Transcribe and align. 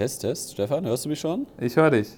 Test, 0.00 0.22
Test. 0.22 0.52
Stefan, 0.52 0.86
hörst 0.86 1.04
du 1.04 1.10
mich 1.10 1.20
schon? 1.20 1.46
Ich 1.58 1.76
höre 1.76 1.90
dich. 1.90 2.08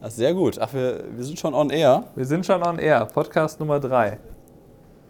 Ach, 0.00 0.10
sehr 0.10 0.34
gut. 0.34 0.58
Ach, 0.58 0.74
wir, 0.74 1.04
wir 1.14 1.22
sind 1.22 1.38
schon 1.38 1.54
on 1.54 1.70
air. 1.70 2.02
Wir 2.16 2.24
sind 2.24 2.44
schon 2.44 2.64
on 2.64 2.80
air. 2.80 3.06
Podcast 3.06 3.60
Nummer 3.60 3.78
3. 3.78 4.18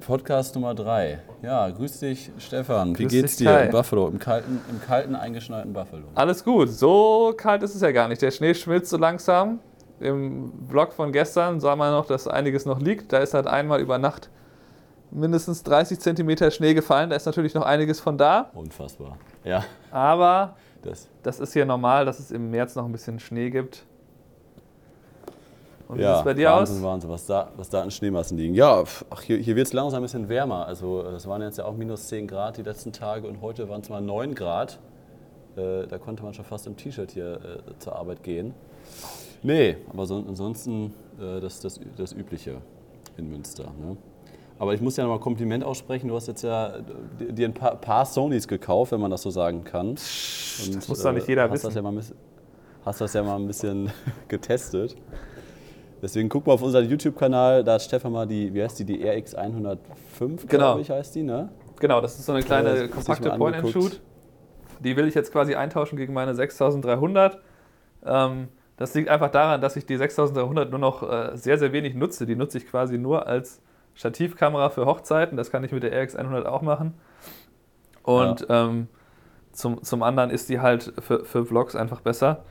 Podcast 0.07 0.55
Nummer 0.57 0.75
3. 0.75 1.21
Ja, 1.41 1.71
grüß 1.71 2.01
dich, 2.01 2.33
Stefan. 2.37 2.91
Wie 2.99 3.05
Grüß 3.05 3.13
geht's 3.13 3.37
dich, 3.37 3.47
dir 3.47 3.55
Kai. 3.55 3.65
in 3.65 3.71
Buffalo, 3.71 4.09
im 4.09 4.19
kalten, 4.19 4.61
im 4.69 4.79
kalten 4.83 5.15
eingeschneiten 5.15 5.73
Buffalo? 5.73 6.03
Alles 6.15 6.45
gut. 6.45 6.69
So 6.69 7.33
kalt 7.35 7.63
ist 7.63 7.75
es 7.75 7.81
ja 7.81 7.93
gar 7.93 8.09
nicht. 8.09 8.21
Der 8.21 8.31
Schnee 8.31 8.53
schmilzt 8.53 8.91
so 8.91 8.99
langsam. 8.99 9.61
Im 10.01 10.53
Vlog 10.69 10.93
von 10.93 11.13
gestern 11.13 11.61
sah 11.61 11.77
man 11.77 11.93
noch, 11.93 12.05
dass 12.05 12.29
einiges 12.29 12.67
noch 12.67 12.79
liegt. 12.79 13.11
Da 13.11 13.21
ist 13.21 13.33
halt 13.33 13.47
einmal 13.47 13.81
über 13.81 13.97
Nacht 13.97 14.29
mindestens 15.11 15.63
30 15.63 15.99
Zentimeter 15.99 16.51
Schnee 16.51 16.75
gefallen. 16.75 17.09
Da 17.09 17.17
ist 17.17 17.25
natürlich 17.25 17.55
noch 17.55 17.65
einiges 17.65 18.01
von 18.01 18.19
da. 18.19 18.51
Unfassbar. 18.53 19.17
Ja, 19.45 19.65
Aber 19.91 20.57
das. 20.83 21.09
das 21.23 21.41
ist 21.41 21.53
hier 21.53 21.65
normal, 21.65 22.05
dass 22.05 22.19
es 22.19 22.31
im 22.31 22.51
März 22.51 22.75
noch 22.77 22.85
ein 22.85 22.93
bisschen 22.93 23.19
Schnee 23.21 23.51
gibt. 23.51 23.85
Und 25.89 25.99
wie 25.99 26.03
ja, 26.03 26.15
sieht 26.15 26.19
es 26.21 26.25
bei 26.25 26.35
dir 26.35 26.51
Wahnsinn, 26.51 26.77
aus? 26.77 26.83
Wahnsinn, 26.85 27.11
was 27.11 27.27
da, 27.27 27.51
was 27.57 27.69
da 27.69 27.83
an 27.83 27.91
Schneemassen 27.91 28.39
liegen. 28.39 28.55
Ja, 28.55 28.85
ach, 29.11 29.23
hier, 29.23 29.39
hier 29.39 29.57
wird 29.57 29.67
es 29.67 29.73
langsam 29.73 30.01
ein 30.01 30.03
bisschen 30.05 30.29
wärmer. 30.29 30.67
Also 30.67 31.03
äh, 31.03 31.15
es 31.15 31.27
waren 31.27 31.43
jetzt 31.43 31.59
ja 31.59 31.65
auch 31.65 31.75
minus 31.75 32.07
10 32.07 32.29
Grad 32.29 32.59
die 32.59 32.63
letzten 32.63 32.93
Tage 32.93 33.27
und 33.27 33.41
heute 33.41 33.69
waren 33.69 33.81
es 33.81 33.89
mal 33.89 34.01
9 34.01 34.37
Grad. 34.37 34.79
Äh, 35.57 35.89
da 35.89 35.99
konnte 35.99 36.23
man 36.23 36.33
schon 36.33 36.45
fast 36.45 36.69
im 36.69 36.77
T-Shirt 36.77 37.11
hier 37.11 37.35
äh, 37.35 37.79
zur 37.81 37.97
Arbeit 37.97 38.23
gehen. 38.23 38.55
Nee, 39.43 39.79
aber 39.93 40.07
so, 40.07 40.17
ansonsten 40.17 40.95
äh, 41.19 41.41
das, 41.41 41.59
das, 41.61 41.81
das 41.97 42.13
Übliche 42.13 42.59
in 43.17 43.29
Münster. 43.29 43.65
Ne? 43.65 43.97
Aber 44.61 44.75
ich 44.75 44.81
muss 44.83 44.97
ja 44.99 45.05
noch 45.05 45.11
mal 45.11 45.17
ein 45.17 45.21
Kompliment 45.23 45.65
aussprechen. 45.65 46.09
Du 46.09 46.15
hast 46.15 46.29
jetzt 46.29 46.43
ja 46.43 46.77
äh, 46.77 47.33
dir 47.33 47.49
ein 47.49 47.55
paar, 47.55 47.77
paar 47.77 48.05
Sonys 48.05 48.47
gekauft, 48.47 48.93
wenn 48.93 49.01
man 49.01 49.11
das 49.11 49.23
so 49.23 49.31
sagen 49.31 49.65
kann. 49.65 49.89
Und, 49.89 49.97
das 49.99 50.87
muss 50.87 51.03
doch 51.03 51.13
nicht 51.13 51.27
jeder 51.27 51.45
hast 51.45 51.53
wissen. 51.53 51.67
Das 51.69 51.75
ja 51.75 51.83
mal 51.83 52.03
hast 52.85 53.01
das 53.01 53.13
ja 53.15 53.23
mal 53.23 53.37
ein 53.37 53.47
bisschen 53.47 53.91
getestet. 54.29 54.97
Deswegen 56.03 56.29
guck 56.29 56.47
mal 56.47 56.53
auf 56.53 56.63
unseren 56.63 56.89
YouTube-Kanal, 56.89 57.65
da 57.65 57.75
hat 57.75 57.83
Stefan 57.83 58.13
mal 58.13 58.27
die, 58.27 58.53
wie 58.55 58.63
heißt 58.63 58.79
die, 58.79 58.85
die 58.85 59.03
RX 59.07 59.35
105, 59.35 60.47
Genau. 60.47 60.65
glaube 60.65 60.81
ich, 60.83 60.91
heißt 60.91 61.15
die, 61.15 61.23
ne? 61.23 61.49
Genau, 61.79 62.01
das 62.03 62.19
ist 62.19 62.27
so 62.27 62.33
eine 62.33 62.41
Ja, 62.41 62.47
kleine 62.47 62.69
das- 62.71 62.81
das 62.81 62.91
kompakte. 62.91 63.31
Point-and-Shoot. 63.31 64.01
Die 64.81 64.97
will 64.97 65.09
ich 65.09 65.15
jetzt 65.15 65.33
quasi 65.33 65.55
eintauschen 65.55 65.97
gegen 65.97 66.13
meine 66.13 66.35
6300. 66.35 67.39
Ähm, 68.05 68.49
das 68.77 68.95
liegt 68.95 69.09
einfach 69.11 69.31
daran, 69.31 69.61
dass 69.63 69.77
ich 69.77 69.85
die 69.87 69.97
6300 69.97 70.71
nur 70.71 70.79
noch 70.79 71.03
äh, 71.03 71.31
sehr, 71.37 71.59
sehr 71.59 71.73
wenig 71.73 71.95
nutze. 71.95 72.25
Die 72.27 72.37
nutze 72.37 72.59
ich 72.59 72.67
quasi 72.67 72.97
nur 72.99 73.27
als 73.27 73.61
Stativkamera 74.01 74.71
für 74.71 74.87
Hochzeiten. 74.87 75.37
Das 75.37 75.51
kann 75.51 75.63
ich 75.63 75.73
mit 75.73 75.83
der 75.83 75.93
RX100 75.93 76.45
auch 76.47 76.63
machen. 76.63 76.95
Und 78.03 78.47
ähm, 78.49 78.89
zum, 79.53 79.83
zum 79.83 80.03
anderen 80.03 80.31
ist 80.31 80.49
die 80.49 80.61
halt 80.61 80.93
für, 81.01 81.23
für 81.27 81.45
Vlogs 81.45 81.77
einfach 81.77 82.01
besser. 82.01 82.43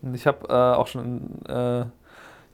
Und 0.00 0.14
ich 0.14 0.28
habe 0.28 0.46
äh, 0.48 0.52
auch 0.52 0.86
schon 0.86 1.44
äh, 1.46 1.86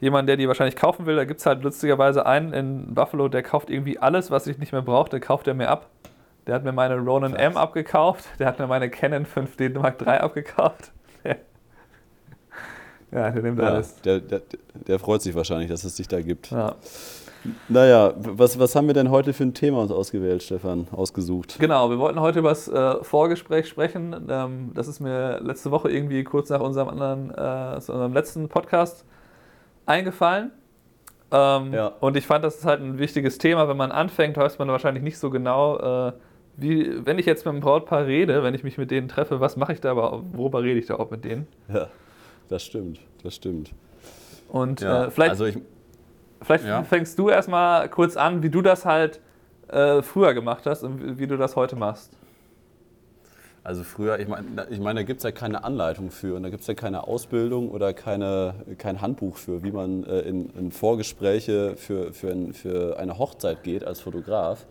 jemanden, 0.00 0.28
der 0.28 0.38
die 0.38 0.48
wahrscheinlich 0.48 0.76
kaufen 0.76 1.04
will. 1.04 1.16
Da 1.16 1.26
gibt 1.26 1.40
es 1.40 1.46
halt 1.46 1.62
lustigerweise 1.62 2.24
einen 2.24 2.54
in 2.54 2.94
Buffalo, 2.94 3.28
der 3.28 3.42
kauft 3.42 3.68
irgendwie 3.68 3.98
alles, 3.98 4.30
was 4.30 4.46
ich 4.46 4.56
nicht 4.56 4.72
mehr 4.72 4.80
brauche, 4.80 5.10
der 5.10 5.20
kauft 5.20 5.46
er 5.46 5.52
mir 5.52 5.68
ab. 5.68 5.90
Der 6.46 6.54
hat 6.54 6.64
mir 6.64 6.72
meine 6.72 6.96
Ronin 6.96 7.32
Krass. 7.32 7.42
M 7.42 7.56
abgekauft, 7.58 8.24
der 8.38 8.46
hat 8.46 8.58
mir 8.58 8.66
meine 8.66 8.88
Canon 8.88 9.26
5D 9.26 9.78
Mark 9.78 10.00
III 10.00 10.20
abgekauft. 10.20 10.92
ja, 11.24 11.36
der 13.30 13.42
nimmt 13.42 13.58
Ja, 13.58 13.66
alles. 13.66 14.00
der, 14.00 14.20
der, 14.20 14.40
der 14.72 14.98
freut 14.98 15.20
sich 15.20 15.34
wahrscheinlich, 15.34 15.68
dass 15.68 15.84
es 15.84 15.96
dich 15.96 16.08
da 16.08 16.22
gibt. 16.22 16.50
Ja. 16.50 16.76
Naja, 17.68 18.14
was, 18.16 18.58
was 18.58 18.74
haben 18.74 18.86
wir 18.86 18.94
denn 18.94 19.10
heute 19.10 19.32
für 19.32 19.44
ein 19.44 19.54
Thema 19.54 19.80
uns 19.80 19.90
ausgewählt, 19.90 20.42
Stefan, 20.42 20.88
ausgesucht? 20.92 21.56
Genau, 21.58 21.90
wir 21.90 21.98
wollten 21.98 22.20
heute 22.20 22.40
über 22.40 22.50
das 22.50 22.68
äh, 22.68 23.02
Vorgespräch 23.02 23.68
sprechen. 23.68 24.26
Ähm, 24.28 24.70
das 24.74 24.88
ist 24.88 25.00
mir 25.00 25.40
letzte 25.40 25.70
Woche 25.70 25.90
irgendwie 25.90 26.24
kurz 26.24 26.50
nach 26.50 26.60
unserem 26.60 26.88
anderen, 26.88 27.30
äh, 27.30 27.80
zu 27.80 27.92
unserem 27.92 28.12
letzten 28.12 28.48
Podcast 28.48 29.04
eingefallen. 29.86 30.50
Ähm, 31.30 31.72
Ja. 31.72 31.92
Und 32.00 32.16
ich 32.16 32.26
fand, 32.26 32.44
das 32.44 32.56
ist 32.56 32.64
halt 32.64 32.80
ein 32.80 32.98
wichtiges 32.98 33.38
Thema. 33.38 33.68
Wenn 33.68 33.76
man 33.76 33.92
anfängt, 33.92 34.36
weiß 34.36 34.58
man 34.58 34.68
wahrscheinlich 34.68 35.02
nicht 35.02 35.18
so 35.18 35.30
genau, 35.30 36.08
äh, 36.08 36.12
wie, 36.56 37.06
wenn 37.06 37.18
ich 37.18 37.26
jetzt 37.26 37.44
mit 37.44 37.52
einem 37.52 37.60
Brautpaar 37.60 38.06
rede, 38.06 38.42
wenn 38.42 38.54
ich 38.54 38.64
mich 38.64 38.78
mit 38.78 38.90
denen 38.90 39.08
treffe, 39.08 39.38
was 39.40 39.56
mache 39.56 39.72
ich 39.72 39.80
da 39.80 39.92
aber, 39.92 40.22
worüber 40.32 40.62
rede 40.62 40.80
ich 40.80 40.86
da 40.86 40.96
auch 40.96 41.10
mit 41.10 41.24
denen? 41.24 41.46
Ja, 41.72 41.88
das 42.48 42.64
stimmt, 42.64 43.00
das 43.22 43.34
stimmt. 43.36 43.72
Und 44.48 44.82
äh, 44.82 45.10
vielleicht, 45.10 45.30
also 45.30 45.44
ich, 45.44 45.58
vielleicht 46.42 46.64
ja. 46.64 46.82
fängst 46.82 47.18
du 47.18 47.28
erstmal 47.28 47.88
kurz 47.88 48.16
an, 48.16 48.42
wie 48.42 48.50
du 48.50 48.62
das 48.62 48.84
halt 48.84 49.20
äh, 49.68 50.02
früher 50.02 50.34
gemacht 50.34 50.66
hast 50.66 50.82
und 50.82 51.18
wie, 51.18 51.26
du 51.26 51.36
das 51.36 51.56
heute 51.56 51.76
machst. 51.76 52.12
Also 53.64 53.84
früher, 53.84 54.18
ich 54.18 54.28
meine, 54.28 54.66
ich 54.70 54.80
mein, 54.80 54.96
da 54.96 55.02
gibt 55.02 55.18
es 55.18 55.24
ja 55.24 55.30
keine 55.30 55.62
Anleitung 55.62 56.10
für 56.10 56.36
und 56.36 56.42
da 56.42 56.48
gibt 56.48 56.62
es 56.62 56.66
ja 56.66 56.74
keine 56.74 57.06
Ausbildung 57.06 57.70
oder 57.70 57.92
keine, 57.92 58.54
kein 58.78 59.02
Handbuch 59.02 59.36
für, 59.36 59.62
wie 59.62 59.72
man 59.72 60.04
äh, 60.04 60.20
in, 60.20 60.48
in 60.50 60.72
Vorgespräche 60.72 61.76
für, 61.76 62.14
für, 62.14 62.30
ein, 62.30 62.54
für 62.54 62.98
eine 62.98 63.18
Hochzeit 63.18 63.62
geht 63.62 63.84
als 63.84 64.00
Fotograf. 64.00 64.66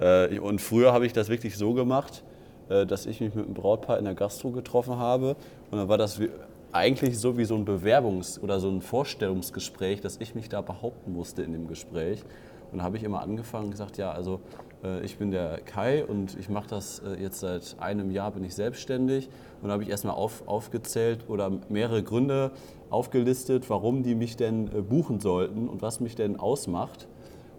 Äh, 0.00 0.38
und 0.40 0.60
früher 0.60 0.92
habe 0.92 1.06
ich 1.06 1.12
das 1.12 1.28
wirklich 1.28 1.56
so 1.56 1.74
gemacht, 1.74 2.24
äh, 2.68 2.86
dass 2.86 3.06
ich 3.06 3.20
mich 3.20 3.34
mit 3.34 3.44
einem 3.44 3.54
Brautpaar 3.54 3.98
in 3.98 4.04
der 4.04 4.14
Gastro 4.14 4.50
getroffen 4.50 4.98
habe 4.98 5.36
und 5.70 5.78
dann 5.78 5.88
war 5.88 5.98
das 5.98 6.20
eigentlich 6.74 7.18
so 7.18 7.38
wie 7.38 7.44
so 7.44 7.54
ein 7.54 7.64
Bewerbungs- 7.64 8.40
oder 8.40 8.58
so 8.58 8.68
ein 8.68 8.80
Vorstellungsgespräch, 8.80 10.00
dass 10.00 10.16
ich 10.20 10.34
mich 10.34 10.48
da 10.48 10.60
behaupten 10.60 11.12
musste 11.12 11.42
in 11.42 11.52
dem 11.52 11.68
Gespräch. 11.68 12.24
Und 12.72 12.78
da 12.78 12.84
habe 12.84 12.96
ich 12.96 13.04
immer 13.04 13.22
angefangen 13.22 13.66
und 13.66 13.70
gesagt, 13.70 13.96
ja, 13.98 14.10
also 14.10 14.40
äh, 14.82 15.04
ich 15.04 15.16
bin 15.16 15.30
der 15.30 15.60
Kai 15.60 16.04
und 16.04 16.36
ich 16.36 16.48
mache 16.48 16.68
das 16.68 16.98
äh, 16.98 17.22
jetzt 17.22 17.38
seit 17.38 17.76
einem 17.78 18.10
Jahr, 18.10 18.32
bin 18.32 18.42
ich 18.42 18.56
selbstständig. 18.56 19.28
Und 19.62 19.68
da 19.68 19.74
habe 19.74 19.84
ich 19.84 19.88
erstmal 19.88 20.16
auf, 20.16 20.48
aufgezählt 20.48 21.28
oder 21.28 21.52
mehrere 21.68 22.02
Gründe 22.02 22.50
aufgelistet, 22.90 23.70
warum 23.70 24.02
die 24.02 24.16
mich 24.16 24.36
denn 24.36 24.66
äh, 24.66 24.82
buchen 24.82 25.20
sollten 25.20 25.68
und 25.68 25.80
was 25.82 26.00
mich 26.00 26.16
denn 26.16 26.40
ausmacht. 26.40 27.06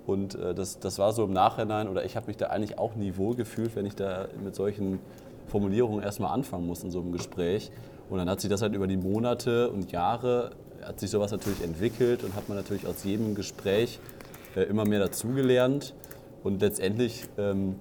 Und 0.05 0.35
äh, 0.35 0.53
das, 0.53 0.79
das 0.79 0.99
war 0.99 1.13
so 1.13 1.23
im 1.23 1.31
Nachhinein, 1.31 1.87
oder 1.87 2.03
ich 2.03 2.17
habe 2.17 2.27
mich 2.27 2.35
da 2.35 2.47
eigentlich 2.47 2.77
auch 2.77 2.95
nie 2.95 3.15
wohl 3.15 3.35
gefühlt, 3.35 3.77
wenn 3.77 3.85
ich 3.85 3.95
da 3.95 4.27
mit 4.43 4.55
solchen 4.55 4.99
Formulierungen 5.47 6.03
erstmal 6.03 6.33
anfangen 6.33 6.67
muss 6.67 6.83
in 6.83 6.91
so 6.91 7.00
einem 7.00 7.11
Gespräch. 7.11 7.72
Und 8.09 8.19
dann 8.19 8.29
hat 8.29 8.41
sich 8.41 8.50
das 8.50 8.61
halt 8.61 8.73
über 8.75 8.88
die 8.88 8.97
Monate 8.97 9.69
und 9.69 9.91
Jahre, 9.91 10.51
hat 10.83 11.00
sich 11.00 11.09
sowas 11.09 11.31
natürlich 11.31 11.63
entwickelt 11.63 12.23
und 12.23 12.35
hat 12.35 12.47
man 12.50 12.57
natürlich 12.57 12.85
aus 12.85 13.03
jedem 13.03 13.35
Gespräch 13.35 14.00
äh, 14.55 14.61
immer 14.63 14.85
mehr 14.85 15.00
dazugelernt. 15.00 15.95
Und 16.44 16.61
letztendlich 16.61 17.23
ähm, 17.38 17.75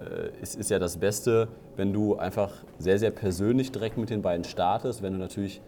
äh, 0.00 0.42
ist, 0.42 0.56
ist 0.56 0.70
ja 0.70 0.78
das 0.78 0.96
Beste, 0.96 1.48
wenn 1.76 1.92
du 1.92 2.16
einfach 2.16 2.52
sehr, 2.78 2.98
sehr 2.98 3.12
persönlich 3.12 3.70
direkt 3.70 3.96
mit 3.96 4.10
den 4.10 4.22
beiden 4.22 4.44
startest, 4.44 5.02
wenn 5.02 5.12
du 5.12 5.18
natürlich 5.20 5.60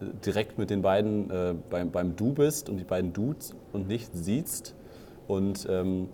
äh, 0.00 0.04
direkt 0.24 0.58
mit 0.58 0.70
den 0.70 0.82
beiden 0.82 1.30
äh, 1.30 1.54
beim, 1.68 1.90
beim 1.90 2.14
Du 2.14 2.32
bist 2.32 2.68
und 2.68 2.76
die 2.76 2.84
beiden 2.84 3.12
duzt 3.12 3.54
und 3.72 3.88
nicht 3.88 4.10
siehst. 4.14 4.74
Und 5.26 5.66
ähm, 5.68 6.08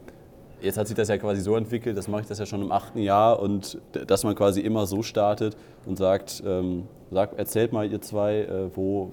jetzt 0.62 0.78
hat 0.78 0.86
sich 0.86 0.96
das 0.96 1.08
ja 1.08 1.18
quasi 1.18 1.40
so 1.40 1.56
entwickelt, 1.56 1.96
das 1.96 2.08
mache 2.08 2.22
ich 2.22 2.26
das 2.26 2.38
ja 2.38 2.46
schon 2.46 2.62
im 2.62 2.72
achten 2.72 2.98
Jahr 2.98 3.40
und 3.40 3.78
dass 3.92 4.24
man 4.24 4.34
quasi 4.34 4.60
immer 4.60 4.86
so 4.86 5.02
startet 5.02 5.56
und 5.86 5.98
sagt, 5.98 6.42
ähm, 6.46 6.84
sagt 7.10 7.38
erzählt 7.38 7.72
mal 7.72 7.90
ihr 7.90 8.00
zwei, 8.00 8.40
äh, 8.40 8.70
wo, 8.74 9.10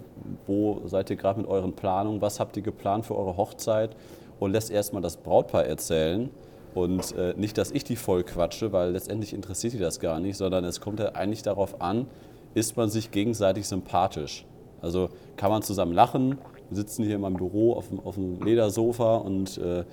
wo 0.48 0.82
seid 0.86 1.10
ihr 1.10 1.16
gerade 1.16 1.40
mit 1.40 1.50
euren 1.50 1.74
Planungen, 1.74 2.22
was 2.22 2.40
habt 2.40 2.56
ihr 2.58 2.64
geplant 2.64 3.06
für 3.06 3.16
eure 3.16 3.38
Hochzeit 3.38 3.96
und 4.40 4.52
lässt 4.52 4.72
erstmal 4.72 5.02
das 5.02 5.18
Brautpaar 5.18 5.66
erzählen. 5.66 6.30
Und 6.76 7.16
äh, 7.18 7.34
nicht, 7.36 7.58
dass 7.58 7.72
ich 7.72 7.84
die 7.84 7.96
voll 7.96 8.24
quatsche, 8.24 8.72
weil 8.72 8.92
letztendlich 8.92 9.34
interessiert 9.34 9.74
die 9.74 9.80
das 9.80 10.00
gar 10.00 10.20
nicht, 10.20 10.38
sondern 10.38 10.64
es 10.64 10.80
kommt 10.80 11.00
ja 11.00 11.10
eigentlich 11.10 11.42
darauf 11.42 11.82
an, 11.82 12.06
ist 12.54 12.78
man 12.78 12.90
sich 12.90 13.10
gegenseitig 13.12 13.68
sympathisch. 13.68 14.46
Also 14.82 15.10
kann 15.36 15.50
man 15.50 15.64
zusammen 15.64 15.94
lachen, 15.94 16.38
wir 16.70 16.78
sitzen 16.78 17.04
hier 17.04 17.16
in 17.16 17.22
meinem 17.22 17.38
Büro 17.38 17.74
auf 17.74 17.90
dem, 17.90 18.00
auf 18.00 18.16
dem 18.16 18.42
Ledersofa 18.42 19.18
und 19.18 19.58
äh, 19.58 19.84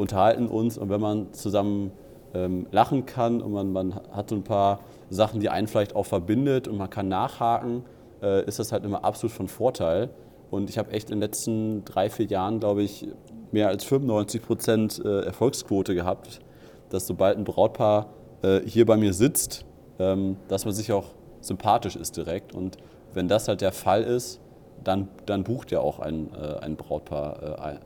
unterhalten 0.00 0.48
uns 0.48 0.78
und 0.78 0.88
wenn 0.88 1.00
man 1.00 1.32
zusammen 1.32 1.92
ähm, 2.34 2.66
lachen 2.70 3.06
kann 3.06 3.40
und 3.40 3.52
man, 3.52 3.72
man 3.72 3.94
hat 4.12 4.30
so 4.30 4.36
ein 4.36 4.44
paar 4.44 4.80
Sachen, 5.10 5.40
die 5.40 5.48
einen 5.48 5.66
vielleicht 5.66 5.94
auch 5.94 6.06
verbindet 6.06 6.68
und 6.68 6.78
man 6.78 6.88
kann 6.88 7.08
nachhaken, 7.08 7.84
äh, 8.22 8.44
ist 8.46 8.58
das 8.58 8.72
halt 8.72 8.84
immer 8.84 9.04
absolut 9.04 9.32
von 9.32 9.48
Vorteil. 9.48 10.10
Und 10.50 10.70
ich 10.70 10.78
habe 10.78 10.90
echt 10.92 11.10
in 11.10 11.16
den 11.16 11.20
letzten 11.20 11.84
drei, 11.84 12.10
vier 12.10 12.26
Jahren, 12.26 12.60
glaube 12.60 12.82
ich, 12.82 13.08
mehr 13.52 13.68
als 13.68 13.84
95 13.84 14.42
Prozent 14.42 15.02
äh, 15.04 15.22
Erfolgsquote 15.22 15.94
gehabt, 15.94 16.40
dass 16.88 17.06
sobald 17.06 17.36
ein 17.36 17.44
Brautpaar 17.44 18.10
äh, 18.42 18.60
hier 18.64 18.86
bei 18.86 18.96
mir 18.96 19.12
sitzt, 19.12 19.64
ähm, 19.98 20.36
dass 20.48 20.64
man 20.64 20.74
sich 20.74 20.92
auch 20.92 21.06
sympathisch 21.40 21.96
ist 21.96 22.16
direkt. 22.16 22.54
Und 22.54 22.78
wenn 23.12 23.28
das 23.28 23.48
halt 23.48 23.60
der 23.60 23.72
Fall 23.72 24.02
ist, 24.02 24.40
dann, 24.84 25.08
dann 25.26 25.44
bucht 25.44 25.70
ja 25.70 25.80
auch 25.80 25.98
ein, 26.00 26.30
äh, 26.34 26.58
ein 26.64 26.76
Brautpaar 26.76 27.42
äh, 27.42 27.60
ein, 27.60 27.78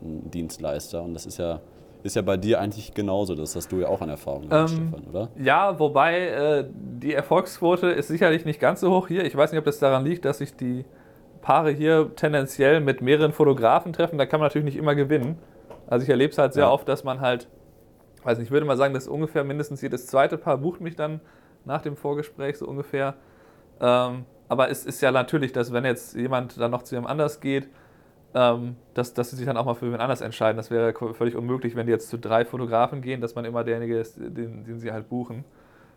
einen 0.00 0.30
Dienstleister. 0.30 1.02
Und 1.02 1.14
das 1.14 1.26
ist 1.26 1.38
ja, 1.38 1.60
ist 2.02 2.16
ja 2.16 2.22
bei 2.22 2.36
dir 2.36 2.60
eigentlich 2.60 2.94
genauso. 2.94 3.34
Das 3.34 3.54
hast 3.56 3.70
du 3.72 3.80
ja 3.80 3.88
auch 3.88 4.00
an 4.00 4.08
Erfahrung 4.08 4.48
gemacht, 4.48 4.70
Ähm, 4.72 4.90
Stefan, 4.92 5.08
oder? 5.10 5.28
Ja, 5.36 5.78
wobei 5.78 6.28
äh, 6.28 6.64
die 6.72 7.14
Erfolgsquote 7.14 7.88
ist 7.88 8.08
sicherlich 8.08 8.44
nicht 8.44 8.60
ganz 8.60 8.80
so 8.80 8.90
hoch 8.90 9.08
hier. 9.08 9.24
Ich 9.24 9.36
weiß 9.36 9.52
nicht, 9.52 9.58
ob 9.58 9.64
das 9.64 9.78
daran 9.78 10.04
liegt, 10.04 10.24
dass 10.24 10.38
sich 10.38 10.56
die 10.56 10.84
Paare 11.42 11.70
hier 11.70 12.10
tendenziell 12.16 12.80
mit 12.80 13.00
mehreren 13.00 13.32
Fotografen 13.32 13.92
treffen. 13.92 14.18
Da 14.18 14.26
kann 14.26 14.40
man 14.40 14.46
natürlich 14.48 14.66
nicht 14.66 14.76
immer 14.76 14.94
gewinnen. 14.94 15.38
Also 15.86 16.04
ich 16.04 16.10
erlebe 16.10 16.30
es 16.32 16.38
halt 16.38 16.52
sehr 16.54 16.64
Ja. 16.64 16.70
oft, 16.70 16.88
dass 16.88 17.04
man 17.04 17.20
halt, 17.20 17.48
weiß 18.24 18.38
nicht, 18.38 18.46
ich 18.46 18.50
würde 18.50 18.66
mal 18.66 18.76
sagen, 18.76 18.92
dass 18.94 19.08
ungefähr 19.08 19.44
mindestens 19.44 19.80
jedes 19.80 20.06
zweite 20.06 20.36
Paar 20.38 20.58
bucht 20.58 20.80
mich 20.80 20.96
dann 20.96 21.20
nach 21.64 21.82
dem 21.82 21.96
Vorgespräch 21.96 22.58
so 22.58 22.66
ungefähr. 22.66 23.14
Ähm, 23.80 24.24
Aber 24.50 24.68
es 24.68 24.84
ist 24.84 25.00
ja 25.00 25.12
natürlich, 25.12 25.52
dass 25.52 25.72
wenn 25.72 25.84
jetzt 25.84 26.16
jemand 26.16 26.60
dann 26.60 26.72
noch 26.72 26.82
zu 26.82 26.96
jemandem 26.96 27.12
anders 27.12 27.40
geht, 27.40 27.68
ähm, 28.34 28.74
dass, 28.94 29.14
dass 29.14 29.30
sie 29.30 29.36
sich 29.36 29.46
dann 29.46 29.56
auch 29.56 29.64
mal 29.64 29.74
für 29.74 29.84
jemand 29.84 30.02
anders 30.02 30.22
entscheiden. 30.22 30.56
Das 30.56 30.72
wäre 30.72 30.92
völlig 31.14 31.36
unmöglich, 31.36 31.76
wenn 31.76 31.86
die 31.86 31.92
jetzt 31.92 32.10
zu 32.10 32.18
drei 32.18 32.44
Fotografen 32.44 33.00
gehen, 33.00 33.20
dass 33.20 33.36
man 33.36 33.44
immer 33.44 33.62
derjenige 33.62 34.00
ist, 34.00 34.16
den, 34.18 34.64
den 34.64 34.80
sie 34.80 34.90
halt 34.90 35.08
buchen. 35.08 35.44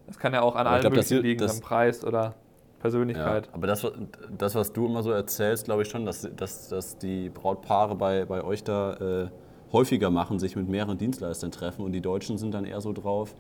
Das 0.06 0.20
kann 0.20 0.34
ja 0.34 0.44
auch 0.44 0.56
an 0.56 0.68
allen 0.68 0.82
glaub, 0.82 0.94
möglichen 0.94 1.24
liegen, 1.24 1.50
am 1.50 1.60
Preis 1.62 2.06
oder 2.06 2.36
Persönlichkeit. 2.80 3.48
Ja, 3.48 3.54
aber 3.54 3.66
das, 3.66 3.92
das, 4.38 4.54
was 4.54 4.72
du 4.72 4.86
immer 4.86 5.02
so 5.02 5.10
erzählst, 5.10 5.66
glaube 5.66 5.82
ich 5.82 5.90
schon, 5.90 6.06
dass, 6.06 6.30
dass, 6.36 6.70
dass 6.70 7.00
die 7.00 7.30
Brautpaare 7.30 7.96
bei, 7.96 8.26
bei 8.26 8.44
euch 8.44 8.64
da 8.64 8.94
äh, 9.24 9.28
häufiger 9.72 10.12
machen, 10.12 10.38
sich 10.38 10.56
mit 10.56 10.70
mehreren 10.70 11.00
Dienstleistern 11.00 11.52
treffen 11.52 11.84
und 11.84 11.92
die 11.92 12.02
Deutschen 12.02 12.38
sind 12.38 12.54
dann 12.54 12.66
eher 12.66 12.82
so 12.82 12.94
drauf, 12.94 13.34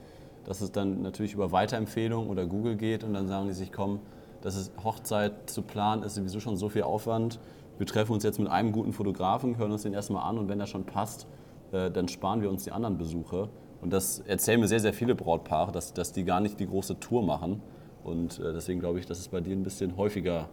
dass 0.46 0.62
es 0.62 0.72
dann 0.72 1.04
natürlich 1.04 1.36
über 1.36 1.52
Weiterempfehlungen 1.52 2.32
oder 2.32 2.48
Google 2.48 2.78
geht 2.78 3.04
und 3.04 3.14
dann 3.14 3.28
sagen 3.28 3.46
die 3.46 3.54
sich, 3.54 3.72
komm, 3.72 4.00
das 4.44 4.58
ist 4.58 4.74
Hochzeit 4.84 5.50
zu 5.50 5.62
planen, 5.62 6.04
ist 6.04 6.16
sowieso 6.16 6.42
schon 6.42 6.58
so 6.58 6.68
viel 6.68 6.84
Aufwand. 6.84 7.40
Wir 7.78 7.88
treffen 7.88 8.12
uns 8.12 8.24
jetzt 8.24 8.40
mit 8.40 8.50
einem 8.50 8.74
guten 8.74 8.92
Fotografen, 8.92 9.58
hören 9.58 9.72
uns 9.72 9.84
den 9.84 9.94
erstmal 9.94 10.30
an 10.30 10.38
und 10.38 10.50
wenn 10.50 10.60
das 10.60 10.70
schon 10.70 10.86
passt, 10.86 11.28
äh, 11.72 11.90
dann 11.90 12.10
sparen 12.10 12.42
wir 12.42 12.50
uns 12.50 12.66
die 12.66 12.72
anderen 12.72 12.98
Besuche. 12.98 13.50
Und 13.82 13.92
das 13.94 14.20
erzählen 14.20 14.60
mir 14.60 14.68
sehr, 14.68 14.82
sehr 14.82 14.94
viele 14.94 15.16
Brautpaare, 15.16 15.72
dass, 15.72 15.94
dass 15.94 16.12
die 16.12 16.26
gar 16.26 16.42
nicht 16.42 16.60
die 16.60 16.68
große 16.68 17.00
Tour 17.00 17.24
machen. 17.24 17.62
Und 18.04 18.40
äh, 18.40 18.52
deswegen 18.52 18.82
glaube 18.82 19.00
ich, 19.00 19.06
dass 19.06 19.20
es 19.20 19.30
bei 19.30 19.40
dir 19.40 19.56
ein 19.56 19.64
bisschen 19.64 19.96
häufiger 19.96 20.50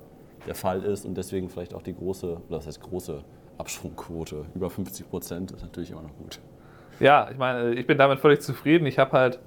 der 0.47 0.55
Fall 0.55 0.85
ist 0.85 1.05
und 1.05 1.17
deswegen 1.17 1.51
vielleicht 1.51 1.75
auch 1.75 1.83
die 1.83 1.95
große, 1.95 2.41
oder 2.49 2.57
das 2.59 2.69
heißt 2.69 2.81
große 2.81 3.25
Absprungquote, 3.59 4.47
über 4.55 4.71
50 4.71 5.11
Prozent, 5.11 5.51
ist 5.51 5.63
natürlich 5.63 5.91
immer 5.91 6.03
noch 6.03 6.17
gut. 6.17 6.41
Ja, 7.01 7.29
ich 7.31 7.37
meine, 7.37 7.75
ich 7.75 7.87
bin 7.87 7.99
damit 7.99 8.21
völlig 8.21 8.41
zufrieden. 8.41 8.87
Ich 8.87 8.99
habe 8.99 9.13
halt 9.13 9.41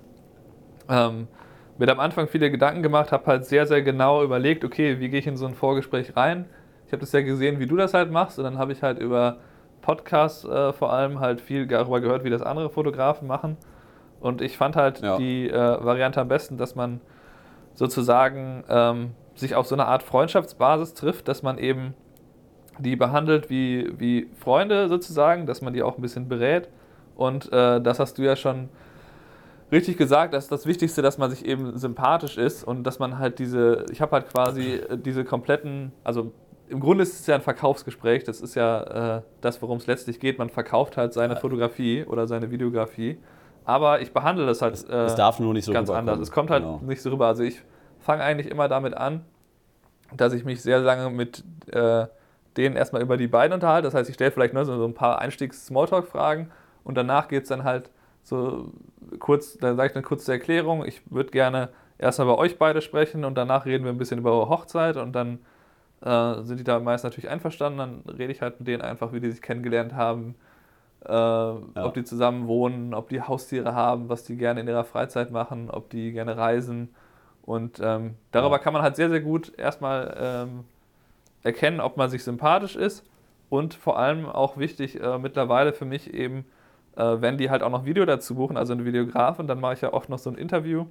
ähm, 0.90 1.28
mir 1.77 1.89
am 1.91 1.99
Anfang 1.99 2.27
viele 2.27 2.51
Gedanken 2.51 2.83
gemacht, 2.83 3.11
habe 3.11 3.25
halt 3.25 3.45
sehr, 3.45 3.65
sehr 3.65 3.81
genau 3.81 4.23
überlegt, 4.23 4.63
okay, 4.63 4.99
wie 4.99 5.09
gehe 5.09 5.19
ich 5.19 5.27
in 5.27 5.37
so 5.37 5.45
ein 5.47 5.55
Vorgespräch 5.55 6.15
rein? 6.15 6.45
Ich 6.85 6.91
habe 6.91 7.01
das 7.01 7.11
ja 7.11 7.21
gesehen, 7.21 7.59
wie 7.59 7.65
du 7.65 7.75
das 7.75 7.93
halt 7.93 8.11
machst 8.11 8.37
und 8.37 8.43
dann 8.45 8.57
habe 8.57 8.71
ich 8.71 8.83
halt 8.83 8.99
über 8.99 9.37
Podcasts 9.81 10.45
äh, 10.45 10.71
vor 10.73 10.93
allem 10.93 11.19
halt 11.19 11.41
viel 11.41 11.65
darüber 11.67 11.99
gehört, 11.99 12.23
wie 12.23 12.29
das 12.29 12.41
andere 12.41 12.69
Fotografen 12.69 13.27
machen. 13.27 13.57
Und 14.19 14.41
ich 14.41 14.57
fand 14.57 14.75
halt 14.75 15.01
Ja. 15.01 15.17
die 15.17 15.49
äh, 15.49 15.53
Variante 15.83 16.21
am 16.21 16.27
besten, 16.27 16.57
dass 16.57 16.75
man 16.75 17.01
sozusagen 17.73 18.63
ähm, 18.69 19.11
sich 19.35 19.55
auf 19.55 19.65
so 19.67 19.75
eine 19.75 19.87
Art 19.87 20.03
Freundschaftsbasis 20.03 20.93
trifft, 20.93 21.27
dass 21.27 21.43
man 21.43 21.57
eben 21.57 21.95
die 22.79 22.95
behandelt 22.95 23.49
wie, 23.49 23.91
wie 23.99 24.29
Freunde 24.37 24.87
sozusagen, 24.89 25.45
dass 25.45 25.61
man 25.61 25.73
die 25.73 25.83
auch 25.83 25.97
ein 25.97 26.01
bisschen 26.01 26.27
berät. 26.27 26.69
Und 27.15 27.51
äh, 27.51 27.81
das 27.81 27.99
hast 27.99 28.17
du 28.17 28.23
ja 28.23 28.35
schon 28.35 28.69
richtig 29.73 29.97
gesagt, 29.97 30.33
das 30.33 30.45
ist 30.45 30.51
das 30.51 30.65
Wichtigste, 30.65 31.01
dass 31.01 31.17
man 31.17 31.29
sich 31.29 31.45
eben 31.45 31.77
sympathisch 31.77 32.37
ist 32.37 32.63
und 32.63 32.83
dass 32.83 32.99
man 32.99 33.19
halt 33.19 33.39
diese, 33.39 33.85
ich 33.91 34.01
habe 34.01 34.13
halt 34.13 34.29
quasi 34.29 34.75
äh, 34.75 34.97
diese 34.97 35.25
kompletten, 35.25 35.91
also 36.03 36.31
im 36.69 36.79
Grunde 36.79 37.03
ist 37.03 37.19
es 37.19 37.27
ja 37.27 37.35
ein 37.35 37.41
Verkaufsgespräch, 37.41 38.23
das 38.23 38.39
ist 38.39 38.55
ja 38.55 39.17
äh, 39.17 39.21
das, 39.41 39.61
worum 39.61 39.77
es 39.79 39.87
letztlich 39.87 40.19
geht. 40.19 40.37
Man 40.39 40.49
verkauft 40.49 40.95
halt 40.95 41.13
seine 41.13 41.35
Fotografie 41.35 42.05
oder 42.05 42.25
seine 42.27 42.51
Videografie, 42.51 43.17
aber 43.65 44.01
ich 44.01 44.13
behandle 44.13 44.45
das 44.45 44.61
halt 44.61 44.87
äh, 44.89 45.05
es 45.05 45.15
darf 45.15 45.39
nur 45.39 45.53
nicht 45.53 45.65
so 45.65 45.73
ganz 45.73 45.89
anders. 45.89 46.19
Es 46.19 46.31
kommt 46.31 46.49
halt 46.49 46.63
Genau. 46.63 46.79
nicht 46.83 47.01
so 47.01 47.09
rüber. 47.09 47.27
Also 47.27 47.43
ich 47.43 47.61
fange 47.99 48.23
eigentlich 48.23 48.49
immer 48.49 48.67
damit 48.69 48.93
an, 48.95 49.25
dass 50.15 50.33
ich 50.33 50.45
mich 50.45 50.61
sehr 50.61 50.79
lange 50.79 51.09
mit 51.09 51.43
äh, 51.71 52.05
denen 52.57 52.75
erstmal 52.75 53.01
über 53.01 53.17
die 53.17 53.27
beiden 53.27 53.53
unterhalte. 53.53 53.87
Das 53.87 53.93
heißt, 53.93 54.09
ich 54.09 54.15
stelle 54.15 54.31
vielleicht 54.31 54.53
nur 54.53 54.65
so 54.65 54.77
so 54.77 54.85
ein 54.85 54.93
paar 54.93 55.19
Einstiegs-Smalltalk-Fragen 55.19 56.51
und 56.83 56.95
danach 56.95 57.27
geht 57.27 57.43
es 57.43 57.49
dann 57.49 57.63
halt 57.63 57.89
so 58.23 58.71
kurz, 59.19 59.57
dann 59.57 59.75
sage 59.75 59.89
ich 59.89 59.95
eine 59.95 60.03
kurze 60.03 60.31
Erklärung. 60.31 60.85
Ich 60.85 61.01
würde 61.11 61.29
gerne 61.31 61.69
erstmal 61.97 62.27
bei 62.27 62.37
euch 62.37 62.57
beide 62.57 62.81
sprechen 62.81 63.25
und 63.25 63.35
danach 63.35 63.65
reden 63.65 63.83
wir 63.83 63.91
ein 63.91 63.97
bisschen 63.97 64.19
über 64.19 64.31
eure 64.31 64.49
Hochzeit 64.49 64.97
und 64.97 65.13
dann 65.13 65.39
äh, 66.01 66.41
sind 66.43 66.59
die 66.59 66.63
da 66.63 66.79
meist 66.79 67.03
natürlich 67.03 67.29
einverstanden. 67.29 67.77
Dann 67.79 68.15
rede 68.17 68.31
ich 68.31 68.41
halt 68.41 68.59
mit 68.59 68.67
denen 68.67 68.81
einfach, 68.81 69.13
wie 69.13 69.19
die 69.19 69.31
sich 69.31 69.41
kennengelernt 69.41 69.93
haben, 69.93 70.35
äh, 71.05 71.11
ob 71.11 71.93
die 71.93 72.03
zusammen 72.03 72.47
wohnen, 72.47 72.93
ob 72.93 73.09
die 73.09 73.21
Haustiere 73.21 73.73
haben, 73.73 74.09
was 74.09 74.23
die 74.23 74.37
gerne 74.37 74.61
in 74.61 74.67
ihrer 74.67 74.85
Freizeit 74.85 75.31
machen, 75.31 75.69
ob 75.69 75.89
die 75.89 76.11
gerne 76.11 76.37
reisen. 76.37 76.93
Und 77.45 77.81
ähm, 77.83 78.15
darüber 78.31 78.55
Ja. 78.55 78.61
kann 78.61 78.73
man 78.73 78.81
halt 78.81 78.95
sehr, 78.95 79.09
sehr 79.09 79.19
gut 79.19 79.51
erstmal 79.57 80.15
ähm, 80.17 80.63
erkennen, 81.43 81.81
ob 81.81 81.97
man 81.97 82.09
sich 82.09 82.23
sympathisch 82.23 82.77
ist. 82.77 83.05
Und 83.49 83.73
vor 83.73 83.99
allem 83.99 84.25
auch 84.25 84.57
wichtig 84.57 84.99
äh, 85.01 85.17
mittlerweile 85.19 85.73
für 85.73 85.85
mich 85.85 86.13
eben, 86.13 86.45
äh, 86.95 87.22
wenn 87.22 87.38
die 87.38 87.50
halt 87.50 87.63
auch 87.63 87.69
noch 87.69 87.86
Video 87.86 88.06
dazu 88.06 88.36
buchen, 88.36 88.57
also 88.57 88.74
eine 88.74 88.86
Videografin, 88.86 89.48
dann 89.48 89.60
mache 89.60 89.74
ich 89.74 89.81
ja 89.81 89.94
oft 89.94 90.10
noch 90.10 90.19
so 90.19 90.30
ein 90.30 90.36
Interview. 90.36 90.86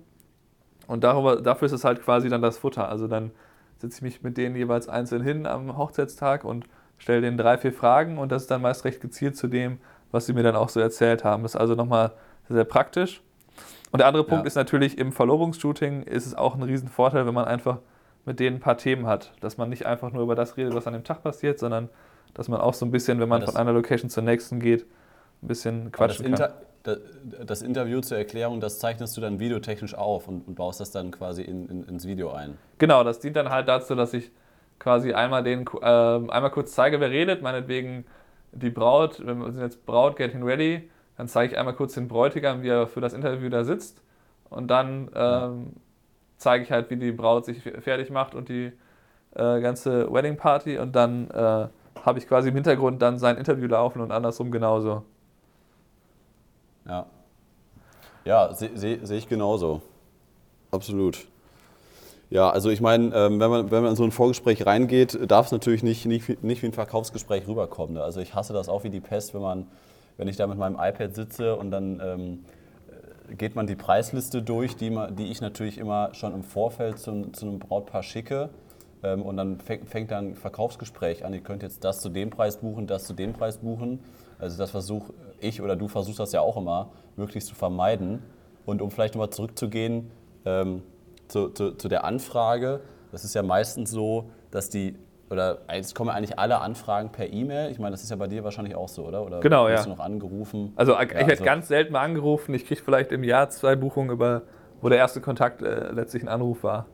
Und 0.86 1.04
darüber, 1.04 1.40
dafür 1.40 1.66
ist 1.66 1.72
es 1.72 1.84
halt 1.84 2.02
quasi 2.02 2.28
dann 2.28 2.42
das 2.42 2.58
Futter. 2.58 2.88
Also 2.88 3.06
dann 3.08 3.30
setze 3.78 3.96
ich 3.98 4.02
mich 4.02 4.22
mit 4.22 4.36
denen 4.36 4.56
jeweils 4.56 4.88
einzeln 4.88 5.22
hin 5.22 5.46
am 5.46 5.76
Hochzeitstag 5.76 6.44
und 6.44 6.64
stelle 6.98 7.20
denen 7.20 7.38
drei, 7.38 7.58
vier 7.58 7.72
Fragen 7.72 8.18
und 8.18 8.30
das 8.32 8.42
ist 8.42 8.50
dann 8.50 8.62
meist 8.62 8.84
recht 8.84 9.00
gezielt 9.00 9.36
zu 9.36 9.48
dem, 9.48 9.78
was 10.10 10.26
sie 10.26 10.32
mir 10.32 10.42
dann 10.42 10.56
auch 10.56 10.68
so 10.68 10.78
erzählt 10.80 11.24
haben. 11.24 11.42
Das 11.42 11.54
ist 11.54 11.60
also 11.60 11.74
nochmal 11.74 12.12
sehr, 12.48 12.56
sehr 12.56 12.64
praktisch. 12.64 13.22
Und 13.90 13.98
der 13.98 14.06
andere 14.06 14.24
Punkt 14.24 14.44
Ja. 14.44 14.46
ist 14.46 14.54
natürlich, 14.54 14.98
im 14.98 15.12
Verlobungsshooting 15.12 16.02
ist 16.04 16.26
es 16.26 16.34
auch 16.34 16.54
ein 16.54 16.62
Riesenvorteil, 16.62 17.26
wenn 17.26 17.34
man 17.34 17.44
einfach 17.44 17.78
mit 18.24 18.38
denen 18.40 18.56
ein 18.56 18.60
paar 18.60 18.78
Themen 18.78 19.06
hat. 19.06 19.32
Dass 19.40 19.58
man 19.58 19.68
nicht 19.68 19.84
einfach 19.86 20.12
nur 20.12 20.22
über 20.22 20.34
das 20.34 20.56
redet, 20.56 20.74
was 20.74 20.86
an 20.86 20.92
dem 20.92 21.04
Tag 21.04 21.22
passiert, 21.22 21.58
sondern 21.58 21.88
dass 22.34 22.48
man 22.48 22.60
auch 22.60 22.74
so 22.74 22.86
ein 22.86 22.90
bisschen, 22.90 23.20
wenn 23.20 23.28
man 23.28 23.40
das- 23.40 23.50
von 23.50 23.60
einer 23.60 23.72
Location 23.72 24.08
zur 24.10 24.22
nächsten 24.22 24.60
geht, 24.60 24.86
ein 25.42 25.48
bisschen 25.48 25.90
Aber 25.94 26.08
das, 26.08 26.18
quatschen 26.18 26.24
kann. 26.24 26.32
Inter, 26.32 26.62
da- 26.82 26.96
das 27.44 27.62
Interview 27.62 28.00
zur 28.00 28.18
Erklärung, 28.18 28.60
das 28.60 28.78
zeichnest 28.78 29.16
du 29.16 29.20
dann 29.20 29.38
videotechnisch 29.38 29.94
auf 29.94 30.28
und, 30.28 30.46
und 30.46 30.54
baust 30.54 30.80
das 30.80 30.90
dann 30.90 31.10
quasi 31.10 31.42
in, 31.42 31.68
in, 31.68 31.84
ins 31.84 32.06
Video 32.06 32.32
ein. 32.32 32.58
Genau, 32.78 33.04
das 33.04 33.20
dient 33.20 33.36
dann 33.36 33.50
halt 33.50 33.68
dazu, 33.68 33.94
dass 33.94 34.14
ich 34.14 34.30
quasi 34.78 35.12
einmal 35.12 35.42
den 35.44 35.64
äh, 35.80 35.84
einmal 35.84 36.50
kurz 36.50 36.72
zeige, 36.72 37.00
wer 37.00 37.10
redet, 37.10 37.42
meinetwegen 37.42 38.04
die 38.52 38.70
Braut, 38.70 39.24
wir 39.24 39.52
sind 39.52 39.62
jetzt 39.62 39.86
Braut, 39.86 40.16
getting 40.16 40.42
ready, 40.42 40.90
dann 41.16 41.28
zeige 41.28 41.52
ich 41.52 41.58
einmal 41.58 41.74
kurz 41.74 41.94
den 41.94 42.08
Bräutigam, 42.08 42.62
wie 42.62 42.68
er 42.68 42.86
für 42.86 43.00
das 43.00 43.12
Interview 43.12 43.48
da 43.48 43.64
sitzt 43.64 44.02
und 44.50 44.68
dann 44.68 45.08
ähm, 45.14 45.72
zeige 46.36 46.64
ich 46.64 46.72
halt, 46.72 46.90
wie 46.90 46.96
die 46.96 47.12
Braut 47.12 47.44
sich 47.44 47.62
fertig 47.62 48.10
macht 48.10 48.34
und 48.34 48.48
die 48.48 48.72
äh, 49.34 49.60
ganze 49.60 50.12
Wedding 50.12 50.36
Party 50.36 50.78
und 50.78 50.96
dann 50.96 51.30
äh, 51.30 51.68
habe 52.04 52.18
ich 52.18 52.26
quasi 52.26 52.48
im 52.48 52.54
Hintergrund 52.56 53.00
dann 53.00 53.18
sein 53.18 53.36
Interview 53.36 53.68
laufen 53.68 54.00
und 54.00 54.10
andersrum 54.10 54.50
genauso. 54.50 55.04
Ja, 56.88 57.06
ja 58.24 58.52
sehe 58.54 58.70
seh, 58.74 58.98
seh 59.02 59.16
ich 59.16 59.28
genauso. 59.28 59.82
Absolut. 60.70 61.26
Ja, 62.30 62.48
also 62.48 62.70
ich 62.70 62.80
meine, 62.80 63.14
ähm, 63.14 63.40
wenn, 63.40 63.50
man, 63.50 63.70
wenn 63.70 63.82
man 63.82 63.90
in 63.90 63.96
so 63.96 64.04
ein 64.04 64.10
Vorgespräch 64.10 64.64
reingeht, 64.64 65.18
darf 65.30 65.46
es 65.46 65.52
natürlich 65.52 65.82
nicht, 65.82 66.06
nicht, 66.06 66.26
wie- 66.28 66.38
nicht 66.40 66.62
wie 66.62 66.66
ein 66.66 66.72
Verkaufsgespräch 66.72 67.46
rüberkommen. 67.46 67.94
Ne? 67.94 68.02
Also 68.02 68.20
ich 68.20 68.34
hasse 68.34 68.54
das 68.54 68.70
auch 68.70 68.84
wie 68.84 68.90
die 68.90 69.00
Pest, 69.00 69.34
wenn, 69.34 69.42
man, 69.42 69.66
wenn 70.16 70.28
ich 70.28 70.36
da 70.36 70.46
mit 70.46 70.56
meinem 70.56 70.76
iPad 70.80 71.14
sitze 71.14 71.56
und 71.56 71.70
dann 71.70 72.00
ähm, 72.02 72.44
äh, 73.28 73.34
geht 73.34 73.54
man 73.54 73.66
die 73.66 73.76
Preisliste 73.76 74.40
durch, 74.40 74.76
die, 74.76 74.88
man, 74.88 75.14
die 75.14 75.30
ich 75.30 75.42
natürlich 75.42 75.76
immer 75.76 76.14
schon 76.14 76.32
im 76.32 76.42
Vorfeld 76.42 76.98
zu, 76.98 77.30
zu 77.32 77.44
einem 77.46 77.58
Brautpaar 77.58 78.02
schicke. 78.02 78.48
Ähm, 79.02 79.20
und 79.20 79.36
dann 79.36 79.60
fängt, 79.60 79.90
fängt 79.90 80.10
dann 80.10 80.28
ein 80.30 80.34
Verkaufsgespräch 80.36 81.26
an. 81.26 81.34
Ihr 81.34 81.40
könnt 81.42 81.62
jetzt 81.62 81.84
das 81.84 82.00
zu 82.00 82.08
dem 82.08 82.30
Preis 82.30 82.56
buchen, 82.56 82.86
das 82.86 83.04
zu 83.04 83.12
dem 83.12 83.34
Preis 83.34 83.58
buchen. 83.58 83.98
Also 84.42 84.58
das 84.58 84.72
versuche 84.72 85.12
ich 85.40 85.62
oder 85.62 85.76
du 85.76 85.86
versuchst 85.86 86.18
das 86.18 86.32
ja 86.32 86.40
auch 86.40 86.56
immer, 86.56 86.90
möglichst 87.16 87.48
zu 87.48 87.54
vermeiden. 87.54 88.22
Und 88.66 88.82
um 88.82 88.90
vielleicht 88.90 89.14
nochmal 89.14 89.30
zurückzugehen 89.30 90.10
ähm, 90.44 90.82
zu, 91.28 91.48
zu, 91.50 91.72
zu 91.72 91.88
der 91.88 92.04
Anfrage, 92.04 92.80
das 93.12 93.24
ist 93.24 93.34
ja 93.34 93.42
meistens 93.42 93.90
so, 93.92 94.30
dass 94.50 94.68
die, 94.68 94.96
oder 95.30 95.58
es 95.68 95.94
kommen 95.94 96.10
ja 96.10 96.16
eigentlich 96.16 96.38
alle 96.40 96.60
Anfragen 96.60 97.10
per 97.12 97.32
E-Mail. 97.32 97.70
Ich 97.70 97.78
meine, 97.78 97.92
das 97.92 98.02
ist 98.02 98.10
ja 98.10 98.16
bei 98.16 98.26
dir 98.26 98.42
wahrscheinlich 98.42 98.74
auch 98.74 98.88
so, 98.88 99.04
oder? 99.06 99.24
Oder 99.24 99.38
Genau, 99.40 99.68
ja. 99.68 99.80
du 99.82 99.90
noch 99.90 100.00
angerufen? 100.00 100.72
Also 100.74 100.92
ich 100.94 100.98
Ja, 100.98 101.14
werde 101.18 101.30
also- 101.30 101.44
ganz 101.44 101.68
selten 101.68 101.92
mal 101.92 102.00
angerufen, 102.02 102.52
ich 102.54 102.66
kriege 102.66 102.82
vielleicht 102.82 103.12
im 103.12 103.22
Jahr 103.22 103.48
zwei 103.48 103.76
Buchungen, 103.76 104.10
über, 104.10 104.42
wo 104.80 104.88
der 104.88 104.98
erste 104.98 105.20
Kontakt 105.20 105.62
äh, 105.62 105.92
letztlich 105.92 106.24
ein 106.24 106.28
Anruf 106.28 106.64
war. 106.64 106.86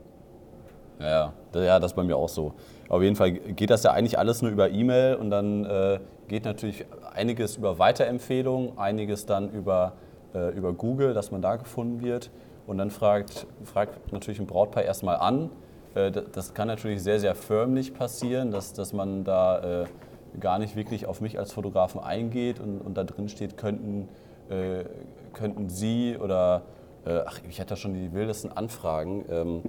Ja, 1.01 1.33
ja, 1.55 1.79
das 1.81 1.93
ist 1.93 1.97
bei 1.97 2.05
mir 2.05 2.17
auch 2.17 2.29
so. 2.29 2.53
Auf 2.89 3.03
jeden 3.03 3.17
Fall 3.17 3.33
geht 3.33 3.71
das 3.71 3.83
ja 3.83 3.93
eigentlich 3.93 4.19
alles 4.19 4.41
nur 4.41 4.51
über 4.51 4.71
E-Mail 4.71 5.17
und 5.17 5.31
dann 5.31 5.65
äh, 5.65 6.01
geht 6.27 6.45
natürlich 6.45 6.87
einiges 7.13 7.57
über 7.57 7.79
Weiterempfehlungen, 7.79 8.79
einiges 8.79 9.27
dann 9.27 9.51
über, 9.51 9.93
äh, 10.35 10.57
über 10.57 10.73
Google, 10.73 11.13
dass 11.13 11.31
man 11.31 11.43
da 11.43 11.57
gefunden 11.57 12.03
wird. 12.03 12.31
Und 12.67 12.79
dann 12.79 12.91
fragt, 12.91 13.47
fragt 13.65 14.13
natürlich 14.13 14.41
ein 14.41 14.47
Brautpaar 14.47 14.85
erstmal 14.85 15.17
an. 15.17 15.51
Äh, 15.95 16.11
das 16.11 16.55
kann 16.55 16.69
natürlich 16.69 17.03
sehr, 17.03 17.21
sehr 17.21 17.35
förmlich 17.35 17.93
passieren, 17.93 18.51
dass, 18.51 18.73
dass 18.73 18.93
man 18.93 19.25
da 19.25 19.83
äh, 19.83 19.87
gar 20.41 20.59
nicht 20.59 20.77
wirklich 20.77 21.07
auf 21.07 21.21
mich 21.21 21.39
als 21.39 21.53
Fotografen 21.53 22.01
eingeht 22.01 22.61
und, 22.61 22.81
und 22.81 22.97
da 22.97 23.05
drin 23.05 23.29
steht, 23.29 23.57
könnten, 23.57 24.09
äh, 24.49 24.85
könnten 25.35 25.69
Sie 25.69 26.17
oder, 26.17 26.63
äh, 27.07 27.21
ach, 27.27 27.41
ich 27.49 27.61
hatte 27.61 27.77
schon 27.77 27.95
die 27.95 28.13
wildesten 28.13 28.53
Anfragen. 28.53 29.25
Ähm, 29.31 29.63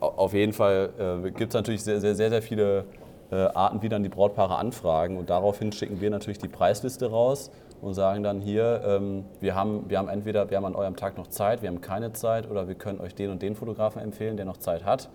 Auf 0.00 0.34
jeden 0.34 0.52
Fall 0.52 0.90
äh, 0.98 1.30
gibt 1.30 1.52
es 1.52 1.54
natürlich 1.54 1.82
sehr, 1.82 2.00
sehr, 2.00 2.14
sehr, 2.14 2.30
sehr 2.30 2.42
viele 2.42 2.84
äh, 3.30 3.36
Arten, 3.36 3.82
wie 3.82 3.88
dann 3.88 4.02
die 4.02 4.08
Brautpaare 4.08 4.56
anfragen. 4.56 5.16
Und 5.16 5.30
daraufhin 5.30 5.72
schicken 5.72 6.00
wir 6.00 6.10
natürlich 6.10 6.38
die 6.38 6.48
Preisliste 6.48 7.10
raus 7.10 7.50
und 7.80 7.94
sagen 7.94 8.22
dann 8.22 8.40
hier, 8.40 8.82
ähm, 8.86 9.24
wir, 9.40 9.54
haben, 9.54 9.88
wir 9.88 9.98
haben 9.98 10.08
entweder 10.08 10.50
wir 10.50 10.56
haben 10.56 10.64
an 10.64 10.74
eurem 10.74 10.96
Tag 10.96 11.16
noch 11.16 11.28
Zeit, 11.28 11.62
wir 11.62 11.68
haben 11.68 11.80
keine 11.80 12.12
Zeit 12.12 12.50
oder 12.50 12.68
wir 12.68 12.74
können 12.74 13.00
euch 13.00 13.14
den 13.14 13.30
und 13.30 13.42
den 13.42 13.54
Fotografen 13.54 14.02
empfehlen, 14.02 14.36
der 14.36 14.46
noch 14.46 14.58
Zeit 14.58 14.84
hat. 14.84 15.08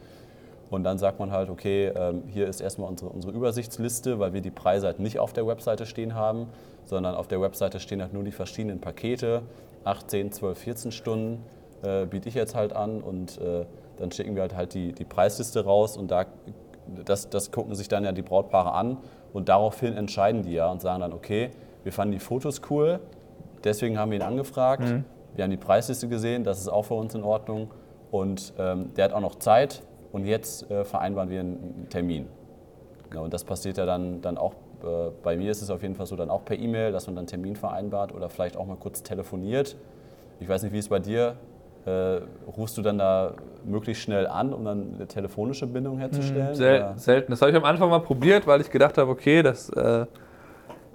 Und 0.69 0.83
dann 0.83 0.97
sagt 0.97 1.19
man 1.19 1.31
halt, 1.31 1.49
okay, 1.49 1.91
ähm, 1.95 2.23
hier 2.27 2.47
ist 2.47 2.61
erstmal 2.61 2.89
unsere, 2.89 3.11
unsere 3.11 3.33
Übersichtsliste, 3.33 4.19
weil 4.19 4.33
wir 4.33 4.41
die 4.41 4.51
Preise 4.51 4.87
halt 4.87 4.99
nicht 4.99 5.19
auf 5.19 5.33
der 5.33 5.45
Webseite 5.45 5.85
stehen 5.85 6.15
haben, 6.15 6.47
sondern 6.85 7.15
auf 7.15 7.27
der 7.27 7.41
Webseite 7.41 7.79
stehen 7.79 8.01
halt 8.01 8.13
nur 8.13 8.23
die 8.23 8.31
verschiedenen 8.31 8.79
Pakete. 8.79 9.41
8, 9.83 10.09
10, 10.09 10.31
12, 10.31 10.57
14 10.57 10.91
Stunden 10.91 11.43
äh, 11.83 12.05
biete 12.05 12.29
ich 12.29 12.35
jetzt 12.35 12.55
halt 12.55 12.73
an 12.73 13.01
und 13.01 13.37
äh, 13.41 13.65
dann 14.01 14.11
schicken 14.11 14.35
wir 14.35 14.41
halt, 14.43 14.55
halt 14.55 14.73
die, 14.73 14.93
die 14.93 15.05
Preisliste 15.05 15.63
raus 15.63 15.97
und 15.97 16.11
da, 16.11 16.25
das, 17.05 17.29
das 17.29 17.51
gucken 17.51 17.75
sich 17.75 17.87
dann 17.87 18.03
ja 18.03 18.11
die 18.11 18.21
Brautpaare 18.21 18.73
an 18.73 18.97
und 19.33 19.49
daraufhin 19.49 19.95
entscheiden 19.95 20.43
die 20.43 20.53
ja 20.53 20.69
und 20.69 20.81
sagen 20.81 21.01
dann, 21.01 21.13
okay, 21.13 21.51
wir 21.83 21.93
fanden 21.93 22.11
die 22.11 22.19
Fotos 22.19 22.61
cool, 22.69 22.99
deswegen 23.63 23.97
haben 23.97 24.11
wir 24.11 24.17
ihn 24.17 24.23
angefragt, 24.23 24.83
mhm. 24.83 25.05
wir 25.35 25.43
haben 25.43 25.51
die 25.51 25.57
Preisliste 25.57 26.07
gesehen, 26.07 26.43
das 26.43 26.59
ist 26.59 26.67
auch 26.67 26.83
für 26.83 26.95
uns 26.95 27.15
in 27.15 27.23
Ordnung 27.23 27.71
und 28.11 28.53
ähm, 28.59 28.93
der 28.95 29.05
hat 29.05 29.13
auch 29.13 29.21
noch 29.21 29.35
Zeit, 29.35 29.83
und 30.11 30.25
jetzt 30.25 30.69
äh, 30.69 30.83
vereinbaren 30.83 31.29
wir 31.29 31.39
einen 31.39 31.87
Termin. 31.89 32.27
Ja, 33.13 33.21
und 33.21 33.33
das 33.33 33.43
passiert 33.43 33.77
ja 33.77 33.85
dann, 33.85 34.21
dann 34.21 34.37
auch, 34.37 34.53
äh, 34.83 35.11
bei 35.23 35.37
mir 35.37 35.51
ist 35.51 35.61
es 35.61 35.69
auf 35.69 35.81
jeden 35.81 35.95
Fall 35.95 36.05
so, 36.05 36.15
dann 36.15 36.29
auch 36.29 36.45
per 36.45 36.57
E-Mail, 36.57 36.91
dass 36.91 37.07
man 37.07 37.15
dann 37.15 37.23
einen 37.23 37.27
Termin 37.27 37.55
vereinbart 37.55 38.13
oder 38.13 38.29
vielleicht 38.29 38.57
auch 38.57 38.65
mal 38.65 38.77
kurz 38.77 39.03
telefoniert. 39.03 39.75
Ich 40.39 40.49
weiß 40.49 40.63
nicht, 40.63 40.73
wie 40.73 40.79
es 40.79 40.89
bei 40.89 40.99
dir 40.99 41.35
äh, 41.85 42.21
rufst 42.57 42.77
du 42.77 42.81
dann 42.81 42.97
da 42.97 43.33
möglichst 43.65 44.03
schnell 44.03 44.27
an, 44.27 44.53
um 44.53 44.65
dann 44.65 44.95
eine 44.95 45.07
telefonische 45.07 45.67
Bindung 45.67 45.97
herzustellen? 45.97 46.55
Sel 46.55 46.93
selten. 46.95 47.31
Das 47.31 47.41
habe 47.41 47.51
ich 47.51 47.57
am 47.57 47.65
Anfang 47.65 47.89
mal 47.89 47.99
probiert, 47.99 48.47
weil 48.47 48.61
ich 48.61 48.69
gedacht 48.69 48.97
habe, 48.97 49.09
okay, 49.09 49.41
das 49.41 49.69
äh, 49.69 50.05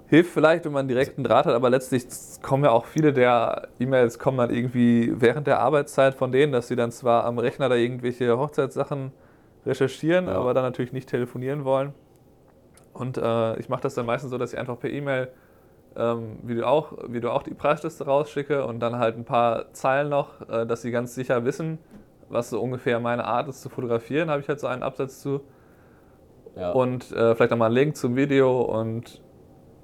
hilft 0.07 0.31
vielleicht, 0.31 0.65
wenn 0.65 0.71
man 0.71 0.87
direkt 0.87 1.17
einen 1.17 1.25
Draht 1.25 1.45
hat, 1.45 1.53
aber 1.53 1.69
letztlich 1.69 2.05
kommen 2.41 2.63
ja 2.63 2.71
auch 2.71 2.85
viele 2.85 3.13
der 3.13 3.67
E-Mails 3.79 4.19
kommen 4.19 4.37
dann 4.37 4.49
irgendwie 4.49 5.13
während 5.15 5.47
der 5.47 5.59
Arbeitszeit 5.59 6.15
von 6.15 6.31
denen, 6.31 6.51
dass 6.53 6.67
sie 6.69 6.75
dann 6.75 6.91
zwar 6.91 7.25
am 7.25 7.37
Rechner 7.39 7.69
da 7.69 7.75
irgendwelche 7.75 8.37
Hochzeitssachen 8.37 9.11
recherchieren, 9.65 10.27
ja. 10.27 10.33
aber 10.33 10.53
dann 10.53 10.63
natürlich 10.63 10.93
nicht 10.93 11.09
telefonieren 11.09 11.65
wollen. 11.65 11.93
Und 12.93 13.17
äh, 13.17 13.59
ich 13.59 13.69
mache 13.69 13.81
das 13.81 13.95
dann 13.95 14.05
meistens 14.05 14.31
so, 14.31 14.37
dass 14.37 14.53
ich 14.53 14.59
einfach 14.59 14.79
per 14.79 14.89
E-Mail, 14.89 15.27
ähm, 15.97 16.37
wie, 16.43 16.55
du 16.55 16.67
auch, 16.67 16.93
wie 17.07 17.19
du 17.19 17.31
auch 17.31 17.43
die 17.43 17.53
Preisliste 17.53 18.05
rausschicke 18.05 18.65
und 18.65 18.79
dann 18.79 18.97
halt 18.97 19.17
ein 19.17 19.25
paar 19.25 19.73
Zeilen 19.73 20.09
noch, 20.09 20.47
äh, 20.47 20.65
dass 20.65 20.83
sie 20.83 20.91
ganz 20.91 21.15
sicher 21.15 21.43
wissen, 21.43 21.79
was 22.29 22.49
so 22.49 22.61
ungefähr 22.61 22.99
meine 22.99 23.25
Art 23.25 23.47
ist 23.47 23.61
zu 23.61 23.69
fotografieren, 23.69 24.29
habe 24.29 24.41
ich 24.41 24.47
halt 24.47 24.59
so 24.59 24.67
einen 24.67 24.83
Absatz 24.83 25.21
zu. 25.21 25.41
Ja. 26.55 26.71
Und 26.71 27.11
äh, 27.11 27.35
vielleicht 27.35 27.51
nochmal 27.51 27.67
einen 27.67 27.75
Link 27.75 27.97
zum 27.97 28.15
Video 28.15 28.61
und 28.61 29.21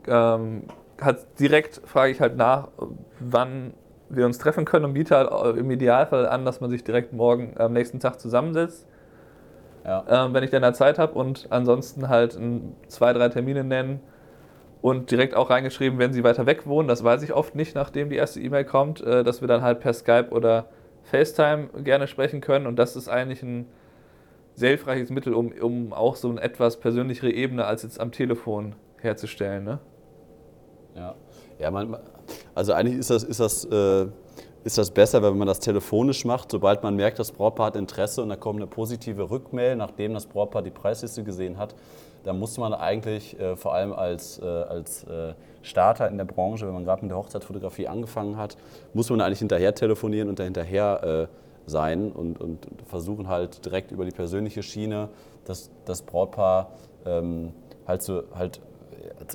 ähm, 0.08 0.63
hat 1.01 1.39
direkt 1.39 1.82
frage 1.86 2.12
ich 2.12 2.22
halt 2.22 2.38
nach, 2.38 2.67
wann 3.20 3.74
wir 4.10 4.25
uns 4.25 4.38
treffen 4.38 4.65
können 4.65 4.86
und 4.86 4.93
biete 4.93 5.15
halt 5.15 5.58
im 5.58 5.72
Idealfall 5.72 6.27
an, 6.27 6.46
dass 6.46 6.62
man 6.62 6.70
sich 6.70 6.84
direkt 6.84 7.13
morgen 7.13 7.55
am 7.58 7.74
nächsten 7.74 8.00
Tag 8.00 8.20
zusammensetzt. 8.20 8.88
Ja. 9.84 10.03
Ähm, 10.08 10.34
wenn 10.34 10.43
ich 10.43 10.51
dann 10.51 10.62
da 10.62 10.74
Zeit 10.74 11.00
habe 11.00 11.13
und 11.13 11.48
ansonsten 11.50 12.08
halt 12.10 12.36
ein, 12.36 12.75
zwei, 12.88 13.13
drei 13.13 13.29
Termine 13.29 13.63
nennen 13.63 14.00
und 14.84 15.12
direkt 15.12 15.34
auch 15.34 15.50
reingeschrieben, 15.50 15.98
wenn 15.98 16.12
sie 16.12 16.25
weiter 16.25 16.46
weg 16.46 16.68
wohnen. 16.68 16.90
Das 16.90 17.06
weiß 17.06 17.24
ich 17.24 17.34
oft 17.34 17.56
nicht, 17.56 17.74
nachdem 17.74 18.10
die 18.10 18.18
erste 18.18 18.42
E-Mail 18.42 18.66
kommt, 18.66 19.00
äh, 19.00 19.24
dass 19.24 19.40
wir 19.40 19.48
dann 19.48 19.62
halt 19.62 19.80
per 19.80 19.94
Skype 19.94 20.28
oder 20.32 20.66
FaceTime 21.04 21.70
gerne 21.86 22.06
sprechen 22.06 22.42
können 22.42 22.68
und 22.68 22.75
das 22.75 22.98
ist 22.98 23.08
eigentlich 23.08 23.42
ein 23.44 23.66
sehr 24.56 24.70
hilfreiches 24.70 25.10
Mittel, 25.10 25.34
um, 25.34 25.54
um 25.54 25.94
auch 25.94 26.18
so 26.18 26.30
eine 26.30 26.42
etwas 26.42 26.82
persönlichere 26.82 27.32
Ebene 27.32 27.63
als 27.66 27.84
jetzt 27.84 27.98
am 27.98 28.12
Telefon 28.12 28.75
herzustellen. 29.00 29.63
Ne? 29.63 29.80
Ja, 30.96 31.16
ja 31.60 31.72
man, 31.72 31.98
also 32.54 32.74
eigentlich 32.74 32.98
ist 32.98 33.10
das, 33.10 33.24
ist, 33.24 33.40
das, 33.40 33.63
äh, 33.63 34.08
ist 34.66 34.78
das 34.78 34.92
besser, 34.92 35.24
wenn 35.24 35.38
man 35.38 35.48
das 35.48 35.62
telefonisch 35.62 36.25
macht. 36.25 36.52
Sobald 36.52 36.84
man 36.84 36.98
merkt, 36.98 37.20
das 37.20 37.32
Brautpaar 37.32 37.68
hat 37.68 37.78
Interesse 37.78 38.22
und 38.22 38.28
da 38.28 38.36
kommt 38.36 38.60
eine 38.60 38.68
positive 38.68 39.30
Rückmeldung, 39.30 39.78
nachdem 39.78 40.13
das 40.13 40.25
Brautpaar 40.25 40.62
die 40.62 40.72
Preisliste 40.72 41.24
gesehen 41.24 41.58
hat, 41.58 41.74
dann 42.24 42.39
muss 42.39 42.58
man 42.58 42.74
eigentlich 42.74 43.39
äh, 43.39 43.56
vor 43.56 43.74
allem 43.74 43.94
als, 43.94 44.39
äh, 44.39 44.46
als 44.46 45.03
äh, 45.03 45.34
Starter 45.62 46.10
in 46.10 46.18
der 46.18 46.25
Branche, 46.25 46.65
wenn 46.65 46.74
man 46.74 46.86
gerade 46.86 47.01
mit 47.01 47.12
der 47.12 47.18
Hochzeitsfotografie 47.18 47.88
angefangen 47.88 48.38
hat, 48.38 48.58
muss 48.94 49.10
man 49.10 49.22
eigentlich 49.22 49.39
hinterher 49.39 49.75
telefonieren 49.75 50.30
und 50.30 50.39
dahinterher 50.39 51.27
äh, 51.30 51.70
sein 51.70 52.12
und, 52.12 52.39
und 52.39 52.68
versuchen 52.88 53.27
halt 53.27 53.65
direkt 53.65 53.92
über 53.92 54.06
die 54.06 54.12
persönliche 54.12 54.63
Schiene 54.63 55.10
das, 55.46 55.70
das 55.86 56.01
Brautpaar 56.01 56.72
ähm, 57.06 57.53
halt, 57.88 58.01
so, 58.01 58.24
halt 58.34 58.62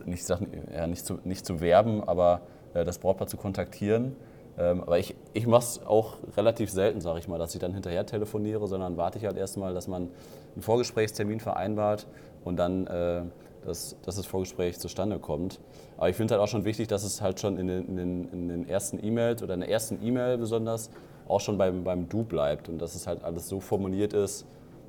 nicht, 0.07 0.28
ja, 0.28 0.87
nicht, 0.87 1.04
zu, 1.04 1.18
nicht 1.25 1.45
zu 1.45 1.61
werben, 1.61 2.02
aber 2.04 2.40
äh, 2.75 2.85
das 2.85 2.99
Brautpaar 2.99 3.26
zu 3.26 3.37
kontaktieren. 3.37 4.16
Ähm, 4.59 4.83
aber 4.83 4.99
ich, 4.99 5.14
ich 5.35 5.47
mache 5.47 5.62
es 5.62 5.87
auch 5.87 6.16
relativ 6.37 6.71
selten, 6.71 7.00
sage 7.00 7.21
ich 7.21 7.28
mal, 7.28 7.38
dass 7.38 7.54
ich 7.54 7.61
dann 7.61 7.75
hinterher 7.75 8.04
telefoniere, 8.07 8.66
sondern 8.66 8.97
warte 8.97 9.18
ich 9.18 9.25
halt 9.25 9.37
erstmal, 9.37 9.73
dass 9.73 9.87
man 9.87 10.11
einen 10.54 10.62
Vorgesprächstermin 10.62 11.38
vereinbart 11.40 12.07
und 12.45 12.57
dann 12.57 12.87
äh, 12.87 13.23
dass, 13.64 13.97
dass 14.02 14.16
das 14.16 14.26
Vorgespräch 14.26 14.78
zustande 14.78 15.18
kommt. 15.18 15.61
Aber 15.97 16.09
ich 16.09 16.16
finde 16.16 16.35
halt 16.35 16.42
auch 16.42 16.49
schon 16.49 16.64
wichtig, 16.64 16.88
dass 16.88 17.04
es 17.04 17.21
halt 17.21 17.40
schon 17.40 17.57
in 17.57 17.66
den, 17.66 17.87
in 17.87 17.97
den, 17.97 18.28
in 18.33 18.49
den 18.49 18.68
ersten 18.68 19.02
E-Mails 19.04 19.42
oder 19.42 19.54
in 19.54 19.61
der 19.61 19.71
ersten 19.71 20.04
E-Mail 20.04 20.38
besonders 20.38 20.90
auch 21.28 21.40
schon 21.40 21.59
beim, 21.59 21.85
beim 21.85 22.09
Du 22.09 22.25
bleibt 22.25 22.68
und 22.68 22.78
dass 22.78 22.95
es 22.95 23.07
halt 23.07 23.23
alles 23.23 23.49
so 23.49 23.61
formuliert 23.61 24.12
ist, 24.12 24.47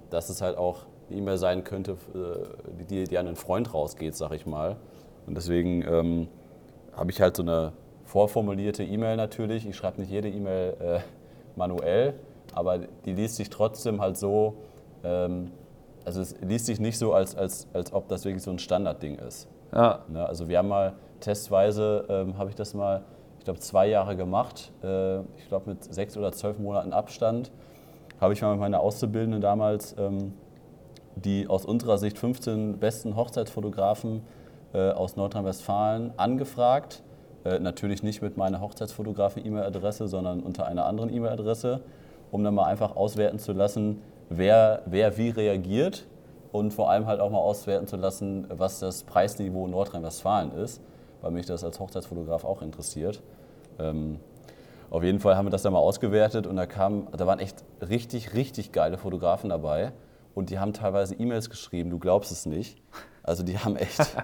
dass 0.09 0.29
es 0.29 0.41
halt 0.41 0.57
auch 0.57 0.85
eine 1.09 1.19
E-Mail 1.19 1.37
sein 1.37 1.63
könnte, 1.63 1.97
äh, 2.13 2.83
die, 2.89 3.03
die 3.03 3.17
an 3.17 3.27
einen 3.27 3.35
Freund 3.35 3.73
rausgeht, 3.73 4.15
sag 4.15 4.31
ich 4.31 4.45
mal. 4.45 4.77
Und 5.27 5.35
deswegen 5.35 5.83
ähm, 5.83 6.27
habe 6.93 7.11
ich 7.11 7.21
halt 7.21 7.35
so 7.35 7.43
eine 7.43 7.73
vorformulierte 8.05 8.83
E-Mail 8.83 9.17
natürlich. 9.17 9.67
Ich 9.67 9.75
schreibe 9.75 9.99
nicht 9.99 10.11
jede 10.11 10.29
E-Mail 10.29 10.75
äh, 10.79 10.99
manuell, 11.55 12.13
aber 12.53 12.79
die 13.05 13.13
liest 13.13 13.35
sich 13.35 13.49
trotzdem 13.49 14.01
halt 14.01 14.17
so, 14.17 14.55
ähm, 15.03 15.51
also 16.09 16.21
es 16.21 16.35
liest 16.41 16.65
sich 16.65 16.79
nicht 16.79 16.97
so, 16.97 17.13
als, 17.13 17.35
als, 17.35 17.67
als 17.71 17.93
ob 17.93 18.07
das 18.07 18.25
wirklich 18.25 18.41
so 18.41 18.49
ein 18.49 18.57
Standardding 18.57 19.19
ist. 19.19 19.47
Ja. 19.71 19.99
Ne? 20.07 20.25
Also 20.25 20.49
wir 20.49 20.57
haben 20.57 20.67
mal 20.67 20.93
testweise, 21.19 22.05
ähm, 22.09 22.35
habe 22.39 22.49
ich 22.49 22.55
das 22.55 22.73
mal, 22.73 23.03
ich 23.37 23.45
glaube, 23.45 23.59
zwei 23.59 23.87
Jahre 23.87 24.15
gemacht. 24.15 24.71
Äh, 24.83 25.19
ich 25.37 25.47
glaube, 25.47 25.69
mit 25.69 25.93
sechs 25.93 26.17
oder 26.17 26.31
zwölf 26.31 26.57
Monaten 26.57 26.93
Abstand 26.93 27.51
habe 28.19 28.33
ich 28.33 28.41
mal 28.41 28.51
mit 28.51 28.59
meiner 28.59 28.79
Auszubildenden 28.79 29.39
damals 29.39 29.95
ähm, 29.99 30.33
die 31.15 31.47
aus 31.47 31.63
unserer 31.65 31.99
Sicht 31.99 32.17
15 32.17 32.79
besten 32.79 33.15
Hochzeitsfotografen 33.15 34.21
äh, 34.73 34.89
aus 34.89 35.15
Nordrhein-Westfalen 35.15 36.13
angefragt. 36.17 37.03
Äh, 37.43 37.59
natürlich 37.59 38.01
nicht 38.01 38.23
mit 38.23 38.35
meiner 38.35 38.61
Hochzeitsfotografen-E-Mail-Adresse, 38.61 40.07
sondern 40.07 40.39
unter 40.39 40.65
einer 40.65 40.85
anderen 40.87 41.13
E-Mail-Adresse, 41.13 41.81
um 42.31 42.43
dann 42.43 42.55
mal 42.55 42.65
einfach 42.65 42.95
auswerten 42.95 43.37
zu 43.37 43.53
lassen, 43.53 44.01
wer, 44.29 44.83
wer 44.85 45.17
wie 45.17 45.29
reagiert 45.29 46.07
und 46.51 46.73
vor 46.73 46.89
allem 46.89 47.05
halt 47.05 47.19
auch 47.19 47.29
mal 47.29 47.39
auswerten 47.39 47.87
zu 47.87 47.97
lassen, 47.97 48.47
was 48.49 48.79
das 48.79 49.03
Preisniveau 49.03 49.67
Nordrhein-Westfalen 49.67 50.51
ist, 50.53 50.81
weil 51.21 51.31
mich 51.31 51.45
das 51.45 51.63
als 51.63 51.79
Hochzeitsfotograf 51.79 52.43
auch 52.43 52.61
interessiert. 52.61 53.21
Ähm, 53.77 54.19
auf 54.89 55.03
jeden 55.03 55.19
Fall 55.19 55.35
haben 55.35 55.45
wir 55.45 55.51
das 55.51 55.61
dann 55.61 55.73
mal 55.73 55.79
ausgewertet 55.79 56.47
und 56.47 56.55
da, 56.55 56.65
kam, 56.65 57.07
da 57.15 57.27
waren 57.27 57.39
echt 57.39 57.63
richtig, 57.87 58.33
richtig 58.33 58.71
geile 58.71 58.97
Fotografen 58.97 59.49
dabei 59.49 59.91
und 60.33 60.49
die 60.49 60.57
haben 60.57 60.73
teilweise 60.73 61.15
E-Mails 61.15 61.49
geschrieben, 61.49 61.89
du 61.89 61.99
glaubst 61.99 62.31
es 62.31 62.45
nicht. 62.45 62.81
Also 63.21 63.43
die 63.43 63.59
haben 63.59 63.75
echt, 63.75 63.99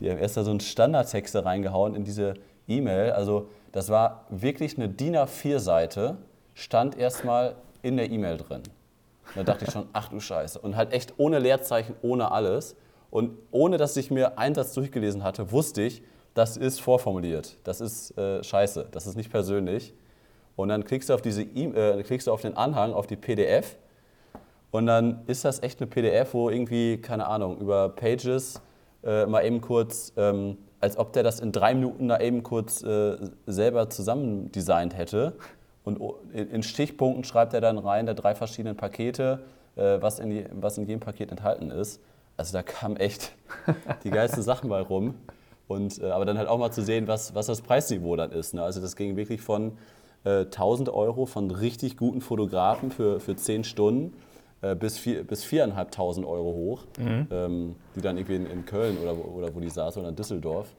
die 0.00 0.10
haben 0.10 0.18
erst 0.18 0.36
da 0.36 0.44
so 0.44 0.50
einen 0.50 0.60
Standardtext 0.60 1.34
da 1.34 1.40
reingehauen 1.40 1.94
in 1.96 2.04
diese 2.04 2.34
E-Mail. 2.68 3.12
Also 3.12 3.48
das 3.72 3.88
war 3.88 4.26
wirklich 4.28 4.76
eine 4.76 4.88
DIN 4.88 5.16
A4-Seite, 5.16 6.18
stand 6.54 6.96
erstmal 6.96 7.56
in 7.82 7.96
der 7.96 8.10
E-Mail 8.10 8.36
drin. 8.36 8.62
Da 9.34 9.42
dachte 9.42 9.64
ich 9.64 9.72
schon, 9.72 9.88
ach 9.92 10.08
du 10.08 10.20
Scheiße. 10.20 10.58
Und 10.58 10.76
halt 10.76 10.92
echt 10.92 11.14
ohne 11.18 11.38
Leerzeichen, 11.38 11.94
ohne 12.02 12.30
alles. 12.32 12.76
Und 13.10 13.38
ohne 13.50 13.76
dass 13.76 13.96
ich 13.96 14.10
mir 14.10 14.38
einen 14.38 14.54
Satz 14.54 14.74
durchgelesen 14.74 15.24
hatte, 15.24 15.52
wusste 15.52 15.82
ich, 15.82 16.02
das 16.34 16.56
ist 16.56 16.80
vorformuliert. 16.80 17.56
Das 17.64 17.80
ist 17.80 18.16
äh, 18.18 18.42
scheiße. 18.44 18.88
Das 18.90 19.06
ist 19.06 19.16
nicht 19.16 19.30
persönlich. 19.30 19.94
Und 20.56 20.68
dann 20.68 20.84
klickst 20.84 21.08
du 21.08 21.14
auf 21.14 21.22
diese 21.22 21.42
e 21.42 21.64
äh, 21.64 22.02
klickst 22.02 22.26
du 22.26 22.32
auf 22.32 22.42
den 22.42 22.56
Anhang, 22.56 22.92
auf 22.92 23.06
die 23.06 23.16
PDF 23.16 23.76
und 24.70 24.86
dann 24.86 25.22
ist 25.26 25.44
das 25.44 25.62
echt 25.62 25.80
eine 25.80 25.88
PDF, 25.88 26.34
wo 26.34 26.50
irgendwie, 26.50 26.98
keine 26.98 27.26
Ahnung, 27.26 27.58
über 27.58 27.88
Pages 27.88 28.60
äh, 29.02 29.24
mal 29.26 29.44
eben 29.44 29.60
kurz, 29.60 30.12
ähm, 30.16 30.58
als 30.80 30.98
ob 30.98 31.12
der 31.12 31.22
das 31.22 31.40
in 31.40 31.52
drei 31.52 31.74
Minuten 31.74 32.08
da 32.08 32.20
eben 32.20 32.42
kurz 32.42 32.82
äh, 32.82 33.16
selber 33.46 33.88
zusammen 33.88 34.52
designt 34.52 34.96
hätte. 34.96 35.34
Und 35.96 36.00
in 36.32 36.62
Stichpunkten 36.62 37.24
schreibt 37.24 37.54
er 37.54 37.60
dann 37.60 37.78
rein, 37.78 38.06
da 38.06 38.14
drei 38.14 38.34
verschiedene 38.34 38.74
Pakete, 38.74 39.40
äh, 39.76 40.00
was, 40.00 40.18
in 40.18 40.46
was 40.52 40.76
in 40.76 40.86
jedem 40.86 41.00
Paket 41.00 41.30
enthalten 41.30 41.70
ist. 41.70 42.00
Also 42.36 42.52
da 42.52 42.62
kamen 42.62 42.96
echt 42.96 43.32
die 44.04 44.10
geilsten 44.10 44.42
Sachen 44.42 44.68
bei 44.68 44.80
rum. 44.80 45.14
Und, 45.66 46.00
äh, 46.02 46.10
aber 46.10 46.24
dann 46.24 46.38
halt 46.38 46.48
auch 46.48 46.58
mal 46.58 46.70
zu 46.70 46.82
sehen, 46.82 47.08
was, 47.08 47.34
was 47.34 47.46
das 47.46 47.62
Preisniveau 47.62 48.16
dann 48.16 48.32
ist. 48.32 48.54
Ne? 48.54 48.62
Also 48.62 48.80
das 48.80 48.96
ging 48.96 49.16
wirklich 49.16 49.40
von 49.40 49.72
1000 50.24 50.88
äh, 50.88 50.92
Euro 50.92 51.26
von 51.26 51.50
richtig 51.50 51.96
guten 51.96 52.20
Fotografen 52.20 52.90
für, 52.90 53.20
für 53.20 53.36
10 53.36 53.64
Stunden 53.64 54.14
äh, 54.60 54.74
bis, 54.74 54.98
vier, 54.98 55.24
bis 55.24 55.44
4.500 55.44 56.26
Euro 56.26 56.52
hoch, 56.52 56.84
mhm. 56.98 57.26
ähm, 57.30 57.76
die 57.94 58.00
dann 58.00 58.16
irgendwie 58.16 58.36
in, 58.36 58.46
in, 58.46 58.64
Köln 58.64 58.98
oder, 58.98 59.16
oder 59.16 59.54
wo 59.54 59.60
die 59.60 59.70
saß 59.70 59.96
oder 59.98 60.08
in 60.08 60.16
Düsseldorf. 60.16 60.74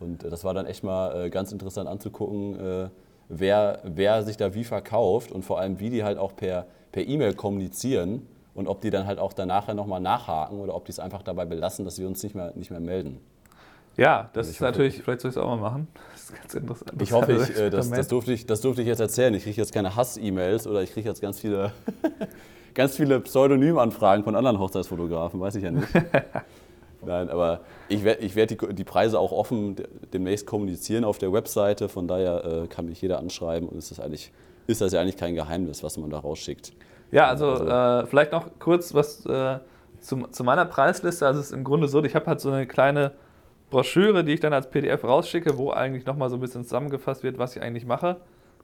Und 0.00 0.24
das 0.24 0.44
war 0.44 0.54
dann 0.54 0.66
echt 0.66 0.82
mal 0.82 1.26
äh, 1.26 1.30
ganz 1.30 1.52
interessant 1.52 1.88
anzugucken, 1.88 2.90
wer, 3.30 3.80
wer 3.84 4.22
sich 4.22 4.36
da 4.36 4.52
wie 4.54 4.64
verkauft 4.64 5.32
und 5.32 5.42
vor 5.44 5.58
allem 5.58 5.80
wie 5.80 5.88
die 5.88 6.04
halt 6.04 6.18
auch 6.18 6.36
per 6.36 6.66
per 6.92 7.06
E-Mail 7.06 7.34
kommunizieren 7.34 8.26
und 8.54 8.66
ob 8.66 8.80
die 8.80 8.90
dann 8.90 9.06
halt 9.06 9.18
auch 9.18 9.32
danach 9.32 9.72
nochmal 9.72 10.00
nachhaken 10.00 10.58
oder 10.58 10.74
ob 10.74 10.84
die 10.84 10.92
es 10.92 10.98
einfach 10.98 11.22
dabei 11.22 11.44
belassen, 11.44 11.84
dass 11.84 11.98
wir 11.98 12.06
uns 12.06 12.22
nicht 12.22 12.34
mehr, 12.34 12.52
nicht 12.56 12.70
mehr 12.70 12.80
melden. 12.80 13.20
Ja, 13.96 14.30
das 14.32 14.46
also 14.46 14.50
ist 14.50 14.60
natürlich, 14.60 14.94
hoffe, 14.94 15.04
vielleicht 15.04 15.20
soll 15.20 15.30
ich 15.30 15.36
es 15.36 15.42
auch 15.42 15.48
mal 15.48 15.56
machen. 15.56 15.88
Das 16.12 16.22
ist 16.22 16.34
ganz 16.34 16.54
interessant. 16.54 17.02
Ich 17.02 17.12
hoffe, 17.12 17.32
ich, 17.32 17.58
äh, 17.58 17.70
das, 17.70 17.90
das, 17.90 18.08
durfte 18.08 18.32
ich, 18.32 18.46
das 18.46 18.60
durfte 18.60 18.82
ich 18.82 18.88
jetzt 18.88 19.00
erzählen. 19.00 19.34
Ich 19.34 19.42
kriege 19.42 19.56
jetzt 19.56 19.72
keine 19.72 19.94
Hass-E-Mails 19.94 20.66
oder 20.66 20.82
ich 20.82 20.92
kriege 20.92 21.08
jetzt 21.08 21.20
ganz 21.20 21.40
viele, 21.40 21.72
ganz 22.74 22.96
viele 22.96 23.20
Pseudonymanfragen 23.20 24.24
von 24.24 24.36
anderen 24.36 24.58
Hochzeitsfotografen, 24.58 25.40
weiß 25.40 25.56
ich 25.56 25.64
ja 25.64 25.70
nicht. 25.70 25.88
Nein, 27.04 27.30
aber 27.30 27.60
ich 27.88 28.04
werde 28.04 28.22
ich 28.22 28.36
werd 28.36 28.50
die, 28.50 28.74
die 28.74 28.84
Preise 28.84 29.18
auch 29.18 29.32
offen 29.32 29.76
demnächst 30.12 30.46
kommunizieren 30.46 31.04
auf 31.04 31.18
der 31.18 31.32
Webseite. 31.32 31.88
Von 31.88 32.06
daher 32.06 32.44
äh, 32.44 32.66
kann 32.66 32.86
mich 32.86 33.00
jeder 33.00 33.18
anschreiben 33.18 33.68
und 33.68 33.78
ist 33.78 33.90
das, 33.90 34.00
eigentlich, 34.00 34.32
ist 34.66 34.80
das 34.80 34.92
ja 34.92 35.00
eigentlich 35.00 35.16
kein 35.16 35.34
Geheimnis, 35.34 35.82
was 35.82 35.96
man 35.96 36.10
da 36.10 36.18
rausschickt. 36.18 36.72
Ja, 37.10 37.26
also, 37.28 37.46
also 37.46 37.66
äh, 37.66 38.06
vielleicht 38.06 38.32
noch 38.32 38.46
kurz 38.58 38.94
was 38.94 39.24
äh, 39.26 39.58
zu, 39.98 40.26
zu, 40.28 40.44
meiner 40.44 40.64
Preisliste. 40.66 41.26
Also 41.26 41.40
es 41.40 41.46
ist 41.46 41.52
im 41.52 41.64
Grunde 41.64 41.88
so, 41.88 42.02
ich 42.04 42.14
habe 42.14 42.26
halt 42.26 42.40
so 42.40 42.50
eine 42.50 42.66
kleine 42.66 43.12
Broschüre, 43.70 44.24
die 44.24 44.32
ich 44.32 44.40
dann 44.40 44.52
als 44.52 44.70
PDF 44.70 45.04
rausschicke, 45.04 45.56
wo 45.56 45.70
eigentlich 45.70 46.06
nochmal 46.06 46.28
so 46.28 46.36
ein 46.36 46.40
bisschen 46.40 46.64
zusammengefasst 46.64 47.22
wird, 47.22 47.38
was 47.38 47.56
ich 47.56 47.62
eigentlich 47.62 47.86
mache. 47.86 48.16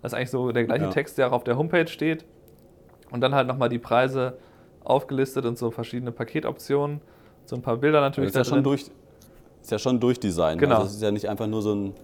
Das 0.03 0.13
ist 0.13 0.17
eigentlich 0.17 0.31
so 0.31 0.53
der 0.53 0.65
gleiche 0.65 0.85
ja. 0.85 0.91
Text, 0.91 1.19
der 1.19 1.29
auch 1.29 1.33
auf 1.33 1.45
der 1.45 1.57
Homepage 1.57 1.89
steht. 1.89 2.25
Und 3.11 3.21
dann 3.21 3.35
halt 3.35 3.47
nochmal 3.47 3.69
die 3.69 3.79
Preise 3.79 4.37
aufgelistet 4.85 5.45
und 5.47 5.59
so 5.59 5.71
verschiedene 5.71 6.13
Paketoptionen. 6.13 7.01
So 7.47 7.57
ein 7.57 7.63
paar 7.63 7.77
Bilder 7.77 8.01
natürlich. 8.01 8.29
Ist 8.29 8.37
ja, 8.37 8.45
schon 8.45 8.63
durch, 8.63 8.91
ist 9.63 9.71
ja 9.71 9.79
schon 9.79 9.99
durchdesignt. 9.99 10.61
Genau. 10.61 10.77
Also 10.77 10.89
es 10.89 10.95
ist 10.97 11.03
ja 11.03 11.11
nicht 11.11 11.29
einfach 11.29 11.47
nur 11.47 11.63
so 11.63 11.75
ein 11.75 11.95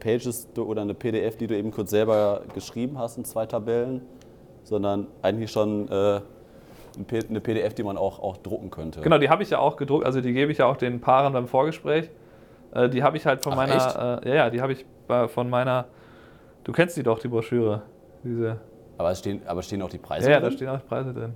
Pages 0.00 0.48
oder 0.56 0.82
eine 0.82 0.94
PDF, 0.94 1.36
die 1.36 1.46
du 1.46 1.56
eben 1.56 1.70
kurz 1.70 1.90
selber 1.90 2.42
geschrieben 2.54 2.98
hast 2.98 3.18
in 3.18 3.24
zwei 3.24 3.46
Tabellen, 3.46 4.00
sondern 4.64 5.06
eigentlich 5.22 5.50
schon 5.50 5.88
äh, 5.88 6.20
eine 7.28 7.40
PDF, 7.40 7.74
die 7.74 7.82
man 7.82 7.96
auch, 7.96 8.18
auch 8.18 8.38
drucken 8.38 8.70
könnte. 8.70 9.00
Genau, 9.00 9.18
die 9.18 9.28
habe 9.28 9.42
ich 9.42 9.50
ja 9.50 9.58
auch 9.58 9.76
gedruckt, 9.76 10.04
also 10.04 10.20
die 10.20 10.32
gebe 10.32 10.50
ich 10.50 10.58
ja 10.58 10.66
auch 10.66 10.76
den 10.76 11.00
Paaren 11.00 11.32
beim 11.32 11.46
Vorgespräch. 11.46 12.10
Äh, 12.72 12.88
die 12.88 13.02
habe 13.02 13.16
ich 13.16 13.26
halt 13.26 13.42
von 13.42 13.52
Ach, 13.52 13.56
meiner, 13.56 14.22
äh, 14.24 14.28
ja, 14.28 14.34
ja, 14.34 14.50
die 14.50 14.60
habe 14.60 14.72
ich 14.72 14.84
von 15.28 15.48
meiner, 15.48 15.86
du 16.64 16.72
kennst 16.72 16.96
die 16.96 17.02
doch, 17.02 17.18
die 17.18 17.28
Broschüre. 17.28 17.82
Diese. 18.22 18.58
Aber, 18.98 19.10
es 19.10 19.20
stehen, 19.20 19.40
aber 19.46 19.62
stehen 19.62 19.80
auch 19.80 19.88
die 19.88 19.98
Preise 19.98 20.30
ja, 20.30 20.40
drin? 20.40 20.44
Ja, 20.44 20.50
da 20.50 20.56
stehen 20.56 20.68
auch 20.68 20.80
die 20.80 20.88
Preise 20.88 21.14
drin. 21.14 21.34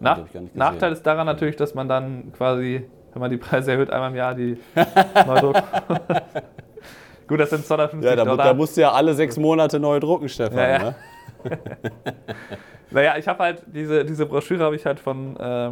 Nach, 0.00 0.18
Nachteil 0.54 0.92
ist 0.92 1.04
daran 1.04 1.26
natürlich, 1.26 1.56
dass 1.56 1.74
man 1.74 1.88
dann 1.88 2.32
quasi, 2.32 2.88
wenn 3.12 3.20
man 3.20 3.30
die 3.30 3.36
Preise 3.36 3.72
erhöht, 3.72 3.90
einmal 3.90 4.10
im 4.10 4.16
Jahr 4.16 4.34
die 4.34 4.58
neu 5.26 5.40
druckt. 5.40 5.62
Gut, 7.28 7.38
das 7.38 7.50
sind 7.50 7.64
250 7.64 8.10
ja, 8.10 8.16
da, 8.16 8.24
Dollar. 8.24 8.46
Da 8.46 8.54
musst 8.54 8.76
du 8.76 8.80
ja 8.80 8.90
alle 8.90 9.14
sechs 9.14 9.36
Monate 9.36 9.78
neu 9.78 10.00
drucken, 10.00 10.28
Stefan. 10.28 10.58
Ja, 10.58 10.68
ja. 10.68 10.78
Ne? 10.78 10.94
naja, 12.90 13.16
ich 13.18 13.28
habe 13.28 13.44
halt, 13.44 13.62
diese, 13.66 14.04
diese 14.04 14.26
Broschüre 14.26 14.64
habe 14.64 14.74
ich 14.74 14.84
halt 14.84 14.98
von, 14.98 15.36
äh, 15.36 15.70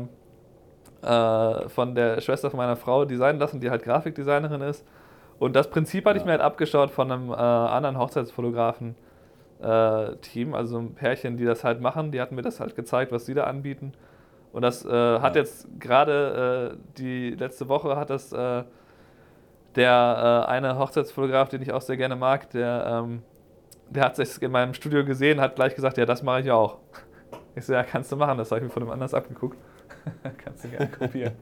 äh, 1.03 1.69
von 1.69 1.97
der 1.97 2.21
Schwester 2.21 2.51
von 2.51 2.59
meiner 2.59 2.77
Frau 2.77 3.05
designen 3.05 3.41
lassen, 3.41 3.59
die 3.61 3.71
halt 3.71 3.83
Grafikdesignerin 3.83 4.61
ist. 4.61 4.87
Und 5.39 5.57
das 5.57 5.71
Prinzip 5.71 6.05
hatte 6.05 6.19
ja. 6.19 6.23
ich 6.23 6.27
mir 6.27 6.33
halt 6.33 6.43
abgeschaut 6.43 6.91
von 6.91 7.11
einem 7.11 7.31
äh, 7.31 7.35
anderen 7.35 7.99
Hochzeitsfotografen-Team, 7.99 10.53
äh, 10.53 10.57
also 10.57 10.79
ein 10.79 10.95
Pärchen, 10.95 11.37
die 11.37 11.45
das 11.45 11.65
halt 11.65 11.81
machen. 11.81 12.13
Die 12.13 12.21
hatten 12.21 12.37
mir 12.37 12.43
das 12.43 12.61
halt 12.61 12.77
gezeigt, 12.77 13.11
was 13.11 13.27
sie 13.27 13.35
da 13.35 13.45
anbieten. 13.45 13.95
Und 14.53 14.63
das 14.63 14.85
äh, 14.85 14.89
hat 15.21 15.37
ja. 15.37 15.43
jetzt 15.43 15.69
gerade 15.79 16.73
äh, 16.75 16.99
die 16.99 17.31
letzte 17.31 17.69
Woche 17.69 17.97
hat 17.97 18.11
das 18.11 18.35
der 19.77 20.47
eine 20.49 20.79
Hochzeitsfotograf, 20.79 21.51
den 21.51 21.63
ich 21.63 21.73
auch 21.73 21.83
sehr 21.83 21.97
gerne 21.97 22.17
mag, 22.17 22.51
der 22.51 23.05
ähm, 23.05 23.23
der 23.91 24.05
hat 24.05 24.17
sich 24.17 24.41
in 24.43 24.51
meinem 24.51 24.75
Studio 24.75 25.05
gesehen, 25.05 25.41
hat 25.41 25.57
gleich 25.57 25.75
gesagt, 25.75 25.99
ja, 25.99 26.07
das 26.07 26.23
mache 26.23 26.41
ich 26.41 26.51
auch. 26.51 26.79
Ich 27.55 27.67
so, 27.67 27.73
ja, 27.73 27.83
kannst 27.83 28.13
du 28.13 28.17
machen, 28.17 28.39
das 28.39 28.53
habe 28.53 28.61
ich 28.61 28.65
mir 28.67 28.71
von 28.71 28.85
dem 28.85 28.91
anders 28.91 29.13
abgeguckt. 29.13 29.59
kannst 30.45 30.63
du 30.63 30.69
gerne 30.69 30.89
kopieren. 30.89 31.33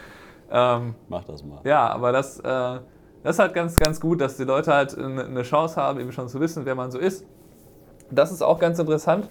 ähm, 0.50 0.94
Mach 1.08 1.24
das 1.24 1.42
mal. 1.42 1.60
Ja, 1.64 1.88
aber 1.88 2.12
das, 2.12 2.38
äh, 2.38 2.42
das 2.44 2.82
ist 3.24 3.38
halt 3.40 3.54
ganz, 3.54 3.74
ganz 3.74 4.00
gut, 4.00 4.20
dass 4.20 4.36
die 4.36 4.44
Leute 4.44 4.72
halt 4.72 4.96
eine 4.96 5.42
Chance 5.42 5.80
haben, 5.80 5.98
eben 5.98 6.12
schon 6.12 6.28
zu 6.28 6.38
wissen, 6.38 6.64
wer 6.64 6.76
man 6.76 6.92
so 6.92 6.98
ist. 6.98 7.26
Das 8.08 8.30
ist 8.30 8.40
auch 8.40 8.60
ganz 8.60 8.78
interessant, 8.78 9.28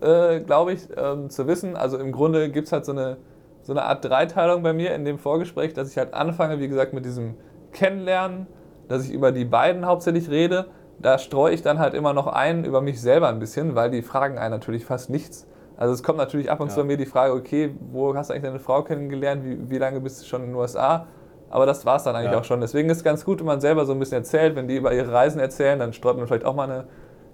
äh, 0.00 0.40
glaube 0.40 0.72
ich, 0.72 0.88
ähm, 0.96 1.30
zu 1.30 1.46
wissen. 1.46 1.76
Also 1.76 1.98
im 1.98 2.12
Grunde 2.12 2.50
gibt 2.50 2.66
es 2.66 2.72
halt 2.72 2.84
so 2.84 2.92
eine, 2.92 3.18
so 3.62 3.72
eine 3.72 3.82
Art 3.82 4.04
Dreiteilung 4.04 4.62
bei 4.62 4.72
mir 4.72 4.94
in 4.94 5.04
dem 5.04 5.18
Vorgespräch, 5.18 5.74
dass 5.74 5.90
ich 5.90 5.98
halt 5.98 6.14
anfange, 6.14 6.60
wie 6.60 6.68
gesagt, 6.68 6.92
mit 6.92 7.04
diesem 7.04 7.34
Kennenlernen, 7.72 8.46
dass 8.88 9.04
ich 9.04 9.12
über 9.12 9.32
die 9.32 9.44
beiden 9.44 9.86
hauptsächlich 9.86 10.30
rede 10.30 10.66
da 10.98 11.18
streue 11.18 11.52
ich 11.52 11.62
dann 11.62 11.78
halt 11.78 11.94
immer 11.94 12.12
noch 12.12 12.26
ein 12.26 12.64
über 12.64 12.80
mich 12.80 13.00
selber 13.00 13.28
ein 13.28 13.38
bisschen, 13.38 13.74
weil 13.74 13.90
die 13.90 14.02
fragen 14.02 14.38
einen 14.38 14.52
natürlich 14.52 14.84
fast 14.84 15.10
nichts. 15.10 15.46
Also 15.76 15.92
es 15.92 16.02
kommt 16.02 16.18
natürlich 16.18 16.50
ab 16.50 16.60
und 16.60 16.70
zu 16.70 16.80
bei 16.80 16.84
mir 16.84 16.96
die 16.96 17.06
Frage, 17.06 17.34
okay, 17.34 17.74
wo 17.90 18.14
hast 18.14 18.30
du 18.30 18.34
eigentlich 18.34 18.44
deine 18.44 18.60
Frau 18.60 18.82
kennengelernt, 18.82 19.44
wie, 19.44 19.70
wie 19.70 19.78
lange 19.78 20.00
bist 20.00 20.22
du 20.22 20.26
schon 20.26 20.42
in 20.42 20.48
den 20.48 20.56
USA? 20.56 21.06
Aber 21.50 21.66
das 21.66 21.84
war 21.84 21.96
es 21.96 22.04
dann 22.04 22.14
eigentlich 22.14 22.32
ja. 22.32 22.38
auch 22.38 22.44
schon. 22.44 22.60
Deswegen 22.60 22.88
ist 22.90 22.98
es 22.98 23.04
ganz 23.04 23.24
gut, 23.24 23.40
wenn 23.40 23.46
man 23.46 23.60
selber 23.60 23.84
so 23.84 23.92
ein 23.92 23.98
bisschen 23.98 24.18
erzählt. 24.18 24.56
Wenn 24.56 24.68
die 24.68 24.76
über 24.76 24.92
ihre 24.92 25.12
Reisen 25.12 25.40
erzählen, 25.40 25.78
dann 25.78 25.92
streut 25.92 26.16
man 26.16 26.26
vielleicht 26.26 26.44
auch 26.44 26.54
mal 26.54 26.70
eine 26.70 26.84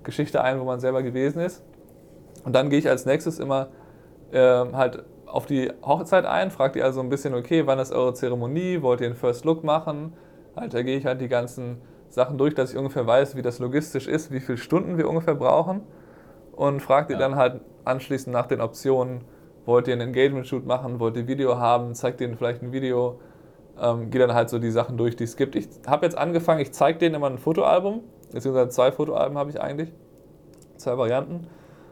Geschichte 0.02 0.42
ein, 0.42 0.58
wo 0.58 0.64
man 0.64 0.80
selber 0.80 1.02
gewesen 1.02 1.40
ist. 1.40 1.62
Und 2.44 2.54
dann 2.54 2.70
gehe 2.70 2.78
ich 2.78 2.88
als 2.88 3.06
nächstes 3.06 3.38
immer 3.38 3.68
äh, 4.32 4.38
halt 4.38 5.04
auf 5.26 5.46
die 5.46 5.70
Hochzeit 5.82 6.24
ein, 6.24 6.50
frage 6.50 6.74
die 6.74 6.82
also 6.82 7.00
ein 7.00 7.08
bisschen, 7.08 7.34
okay, 7.34 7.66
wann 7.66 7.78
ist 7.78 7.92
eure 7.92 8.14
Zeremonie, 8.14 8.82
wollt 8.82 9.00
ihr 9.00 9.06
einen 9.06 9.16
First 9.16 9.44
Look 9.44 9.64
machen? 9.64 10.14
Halt, 10.56 10.74
da 10.74 10.82
gehe 10.82 10.96
ich 10.96 11.06
halt 11.06 11.20
die 11.20 11.28
ganzen 11.28 11.78
Sachen 12.08 12.38
durch, 12.38 12.54
dass 12.54 12.72
ich 12.72 12.76
ungefähr 12.76 13.06
weiß, 13.06 13.36
wie 13.36 13.42
das 13.42 13.60
logistisch 13.60 14.08
ist, 14.08 14.32
wie 14.32 14.40
viele 14.40 14.58
Stunden 14.58 14.98
wir 14.98 15.08
ungefähr 15.08 15.34
brauchen 15.34 15.82
und 16.52 16.80
fragt 16.80 17.10
ja. 17.10 17.16
ihr 17.16 17.20
dann 17.20 17.36
halt 17.36 17.60
anschließend 17.84 18.32
nach 18.32 18.46
den 18.46 18.60
Optionen, 18.60 19.22
wollt 19.64 19.86
ihr 19.86 19.94
einen 19.94 20.08
Engagement-Shoot 20.08 20.66
machen, 20.66 20.98
wollt 20.98 21.16
ihr 21.16 21.28
Video 21.28 21.58
haben, 21.58 21.94
zeigt 21.94 22.20
denen 22.20 22.36
vielleicht 22.36 22.62
ein 22.62 22.72
Video, 22.72 23.20
ähm, 23.80 24.10
geht 24.10 24.20
dann 24.20 24.34
halt 24.34 24.50
so 24.50 24.58
die 24.58 24.70
Sachen 24.70 24.96
durch, 24.96 25.16
die 25.16 25.24
es 25.24 25.36
gibt. 25.36 25.54
Ich 25.54 25.68
habe 25.86 26.04
jetzt 26.04 26.18
angefangen, 26.18 26.60
ich 26.60 26.72
zeige 26.72 26.98
denen 26.98 27.14
immer 27.14 27.28
ein 27.28 27.38
Fotoalbum, 27.38 28.02
beziehungsweise 28.32 28.70
zwei 28.70 28.90
Fotoalben 28.90 29.38
habe 29.38 29.50
ich 29.50 29.60
eigentlich, 29.60 29.92
zwei 30.76 30.98
Varianten. 30.98 31.46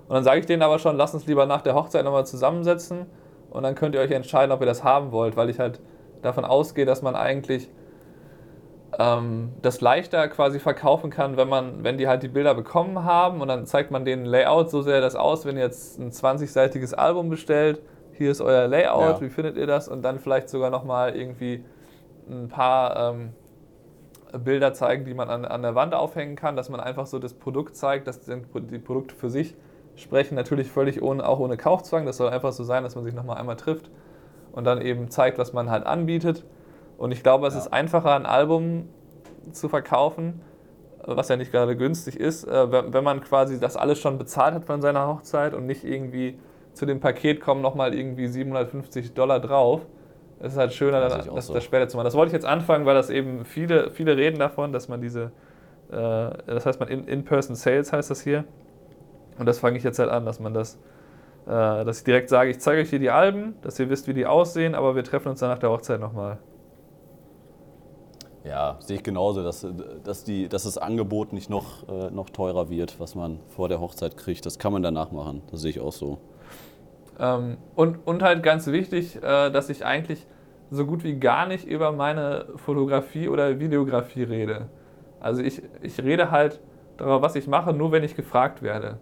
Und 0.09 0.15
dann 0.15 0.25
sage 0.25 0.41
ich 0.41 0.47
denen 0.47 0.63
aber 0.63 0.79
schon, 0.79 0.97
lasst 0.97 1.15
uns 1.15 1.27
lieber 1.27 1.45
nach 1.45 1.61
der 1.61 1.75
Hochzeit 1.75 2.05
nochmal 2.05 2.27
zusammensetzen 2.27 3.07
und 3.51 3.63
dann 3.63 3.75
könnt 3.75 3.95
ihr 3.95 4.01
euch 4.01 4.11
entscheiden, 4.11 4.53
ob 4.53 4.61
ihr 4.61 4.67
das 4.67 4.83
haben 4.83 5.13
wollt, 5.13 5.37
weil 5.37 5.51
ich 5.51 5.59
halt 5.59 5.81
davon 6.23 6.45
ausgehe, 6.45 6.87
dass 6.87 7.03
man 7.03 7.15
eigentlich 7.15 7.71
ähm, 8.99 9.53
das 9.61 9.83
leichter 9.83 10.29
quasi 10.29 10.61
verkaufen 10.61 11.11
kann, 11.11 11.37
wenn 11.37 11.49
man, 11.49 11.85
wenn 11.85 11.99
die 11.99 12.09
halt 12.09 12.23
die 12.23 12.29
Bilder 12.29 12.55
bekommen 12.55 13.05
haben 13.05 13.43
und 13.43 13.49
dann 13.49 13.67
zeigt 13.67 13.91
man 13.91 14.07
denen 14.07 14.25
Layout, 14.25 14.71
so 14.71 14.81
sähe 14.81 15.03
das 15.03 15.15
aus, 15.15 15.45
wenn 15.45 15.57
ihr 15.57 15.65
jetzt 15.65 15.99
ein 15.99 16.11
20-seitiges 16.11 16.95
Album 16.95 17.29
bestellt, 17.29 17.83
hier 18.13 18.31
ist 18.31 18.41
euer 18.41 18.67
Layout, 18.67 19.17
ja. 19.17 19.21
wie 19.21 19.29
findet 19.29 19.57
ihr 19.57 19.67
das? 19.67 19.89
Und 19.89 20.03
dann 20.03 20.19
vielleicht 20.19 20.49
sogar 20.49 20.71
nochmal 20.71 21.15
irgendwie 21.15 21.65
ein 22.29 22.49
paar 22.49 23.13
ähm, 23.13 23.33
Bilder 24.43 24.73
zeigen, 24.73 25.05
die 25.05 25.15
man 25.15 25.29
an, 25.29 25.45
an 25.45 25.63
der 25.63 25.75
Wand 25.75 25.95
aufhängen 25.95 26.35
kann, 26.35 26.57
dass 26.57 26.69
man 26.69 26.81
einfach 26.81 27.07
so 27.07 27.19
das 27.19 27.35
Produkt 27.35 27.77
zeigt, 27.77 28.07
dass 28.07 28.21
die 28.21 28.79
Produkte 28.79 29.15
für 29.15 29.31
sich 29.31 29.55
sprechen, 30.01 30.35
natürlich 30.35 30.71
völlig 30.71 31.03
ohne, 31.03 31.27
auch 31.27 31.39
ohne 31.39 31.57
Kaufzwang. 31.57 32.07
Das 32.07 32.17
soll 32.17 32.31
einfach 32.31 32.53
so 32.53 32.65
sein, 32.65 32.83
dass 32.83 32.95
man 32.95 33.05
sich 33.05 33.15
nochmal 33.15 33.39
einmal 33.39 33.57
trifft 33.57 33.91
und 34.53 34.65
dann 34.65 34.81
eben 34.81 35.11
zeigt, 35.11 35.39
was 35.39 35.53
man 35.53 35.71
halt 35.71 35.87
anbietet. 35.87 36.45
Und 36.97 37.13
ich 37.13 37.23
glaube, 37.23 37.47
es 37.47 37.55
ja. 37.55 37.61
ist 37.61 37.69
einfacher, 37.69 38.15
ein 38.15 38.27
Album 38.27 38.89
zu 39.53 39.69
verkaufen, 39.69 40.41
was 41.05 41.29
ja 41.29 41.37
nicht 41.37 41.53
gerade 41.53 41.77
günstig 41.77 42.19
ist, 42.19 42.45
äh, 42.45 42.93
wenn 42.93 43.05
man 43.05 43.21
quasi 43.23 43.59
das 43.59 43.77
alles 43.77 43.99
schon 43.99 44.19
bezahlt 44.19 44.55
hat 44.55 44.65
von 44.65 44.83
seiner 44.83 45.07
Hochzeit 45.07 45.55
und 45.55 45.67
nicht 45.67 45.85
irgendwie 45.85 46.39
zu 46.75 46.87
dem 46.87 47.01
Paket 47.01 47.41
kommen 47.41 47.63
nochmal 47.63 47.95
irgendwie 47.95 48.29
750 48.29 49.15
Dollar 49.15 49.41
drauf. 49.41 49.83
Es 50.41 50.53
ist 50.53 50.59
halt 50.59 50.73
schöner, 50.73 51.01
das, 51.01 51.27
das, 51.27 51.47
so. 51.47 51.55
das, 51.55 51.65
später 51.65 51.89
zu 51.89 51.97
machen. 51.97 52.05
Das 52.05 52.15
wollte 52.15 52.29
ich 52.29 52.33
jetzt 52.35 52.47
anfangen, 52.47 52.87
weil 52.87 52.95
das 52.95 53.11
eben 53.11 53.45
viele, 53.45 53.91
viele 53.91 54.17
reden 54.17 54.39
davon, 54.39 54.73
dass 54.73 54.89
man 54.89 55.01
diese, 55.01 55.33
äh, 55.91 56.31
das 56.47 56.67
heißt 56.67 56.79
man 56.79 56.89
In-Person-Sales 56.89 57.93
heißt 57.93 58.11
das 58.11 58.21
hier. 58.21 58.45
Und 59.39 59.47
das 59.47 59.59
fange 59.59 59.79
ich 59.79 59.85
jetzt 59.85 59.99
halt 59.99 60.11
an, 60.11 60.25
dass 60.25 60.41
man 60.41 60.55
das, 60.55 60.75
äh, 61.47 61.51
dass 61.85 61.99
ich 61.99 62.05
direkt 62.05 62.29
sage, 62.29 62.51
ich 62.51 62.61
zeige 62.61 62.83
euch 62.83 62.91
hier 62.91 62.99
die 62.99 63.11
Alben, 63.11 63.55
dass 63.63 63.79
ihr 63.79 63.89
wisst, 63.91 64.09
wie 64.09 64.15
die 64.15 64.27
aussehen, 64.27 64.75
aber 64.75 64.97
wir 64.97 65.05
treffen 65.05 65.29
uns 65.29 65.41
dann 65.41 65.51
nach 65.51 65.59
der 65.59 65.71
Hochzeit 65.71 66.01
nochmal. 66.01 66.39
Ja, 68.45 68.77
sehe 68.81 68.97
ich 68.97 69.03
genauso, 69.03 69.43
dass, 69.43 69.67
dass, 70.05 70.25
die, 70.25 70.49
dass 70.49 70.63
das 70.63 70.79
Angebot 70.79 71.33
nicht 71.33 71.51
noch, 71.51 71.87
äh, 71.89 72.11
noch 72.11 72.31
teurer 72.31 72.71
wird, 72.71 72.99
was 72.99 73.15
man 73.15 73.41
vor 73.49 73.69
der 73.69 73.81
Hochzeit 73.81 74.17
kriegt. 74.17 74.47
Das 74.47 74.59
kann 74.59 74.73
man 74.73 74.83
danach 74.83 75.13
machen. 75.13 75.43
Das 75.51 75.61
sehe 75.61 75.71
ich 75.71 75.81
auch 75.81 75.93
so. 75.93 76.19
Ähm, 77.19 77.59
und, 77.75 78.07
und 78.07 78.23
halt 78.23 78.43
ganz 78.43 78.67
wichtig, 78.69 79.17
äh, 79.17 79.51
dass 79.51 79.69
ich 79.69 79.85
eigentlich 79.85 80.27
so 80.71 80.87
gut 80.87 81.05
wie 81.05 81.19
gar 81.19 81.47
nicht 81.47 81.67
über 81.67 81.93
meine 81.93 82.47
Fotografie 82.57 83.29
oder 83.29 83.59
Videografie 83.59 84.23
rede. 84.23 84.69
Also 85.21 85.43
ich, 85.43 85.63
ich 85.83 86.03
rede 86.03 86.31
halt 86.31 86.61
darüber, 86.97 87.23
was 87.23 87.35
ich 87.35 87.49
mache, 87.49 87.73
nur 87.73 87.93
wenn 87.93 88.05
ich 88.05 88.15
gefragt 88.15 88.63
werde. 88.63 88.99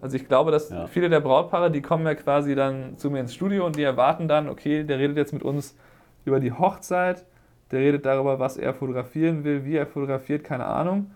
Also 0.00 0.16
ich 0.16 0.28
glaube, 0.28 0.50
dass 0.50 0.70
ja. 0.70 0.86
viele 0.86 1.08
der 1.08 1.20
Brautpaare, 1.20 1.70
die 1.70 1.82
kommen 1.82 2.06
ja 2.06 2.14
quasi 2.14 2.54
dann 2.54 2.96
zu 2.98 3.10
mir 3.10 3.20
ins 3.20 3.34
Studio 3.34 3.66
und 3.66 3.76
die 3.76 3.82
erwarten 3.82 4.28
dann, 4.28 4.48
okay, 4.48 4.84
der 4.84 4.98
redet 4.98 5.16
jetzt 5.16 5.32
mit 5.32 5.42
uns 5.42 5.76
über 6.24 6.40
die 6.40 6.52
Hochzeit 6.52 7.24
der 7.70 7.80
redet 7.80 8.06
darüber, 8.06 8.38
was 8.38 8.56
er 8.56 8.74
fotografieren 8.74 9.44
will, 9.44 9.64
wie 9.64 9.76
er 9.76 9.86
fotografiert, 9.86 10.44
keine 10.44 10.66
Ahnung. 10.66 11.10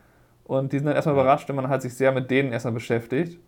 Und 0.45 0.73
die 0.73 0.79
sind 0.79 0.87
dann 0.87 0.95
erstmal 0.95 1.15
überrascht, 1.15 1.49
wenn 1.49 1.57
man 1.57 1.69
halt 1.69 1.83
sich 1.83 1.95
sehr 1.95 2.13
mit 2.13 2.31
denen 2.31 2.53
erstmal 2.53 2.75
beschäftigt. 2.75 3.39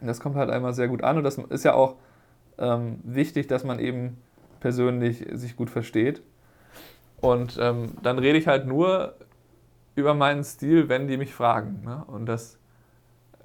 Und 0.00 0.06
das 0.08 0.20
kommt 0.20 0.36
halt 0.36 0.50
einmal 0.50 0.74
sehr 0.74 0.88
gut 0.88 1.04
an 1.04 1.18
und 1.18 1.24
das 1.24 1.38
ist 1.38 1.64
ja 1.64 1.74
auch 1.74 1.96
ähm, 2.58 2.98
wichtig, 3.04 3.46
dass 3.46 3.64
man 3.64 3.78
eben 3.78 4.18
persönlich 4.60 5.24
sich 5.32 5.56
gut 5.56 5.70
versteht. 5.70 6.22
Und 7.20 7.58
ähm, 7.60 7.92
dann 8.02 8.18
rede 8.18 8.38
ich 8.38 8.46
halt 8.46 8.66
nur 8.66 9.14
über 9.94 10.14
meinen 10.14 10.44
Stil, 10.44 10.88
wenn 10.88 11.08
die 11.08 11.16
mich 11.16 11.34
fragen. 11.34 11.82
Ne? 11.84 12.04
Und 12.08 12.26
das, 12.26 12.58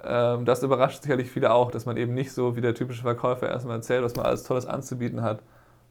das 0.02 0.62
überrascht 0.62 1.02
sicherlich 1.02 1.30
viele 1.30 1.52
auch, 1.52 1.70
dass 1.70 1.86
man 1.86 1.96
eben 1.96 2.14
nicht 2.14 2.32
so 2.32 2.56
wie 2.56 2.60
der 2.60 2.74
typische 2.74 3.02
Verkäufer 3.02 3.48
erstmal 3.48 3.76
erzählt, 3.76 4.02
was 4.02 4.16
man 4.16 4.26
alles 4.26 4.42
Tolles 4.42 4.66
anzubieten 4.66 5.22
hat, 5.22 5.42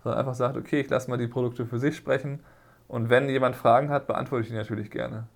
sondern 0.03 0.19
einfach 0.19 0.35
sagt, 0.35 0.57
okay, 0.57 0.81
ich 0.81 0.89
lasse 0.89 1.09
mal 1.09 1.17
die 1.17 1.27
Produkte 1.27 1.65
für 1.65 1.79
sich 1.79 1.95
sprechen. 1.95 2.39
Und 2.87 3.09
wenn 3.09 3.29
jemand 3.29 3.55
Fragen 3.55 3.89
hat, 3.89 4.07
beantworte 4.07 4.43
ich 4.43 4.49
die 4.49 4.55
natürlich 4.55 4.91
gerne. 4.91 5.27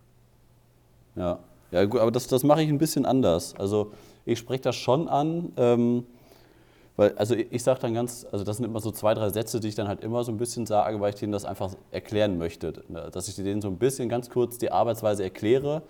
Ja, 1.16 1.40
ja 1.72 1.86
gut, 1.86 2.02
aber 2.02 2.12
das, 2.12 2.28
das 2.28 2.44
mache 2.44 2.64
ich 2.64 2.70
ein 2.70 2.78
bisschen 2.78 3.06
anders. 3.06 3.56
Also 3.58 3.94
ich 4.26 4.40
spreche 4.40 4.64
das 4.64 4.76
schon 4.76 5.08
an. 5.08 5.54
Ähm, 5.56 6.06
weil, 6.98 7.14
also 7.18 7.36
ich, 7.36 7.48
ich 7.52 7.64
sage 7.64 7.80
dann 7.82 7.94
ganz, 7.94 8.26
also 8.32 8.46
das 8.46 8.58
sind 8.58 8.66
immer 8.66 8.80
so 8.80 8.92
zwei, 8.92 9.14
drei 9.14 9.30
Sätze, 9.30 9.60
die 9.60 9.68
ich 9.68 9.76
dann 9.76 9.88
halt 9.88 10.02
immer 10.02 10.24
so 10.24 10.32
ein 10.32 10.38
bisschen 10.38 10.66
sage, 10.66 11.00
weil 11.00 11.10
ich 11.14 11.20
denen 11.20 11.32
das 11.32 11.46
einfach 11.46 11.74
erklären 11.92 12.38
möchte. 12.38 12.74
Ne? 12.88 13.10
Dass 13.12 13.28
ich 13.28 13.36
denen 13.36 13.62
so 13.62 13.68
ein 13.68 13.78
bisschen 13.78 14.10
ganz 14.10 14.30
kurz 14.30 14.58
die 14.58 14.72
Arbeitsweise 14.72 15.24
erkläre, 15.24 15.84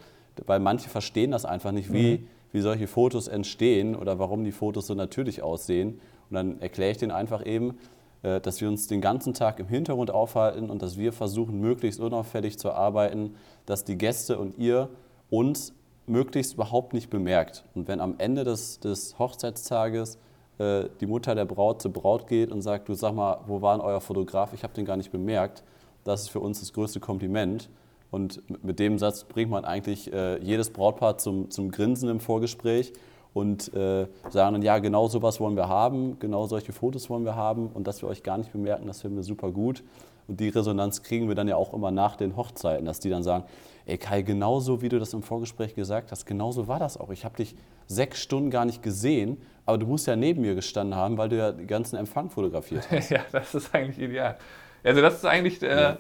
weil 0.46 0.60
manche 0.60 0.90
verstehen 0.90 1.32
das 1.32 1.46
einfach 1.46 1.72
nicht, 1.72 1.94
wie, 1.94 2.18
mhm. 2.18 2.28
Wie 2.52 2.62
solche 2.62 2.88
Fotos 2.88 3.28
entstehen 3.28 3.96
oder 3.96 4.20
warum 4.20 4.44
die 4.44 4.52
Fotos 4.52 4.88
so 4.88 4.94
natürlich 4.94 5.42
aussehen. 5.42 6.00
Und 6.30 6.36
dann 6.36 6.62
erkläre 6.62 6.92
ich 6.92 6.98
denen 6.98 7.12
einfach 7.12 7.46
eben, 7.46 7.78
äh, 8.24 8.42
dass 8.42 8.62
wir 8.62 8.68
uns 8.68 8.88
den 8.88 9.02
ganzen 9.02 9.34
Tag 9.34 9.60
im 9.60 9.68
Hintergrund 9.68 10.12
aufhalten 10.12 10.70
und 10.70 10.82
dass 10.82 10.98
wir 10.98 11.14
versuchen, 11.14 11.60
möglichst 11.60 12.00
unauffällig 12.00 12.58
zu 12.58 12.72
arbeiten, 12.72 13.36
dass 13.66 13.84
die 13.84 13.98
Gäste 13.98 14.40
und 14.40 14.58
ihr 14.58 14.90
uns 15.30 15.74
möglichst 16.08 16.54
überhaupt 16.54 16.94
nicht 16.94 17.10
bemerkt. 17.10 17.64
Und 17.76 17.88
wenn 17.88 18.00
am 18.00 18.16
Ende 18.18 18.44
des, 18.44 18.80
des 18.80 19.18
Hochzeitstages 19.20 20.18
äh, 20.58 20.86
die 21.02 21.08
Mutter 21.08 21.36
der 21.36 21.46
Braut 21.46 21.82
zur 21.82 21.92
Braut 21.92 22.28
geht 22.28 22.52
und 22.52 22.62
sagt, 22.62 22.90
du 22.90 22.94
sag 22.94 23.14
mal, 23.14 23.40
wo 23.48 23.62
war 23.62 23.78
denn 23.78 23.86
euer 23.86 24.02
Fotograf? 24.02 24.54
Ich 24.54 24.64
habe 24.64 24.74
den 24.74 24.86
gar 24.86 24.98
nicht 24.98 25.12
bemerkt. 25.12 25.64
Das 26.04 26.22
ist 26.22 26.30
für 26.30 26.40
uns 26.40 26.60
das 26.60 26.74
größte 26.74 27.00
Kompliment. 27.00 27.70
Und 28.16 28.42
mit 28.64 28.80
dem 28.80 28.98
Satz 28.98 29.26
bringt 29.26 29.52
man 29.52 29.66
eigentlich 29.66 30.14
äh, 30.14 30.42
jedes 30.42 30.70
Brautpaar 30.70 31.18
zum, 31.18 31.52
zum 31.52 31.70
Grinsen 31.70 32.08
im 32.08 32.22
Vorgespräch 32.22 32.94
und 33.34 33.74
äh, 33.74 34.08
sagen 34.30 34.54
dann, 34.54 34.62
ja, 34.62 34.80
genau 34.80 35.10
sowas 35.10 35.42
wollen 35.42 35.58
wir 35.58 35.68
haben, 35.68 36.18
genau 36.20 36.48
solche 36.48 36.72
Fotos 36.72 37.10
wollen 37.10 37.26
wir 37.26 37.36
haben 37.36 37.68
und 37.68 37.88
dass 37.88 38.02
wir 38.02 38.08
euch 38.08 38.24
gar 38.24 38.38
nicht 38.38 38.54
bemerken, 38.54 38.88
das 38.88 39.02
finden 39.02 39.18
wir 39.18 39.24
super 39.24 39.52
gut. 39.52 39.84
Und 40.30 40.40
die 40.40 40.48
Resonanz 40.48 41.04
kriegen 41.04 41.28
wir 41.28 41.36
dann 41.36 41.50
ja 41.50 41.58
auch 41.58 41.74
immer 41.74 41.92
nach 41.92 42.16
den 42.16 42.38
Hochzeiten, 42.38 42.86
dass 42.86 43.02
die 43.02 43.10
dann 43.10 43.22
sagen, 43.22 43.44
ey 43.86 43.98
Kai, 43.98 44.22
genauso 44.22 44.82
wie 44.82 44.88
du 44.88 44.98
das 44.98 45.12
im 45.12 45.22
Vorgespräch 45.22 45.76
gesagt 45.76 46.14
hast, 46.14 46.26
genauso 46.26 46.70
war 46.70 46.80
das 46.80 46.96
auch. 46.98 47.10
Ich 47.10 47.26
habe 47.26 47.36
dich 47.36 47.54
sechs 47.86 48.22
Stunden 48.22 48.50
gar 48.50 48.64
nicht 48.64 48.82
gesehen, 48.82 49.42
aber 49.66 49.78
du 49.78 49.88
musst 49.88 50.08
ja 50.08 50.16
neben 50.16 50.40
mir 50.40 50.56
gestanden 50.56 50.96
haben, 50.96 51.18
weil 51.18 51.28
du 51.28 51.36
ja 51.36 51.52
den 51.52 51.68
ganzen 51.68 51.98
Empfang 51.98 52.30
fotografiert 52.30 52.90
hast. 52.90 53.10
ja, 53.12 53.26
das 53.34 53.54
ist 53.54 53.76
eigentlich 53.76 54.00
ideal. 54.00 54.38
Also 54.86 55.02
das 55.02 55.16
ist 55.16 55.26
eigentlich, 55.26 55.62
äh, 55.62 55.82
ja. 55.82 55.98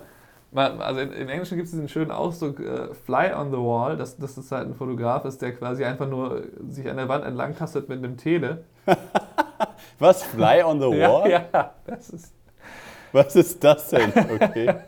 Also 0.55 1.01
im 1.01 1.29
Englischen 1.29 1.57
gibt 1.57 1.65
es 1.65 1.71
diesen 1.71 1.89
schönen 1.89 2.11
Ausdruck, 2.11 2.59
äh, 2.59 2.93
fly 2.93 3.33
on 3.33 3.51
the 3.51 3.57
wall, 3.57 3.97
dass 3.97 4.17
das 4.17 4.37
ist 4.37 4.51
halt 4.51 4.67
ein 4.67 4.73
Fotograf 4.73 5.25
ist, 5.25 5.41
der 5.41 5.53
quasi 5.53 5.83
einfach 5.83 6.07
nur 6.07 6.43
sich 6.69 6.89
an 6.89 6.97
der 6.97 7.09
Wand 7.09 7.25
entlang 7.25 7.55
tastet 7.55 7.89
mit 7.89 7.99
einem 7.99 8.17
Tele. 8.17 8.63
Was, 9.99 10.23
fly 10.23 10.63
on 10.63 10.79
the 10.79 10.85
wall? 10.87 11.29
ja, 11.29 11.45
ja, 11.53 11.73
das 11.85 12.09
ist... 12.09 12.33
Was 13.11 13.35
ist 13.35 13.63
das 13.63 13.89
denn? 13.89 14.11
Okay. 14.11 14.75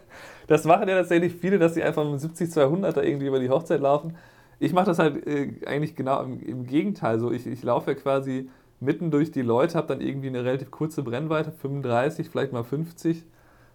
Das 0.47 0.63
machen 0.63 0.87
ja 0.87 0.95
tatsächlich 0.95 1.33
viele, 1.33 1.59
dass 1.59 1.73
sie 1.73 1.83
einfach 1.83 2.09
mit 2.09 2.21
70, 2.21 2.49
200 2.49 2.95
da 2.95 3.01
irgendwie 3.01 3.27
über 3.27 3.41
die 3.41 3.49
Hochzeit 3.49 3.81
laufen. 3.81 4.15
Ich 4.59 4.71
mache 4.71 4.85
das 4.85 4.97
halt 4.97 5.27
äh, 5.27 5.53
eigentlich 5.65 5.93
genau 5.93 6.23
im, 6.23 6.39
im, 6.39 6.65
Gegenteil. 6.65 7.19
So, 7.19 7.33
ich, 7.33 7.45
ich 7.45 7.63
laufe 7.63 7.91
ja 7.91 7.97
quasi 7.97 8.49
mitten 8.79 9.11
durch 9.11 9.31
die 9.31 9.41
Leute, 9.41 9.77
habe 9.77 9.87
dann 9.87 9.99
irgendwie 9.99 10.29
eine 10.29 10.45
relativ 10.45 10.71
kurze 10.71 11.03
Brennweite, 11.03 11.51
35, 11.51 12.29
vielleicht 12.29 12.53
mal 12.53 12.63
50, 12.63 13.25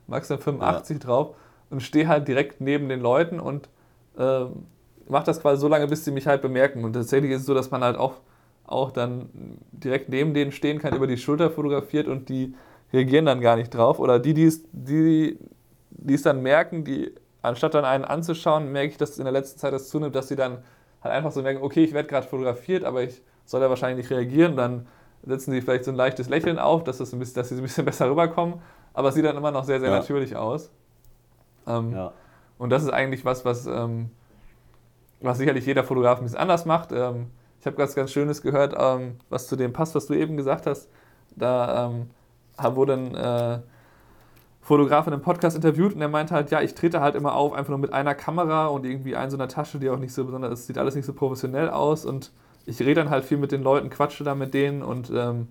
maximal 0.07 0.41
85 0.41 0.97
ja. 0.97 1.05
drauf 1.05 1.35
und 1.73 1.81
stehe 1.81 2.09
halt 2.09 2.29
direkt 2.29 2.61
neben 2.61 2.89
den 2.89 3.01
Leuten 3.01 3.41
und 3.41 3.69
äh, 4.19 4.45
mache 5.09 5.25
das 5.25 5.41
quasi 5.41 5.61
so 5.61 5.69
lange, 5.69 5.89
bis 5.89 6.05
sie 6.05 6.13
mich 6.13 6.27
halt 6.27 6.43
bemerken. 6.43 6.85
Und 6.85 6.93
tatsächlich 6.93 7.33
ist 7.33 7.41
es 7.41 7.47
so, 7.47 7.55
dass 7.55 7.71
man 7.71 7.83
halt 7.83 7.97
auch, 7.97 8.15
auch 8.65 8.93
dann 8.93 9.29
direkt 9.73 10.09
neben 10.09 10.35
denen 10.35 10.53
stehen 10.53 10.79
kann, 10.79 10.95
über 10.95 11.07
die 11.07 11.17
Schulter 11.17 11.51
fotografiert 11.51 12.07
und 12.07 12.29
die 12.29 12.55
reagieren 12.93 13.27
dann 13.27 13.41
gar 13.41 13.57
nicht 13.57 13.71
drauf. 13.71 13.99
Oder 13.99 14.19
die, 14.19 14.35
die, 14.35 14.53
die 14.73 15.39
die 16.05 16.15
es 16.15 16.23
dann 16.23 16.43
merken, 16.43 16.85
die 16.85 17.13
anstatt 17.43 17.75
dann 17.75 17.85
einen 17.85 18.05
anzuschauen, 18.05 18.71
merke 18.71 18.93
ich, 18.93 18.97
dass 18.97 19.19
in 19.19 19.25
der 19.25 19.33
letzten 19.33 19.59
Zeit 19.59 19.73
das 19.73 19.89
zunimmt, 19.89 20.15
dass 20.15 20.29
sie 20.29 20.37
dann 20.37 20.59
halt 21.03 21.15
einfach 21.15 21.33
so 21.33 21.43
merken, 21.43 21.63
okay, 21.63 21.85
ich 21.85 21.93
werde 21.93 22.09
gerade 22.09 22.27
fotografiert, 22.27 22.85
aber 22.85 23.03
ich 23.03 23.23
soll 23.45 23.61
ja 23.61 23.69
wahrscheinlich 23.69 24.09
nicht 24.09 24.17
reagieren. 24.17 24.57
Dann 24.57 24.87
setzen 25.25 25.53
sie 25.53 25.61
vielleicht 25.61 25.85
so 25.85 25.91
ein 25.91 25.97
leichtes 25.97 26.29
Lächeln 26.29 26.59
auf, 26.59 26.85
dass, 26.85 26.99
das 26.99 27.13
ein 27.13 27.19
bisschen, 27.19 27.35
dass 27.35 27.49
sie 27.49 27.57
ein 27.57 27.63
bisschen 27.63 27.85
besser 27.85 28.09
rüberkommen. 28.11 28.61
Aber 28.95 29.09
es 29.09 29.15
sieht 29.15 29.25
dann 29.25 29.37
immer 29.37 29.51
noch 29.51 29.65
sehr, 29.65 29.81
sehr 29.81 29.91
ja. 29.91 29.99
natürlich 29.99 30.37
aus. 30.37 30.71
Ähm, 31.67 31.93
ja. 31.93 32.13
Und 32.59 32.71
das 32.71 32.83
ist 32.83 32.91
eigentlich 32.91 33.25
was, 33.25 33.45
was, 33.45 33.67
ähm, 33.67 34.11
was 35.21 35.39
sicherlich 35.39 35.67
jeder 35.67 35.85
Fotograf 35.85 36.19
ein 36.19 36.25
bisschen 36.25 36.39
anders 36.39 36.65
macht. 36.65 36.93
Ähm, 36.93 37.27
ich 37.61 37.67
habe 37.67 37.77
ganz, 37.77 37.95
ganz 37.95 38.11
Schönes 38.11 38.43
gehört, 38.43 38.75
ähm, 38.77 39.17
was 39.29 39.47
zu 39.47 39.57
dem 39.57 39.73
passt, 39.73 39.95
was 39.95 40.07
du 40.07 40.15
eben 40.15 40.37
gesagt 40.37 40.67
hast. 40.67 40.89
Da 41.37 41.87
ähm, 41.87 42.11
wurde 42.75 42.93
ein 42.95 43.15
äh, 43.15 43.59
Fotograf 44.61 45.07
in 45.09 45.13
einem 45.13 45.23
Podcast 45.23 45.57
interviewt 45.57 45.95
und 45.95 46.01
er 46.01 46.09
meinte 46.09 46.35
halt, 46.35 46.51
ja, 46.53 46.61
ich 46.61 46.75
trete 46.75 47.01
halt 47.01 47.17
immer 47.17 47.35
auf, 47.35 47.53
einfach 47.53 47.71
nur 47.71 47.79
mit 47.79 47.93
einer 47.93 48.15
Kamera 48.15 48.67
und 48.67 48.87
irgendwie 48.87 49.17
ein 49.17 49.31
so 49.31 49.37
einer 49.37 49.49
Tasche, 49.49 49.79
die 49.81 49.91
auch 49.91 49.99
nicht 49.99 50.15
so 50.15 50.25
besonders 50.25 50.53
ist, 50.53 50.67
sieht 50.69 50.79
alles 50.79 50.95
nicht 50.95 51.05
so 51.05 51.13
professionell 51.13 51.69
aus 51.69 52.05
und 52.05 52.33
ich 52.65 52.79
rede 52.81 52.95
dann 52.95 53.11
halt 53.11 53.25
viel 53.25 53.39
mit 53.39 53.51
den 53.51 53.63
Leuten, 53.63 53.91
quatsche 53.91 54.23
da 54.23 54.37
mit 54.37 54.55
denen 54.55 54.83
und 54.83 55.11
ähm, 55.11 55.49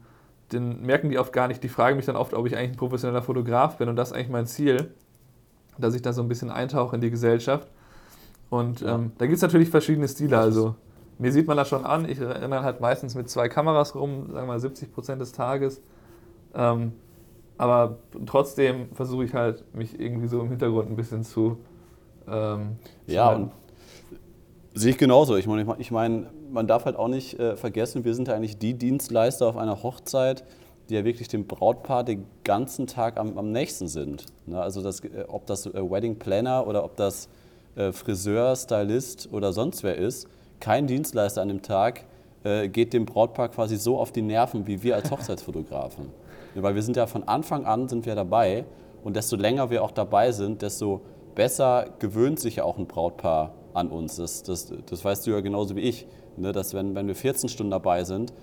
den 0.53 0.81
merken 0.81 1.09
die 1.09 1.19
oft 1.19 1.33
gar 1.33 1.49
nicht. 1.49 1.61
Die 1.61 1.69
fragen 1.69 1.97
mich 1.97 2.05
dann 2.05 2.15
oft, 2.15 2.33
ob 2.33 2.47
ich 2.47 2.55
eigentlich 2.55 2.71
ein 2.71 2.77
professioneller 2.77 3.21
Fotograf 3.21 3.77
bin 3.77 3.89
und 3.89 3.97
das 3.97 4.11
ist 4.11 4.15
eigentlich 4.15 4.29
mein 4.29 4.47
Ziel, 4.47 4.93
dass 5.77 5.95
ich 5.95 6.01
da 6.01 6.13
so 6.13 6.21
ein 6.21 6.27
bisschen 6.27 6.49
eintauche 6.49 6.95
in 6.95 7.01
die 7.01 7.09
Gesellschaft. 7.09 7.67
Und 8.49 8.81
ähm, 8.81 9.13
da 9.17 9.25
gibt 9.25 9.37
es 9.37 9.41
natürlich 9.41 9.69
verschiedene 9.69 10.07
Stile. 10.07 10.37
Also 10.37 10.75
mir 11.17 11.31
sieht 11.31 11.47
man 11.47 11.55
das 11.55 11.69
schon 11.69 11.85
an. 11.85 12.09
Ich 12.09 12.19
renne 12.19 12.63
halt 12.63 12.81
meistens 12.81 13.15
mit 13.15 13.29
zwei 13.29 13.47
Kameras 13.47 13.95
rum, 13.95 14.27
sagen 14.31 14.47
wir 14.47 14.53
mal 14.53 14.59
70 14.59 14.91
Prozent 14.91 15.21
des 15.21 15.31
Tages. 15.31 15.81
Ähm, 16.53 16.93
aber 17.57 17.99
trotzdem 18.25 18.89
versuche 18.93 19.23
ich 19.23 19.33
halt, 19.33 19.63
mich 19.75 19.99
irgendwie 19.99 20.27
so 20.27 20.41
im 20.41 20.49
Hintergrund 20.49 20.89
ein 20.89 20.95
bisschen 20.95 21.23
zu. 21.23 21.59
Ähm, 22.27 22.77
ja, 23.05 23.29
und 23.29 23.51
sehe 24.73 24.91
ich 24.91 24.97
genauso. 24.97 25.37
Ich 25.37 25.47
meine, 25.47 25.75
ich 25.77 25.91
mein, 25.91 26.27
man 26.51 26.67
darf 26.67 26.85
halt 26.85 26.95
auch 26.95 27.07
nicht 27.07 27.39
äh, 27.39 27.55
vergessen, 27.55 28.03
wir 28.03 28.15
sind 28.15 28.27
ja 28.27 28.33
eigentlich 28.33 28.57
die 28.57 28.73
Dienstleister 28.73 29.45
auf 29.47 29.57
einer 29.57 29.83
Hochzeit, 29.83 30.43
die 30.91 30.95
ja 30.95 31.05
wirklich 31.05 31.29
dem 31.29 31.47
Brautpaar 31.47 32.03
den 32.03 32.25
ganzen 32.43 32.85
Tag 32.85 33.17
am, 33.17 33.37
am 33.37 33.51
nächsten 33.51 33.87
sind. 33.87 34.25
Ne? 34.45 34.61
Also 34.61 34.81
das, 34.81 34.99
äh, 34.99 35.25
ob 35.27 35.45
das 35.45 35.65
äh, 35.65 35.73
Wedding 35.73 36.19
Planner 36.19 36.67
oder 36.67 36.83
ob 36.83 36.95
das 36.97 37.29
äh, 37.75 37.91
Friseur, 37.91 38.55
Stylist 38.55 39.29
oder 39.31 39.53
sonst 39.53 39.83
wer 39.83 39.95
ist, 39.95 40.27
kein 40.59 40.85
Dienstleister 40.85 41.41
an 41.41 41.47
dem 41.47 41.61
Tag 41.61 42.05
geht 42.43 42.93
dem 42.93 43.05
Brautpaar 43.05 43.49
quasi 43.49 43.77
so 43.77 43.99
auf 43.99 44.11
die 44.11 44.23
Nerven 44.23 44.65
wie 44.65 44.81
wir 44.81 44.95
als 44.95 45.11
Hochzeitsfotografen. 45.11 46.09
Weil 46.55 46.73
wir 46.73 46.81
sind 46.81 46.97
ja 46.97 47.05
von 47.05 47.27
Anfang 47.27 47.67
an 47.67 47.87
sind 47.87 48.07
wir 48.07 48.15
dabei 48.15 48.65
und 49.03 49.15
desto 49.15 49.35
länger 49.35 49.69
wir 49.69 49.83
auch 49.83 49.91
dabei 49.91 50.31
sind, 50.31 50.63
desto 50.63 51.01
besser 51.35 51.85
gewöhnt 51.99 52.39
sich 52.39 52.55
ja 52.55 52.63
auch 52.63 52.79
ein 52.79 52.87
Brautpaar 52.87 53.53
an 53.75 53.89
uns. 53.89 54.15
Das, 54.15 54.41
das, 54.41 54.73
das 54.87 55.05
weißt 55.05 55.27
du 55.27 55.31
ja 55.31 55.41
genauso 55.41 55.75
wie 55.75 55.81
ich, 55.81 56.07
ne? 56.35 56.51
dass 56.51 56.73
wenn, 56.73 56.95
wenn 56.95 57.05
wir 57.05 57.13
14 57.13 57.47
Stunden 57.47 57.69
dabei 57.69 58.03
sind, 58.05 58.33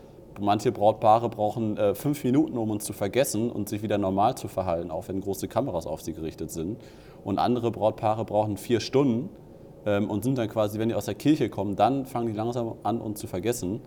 manche 0.40 0.72
Brautpaare 0.72 1.28
brauchen 1.28 1.76
äh, 1.76 1.94
fünf 1.94 2.24
Minuten, 2.24 2.56
um 2.56 2.70
uns 2.70 2.84
zu 2.84 2.92
vergessen 2.92 3.50
und 3.50 3.68
sich 3.68 3.82
wieder 3.82 3.98
normal 3.98 4.36
zu 4.36 4.48
verhalten, 4.48 4.90
auch 4.90 5.08
wenn 5.08 5.20
große 5.20 5.48
Kameras 5.48 5.86
auf 5.86 6.02
sie 6.02 6.12
gerichtet 6.12 6.50
sind. 6.50 6.78
Und 7.24 7.38
andere 7.38 7.70
Brautpaare 7.70 8.24
brauchen 8.24 8.56
vier 8.56 8.80
Stunden 8.80 9.28
ähm, 9.86 10.10
und 10.10 10.24
sind 10.24 10.38
dann 10.38 10.48
quasi, 10.48 10.78
wenn 10.78 10.88
die 10.88 10.94
aus 10.94 11.06
der 11.06 11.14
Kirche 11.14 11.48
kommen, 11.48 11.76
dann 11.76 12.06
fangen 12.06 12.28
die 12.28 12.34
langsam 12.34 12.74
an, 12.82 13.00
uns 13.00 13.20
zu 13.20 13.26
vergessen. 13.26 13.80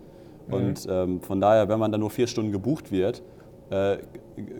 Mhm. 0.47 0.53
Und 0.53 0.87
ähm, 0.89 1.21
von 1.21 1.41
daher, 1.41 1.69
wenn 1.69 1.79
man 1.79 1.91
dann 1.91 2.01
nur 2.01 2.09
vier 2.09 2.27
Stunden 2.27 2.51
gebucht 2.51 2.91
wird 2.91 3.21
äh, 3.71 3.99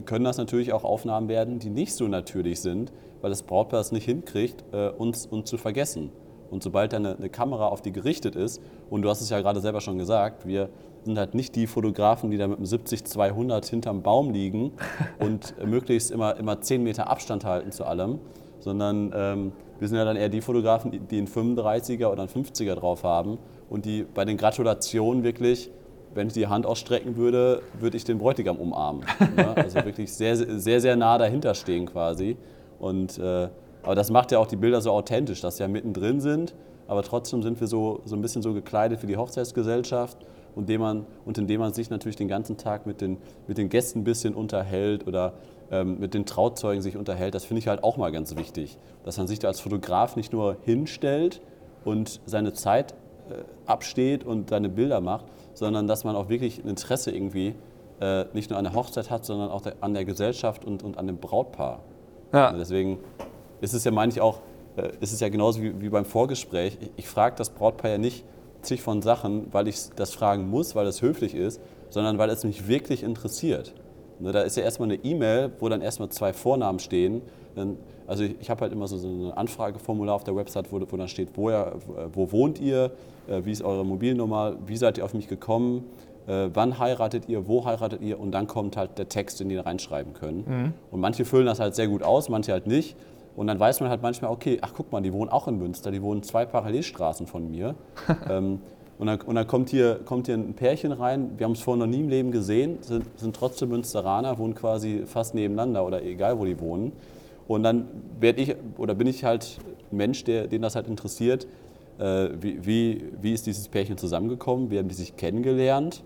können 0.05 0.23
das 0.23 0.37
natürlich 0.37 0.73
auch 0.73 0.83
Aufnahmen 0.83 1.27
werden, 1.27 1.59
die 1.59 1.69
nicht 1.69 1.93
so 1.93 2.07
natürlich 2.07 2.61
sind, 2.61 2.91
weil 3.21 3.29
das 3.29 3.43
Brautpaar 3.43 3.81
es 3.81 3.91
nicht 3.91 4.05
hinkriegt, 4.05 4.63
äh, 4.71 4.89
uns, 4.89 5.25
uns 5.25 5.49
zu 5.49 5.57
vergessen. 5.57 6.11
Und 6.49 6.63
sobald 6.63 6.93
da 6.93 6.97
eine, 6.97 7.17
eine, 7.17 7.29
Kamera 7.29 7.67
auf 7.67 7.81
die 7.81 7.91
gerichtet 7.91 8.35
ist, 8.35 8.61
und 8.89 9.01
du 9.01 9.09
hast 9.09 9.21
es 9.21 9.29
ja 9.29 9.39
gerade 9.41 9.59
selber 9.59 9.81
schon 9.81 9.97
gesagt, 9.97 10.47
wir 10.47 10.69
sind 11.03 11.17
halt 11.17 11.33
nicht 11.33 11.55
die 11.55 11.67
Fotografen, 11.67 12.31
die 12.31 12.37
da 12.37 12.47
mit 12.47 12.57
einem 12.57 12.67
70-200 12.67 13.69
hinterm 13.69 14.01
Baum 14.01 14.31
liegen 14.31 14.73
und 15.19 15.55
möglichst 15.65 16.11
immer, 16.11 16.37
immer 16.37 16.61
10 16.61 16.83
Meter 16.83 17.09
Abstand 17.09 17.45
halten 17.45 17.71
zu 17.71 17.85
allem, 17.85 18.19
sondern 18.59 19.11
ähm, 19.15 19.51
wir 19.79 19.87
sind 19.87 19.97
ja 19.97 20.05
dann 20.05 20.15
eher 20.15 20.29
die 20.29 20.41
Fotografen, 20.41 21.07
die 21.07 21.17
einen 21.17 21.27
35er 21.27 22.07
oder 22.07 22.21
einen 22.21 22.29
50er 22.29 22.75
drauf 22.75 23.03
haben 23.03 23.39
und 23.69 23.85
die 23.85 24.03
bei 24.03 24.25
den 24.25 24.37
Gratulationen 24.37 25.23
wirklich 25.23 25.71
wenn 26.13 26.27
ich 26.27 26.33
die 26.33 26.47
Hand 26.47 26.65
ausstrecken 26.65 27.15
würde, 27.15 27.61
würde 27.79 27.97
ich 27.97 28.03
den 28.03 28.17
Bräutigam 28.17 28.57
umarmen. 28.57 29.05
Ne? 29.35 29.55
Also 29.55 29.75
wirklich 29.85 30.13
sehr, 30.13 30.35
sehr, 30.35 30.81
sehr 30.81 30.95
nah 30.95 31.17
dahinter 31.17 31.55
stehen 31.55 31.85
quasi. 31.85 32.37
Und, 32.79 33.17
äh, 33.17 33.49
aber 33.83 33.95
das 33.95 34.11
macht 34.11 34.31
ja 34.31 34.39
auch 34.39 34.47
die 34.47 34.55
Bilder 34.55 34.81
so 34.81 34.91
authentisch, 34.91 35.41
dass 35.41 35.57
sie 35.57 35.63
ja 35.63 35.69
mittendrin 35.69 36.19
sind, 36.19 36.53
aber 36.87 37.03
trotzdem 37.03 37.41
sind 37.41 37.59
wir 37.59 37.67
so, 37.67 38.01
so 38.05 38.15
ein 38.15 38.21
bisschen 38.21 38.41
so 38.41 38.53
gekleidet 38.53 39.01
wie 39.01 39.07
die 39.07 39.17
Hochzeitsgesellschaft 39.17 40.17
und, 40.55 40.69
dem 40.69 40.81
man, 40.81 41.05
und 41.25 41.37
indem 41.37 41.59
man 41.59 41.73
sich 41.73 41.89
natürlich 41.89 42.15
den 42.15 42.27
ganzen 42.27 42.57
Tag 42.57 42.85
mit 42.85 43.01
den, 43.01 43.17
mit 43.47 43.57
den 43.57 43.69
Gästen 43.69 43.99
ein 43.99 44.03
bisschen 44.03 44.35
unterhält 44.35 45.07
oder 45.07 45.33
ähm, 45.71 45.99
mit 45.99 46.13
den 46.13 46.25
Trauzeugen 46.25 46.81
sich 46.81 46.97
unterhält, 46.97 47.35
das 47.35 47.45
finde 47.45 47.59
ich 47.59 47.67
halt 47.67 47.83
auch 47.83 47.97
mal 47.97 48.11
ganz 48.11 48.35
wichtig. 48.35 48.77
Dass 49.03 49.17
man 49.17 49.27
sich 49.27 49.39
da 49.39 49.47
als 49.47 49.59
Fotograf 49.59 50.15
nicht 50.15 50.33
nur 50.33 50.57
hinstellt 50.63 51.41
und 51.85 52.19
seine 52.25 52.53
Zeit 52.53 52.93
äh, 53.29 53.35
absteht 53.65 54.23
und 54.23 54.49
seine 54.49 54.69
Bilder 54.69 55.01
macht, 55.01 55.25
sondern 55.53 55.87
dass 55.87 56.03
man 56.03 56.15
auch 56.15 56.29
wirklich 56.29 56.63
ein 56.63 56.67
Interesse 56.67 57.11
irgendwie 57.11 57.55
äh, 57.99 58.25
nicht 58.33 58.49
nur 58.49 58.57
an 58.57 58.65
der 58.65 58.73
Hochzeit 58.73 59.09
hat, 59.09 59.25
sondern 59.25 59.49
auch 59.49 59.61
der, 59.61 59.75
an 59.81 59.93
der 59.93 60.05
Gesellschaft 60.05 60.65
und, 60.65 60.83
und 60.83 60.97
an 60.97 61.07
dem 61.07 61.17
Brautpaar. 61.17 61.79
Ja. 62.33 62.51
Deswegen 62.53 62.99
ist 63.61 63.73
es 63.73 63.83
ja, 63.83 63.91
meine 63.91 64.11
ich 64.11 64.21
auch, 64.21 64.39
äh, 64.75 64.89
ist 64.99 65.13
es 65.13 65.19
ja 65.19 65.29
genauso 65.29 65.61
wie, 65.61 65.79
wie 65.81 65.89
beim 65.89 66.05
Vorgespräch. 66.05 66.77
Ich, 66.81 66.91
ich 66.97 67.07
frage 67.07 67.35
das 67.37 67.49
Brautpaar 67.51 67.91
ja 67.91 67.97
nicht 67.97 68.25
zig 68.61 68.81
von 68.81 69.01
Sachen, 69.01 69.47
weil 69.51 69.67
ich 69.67 69.89
das 69.95 70.13
fragen 70.13 70.49
muss, 70.49 70.75
weil 70.75 70.87
es 70.87 71.01
höflich 71.01 71.35
ist, 71.35 71.61
sondern 71.89 72.17
weil 72.17 72.29
es 72.29 72.43
mich 72.43 72.67
wirklich 72.67 73.03
interessiert. 73.03 73.73
Ne, 74.19 74.31
da 74.31 74.41
ist 74.41 74.55
ja 74.55 74.63
erstmal 74.63 74.89
eine 74.89 75.03
E-Mail, 75.03 75.51
wo 75.59 75.67
dann 75.67 75.81
erstmal 75.81 76.09
zwei 76.09 76.31
Vornamen 76.31 76.79
stehen. 76.79 77.21
Also 78.07 78.23
ich 78.23 78.49
habe 78.49 78.61
halt 78.61 78.71
immer 78.71 78.87
so 78.87 78.95
ein 78.95 79.31
Anfrageformular 79.31 80.15
auf 80.15 80.23
der 80.23 80.35
Website, 80.35 80.71
wo, 80.71 80.79
dann 80.79 81.07
steht, 81.07 81.29
woher, 81.35 81.73
wo 82.13 82.31
wohnt 82.31 82.59
ihr, 82.59 82.91
äh, 83.27 83.43
wie 83.43 83.51
ist 83.51 83.61
eure 83.61 83.85
Mobilnummer, 83.85 84.55
wie 84.65 84.77
seid 84.77 84.97
ihr 84.97 85.05
auf 85.05 85.13
mich 85.13 85.27
gekommen, 85.27 85.85
äh, 86.27 86.49
wann 86.53 86.77
heiratet 86.77 87.27
ihr, 87.29 87.47
wo 87.47 87.65
heiratet 87.65 88.01
ihr 88.01 88.19
und 88.19 88.31
dann 88.31 88.47
kommt 88.47 88.77
halt 88.77 88.97
der 88.97 89.09
Text, 89.09 89.39
den 89.39 89.49
die 89.49 89.57
reinschreiben 89.57 90.13
können. 90.13 90.45
Mhm. 90.47 90.73
Und 90.91 90.99
manche 90.99 91.25
füllen 91.25 91.45
das 91.45 91.59
halt 91.59 91.75
sehr 91.75 91.87
gut 91.87 92.03
aus, 92.03 92.29
manche 92.29 92.51
halt 92.51 92.67
nicht. 92.67 92.95
Und 93.35 93.47
dann 93.47 93.59
weiß 93.59 93.79
man 93.79 93.89
halt 93.89 94.01
manchmal, 94.01 94.31
okay, 94.31 94.59
ach 94.61 94.73
guck 94.75 94.91
mal, 94.91 95.01
die 95.01 95.13
wohnen 95.13 95.29
auch 95.29 95.47
in 95.47 95.57
Münster, 95.57 95.91
die 95.91 96.01
wohnen 96.01 96.23
zwei 96.23 96.45
Parallelstraßen 96.45 97.27
von 97.27 97.49
mir. 97.49 97.75
ähm, 98.29 98.59
und 98.99 99.07
dann, 99.07 99.21
und 99.21 99.35
dann, 99.35 99.47
kommt, 99.47 99.69
hier, 99.69 99.99
kommt 100.05 100.27
hier 100.27 100.35
ein 100.35 100.53
Pärchen 100.53 100.91
rein, 100.91 101.31
wir 101.37 101.45
haben 101.45 101.53
es 101.53 101.61
vorher 101.61 101.85
noch 101.85 101.91
nie 101.91 102.01
im 102.01 102.09
Leben 102.09 102.31
gesehen, 102.31 102.77
sind, 102.81 103.05
sind 103.17 103.35
trotzdem 103.35 103.69
Münsteraner, 103.69 104.37
wohnen 104.37 104.53
quasi 104.53 105.03
fast 105.05 105.33
nebeneinander 105.33 105.85
oder 105.85 106.03
egal, 106.03 106.37
wo 106.37 106.45
die 106.45 106.59
wohnen. 106.59 106.91
Und 107.47 107.63
dann 107.63 107.87
werde 108.19 108.41
ich 108.41 108.55
oder 108.77 108.93
bin 108.93 109.07
ich 109.07 109.23
halt 109.23 109.57
ein 109.91 109.97
Mensch, 109.97 110.23
der, 110.23 110.47
den 110.47 110.61
das 110.61 110.75
halt 110.75 110.87
interessiert, 110.87 111.47
äh, 111.97 112.29
wie, 112.39 112.65
wie, 112.65 113.03
wie 113.21 113.33
ist 113.33 113.47
dieses 113.47 113.67
Pärchen 113.67 113.97
zusammengekommen, 113.97 114.69
wie 114.69 114.77
haben 114.77 114.87
die 114.87 114.95
sich 114.95 115.15
kennengelernt, 115.15 116.03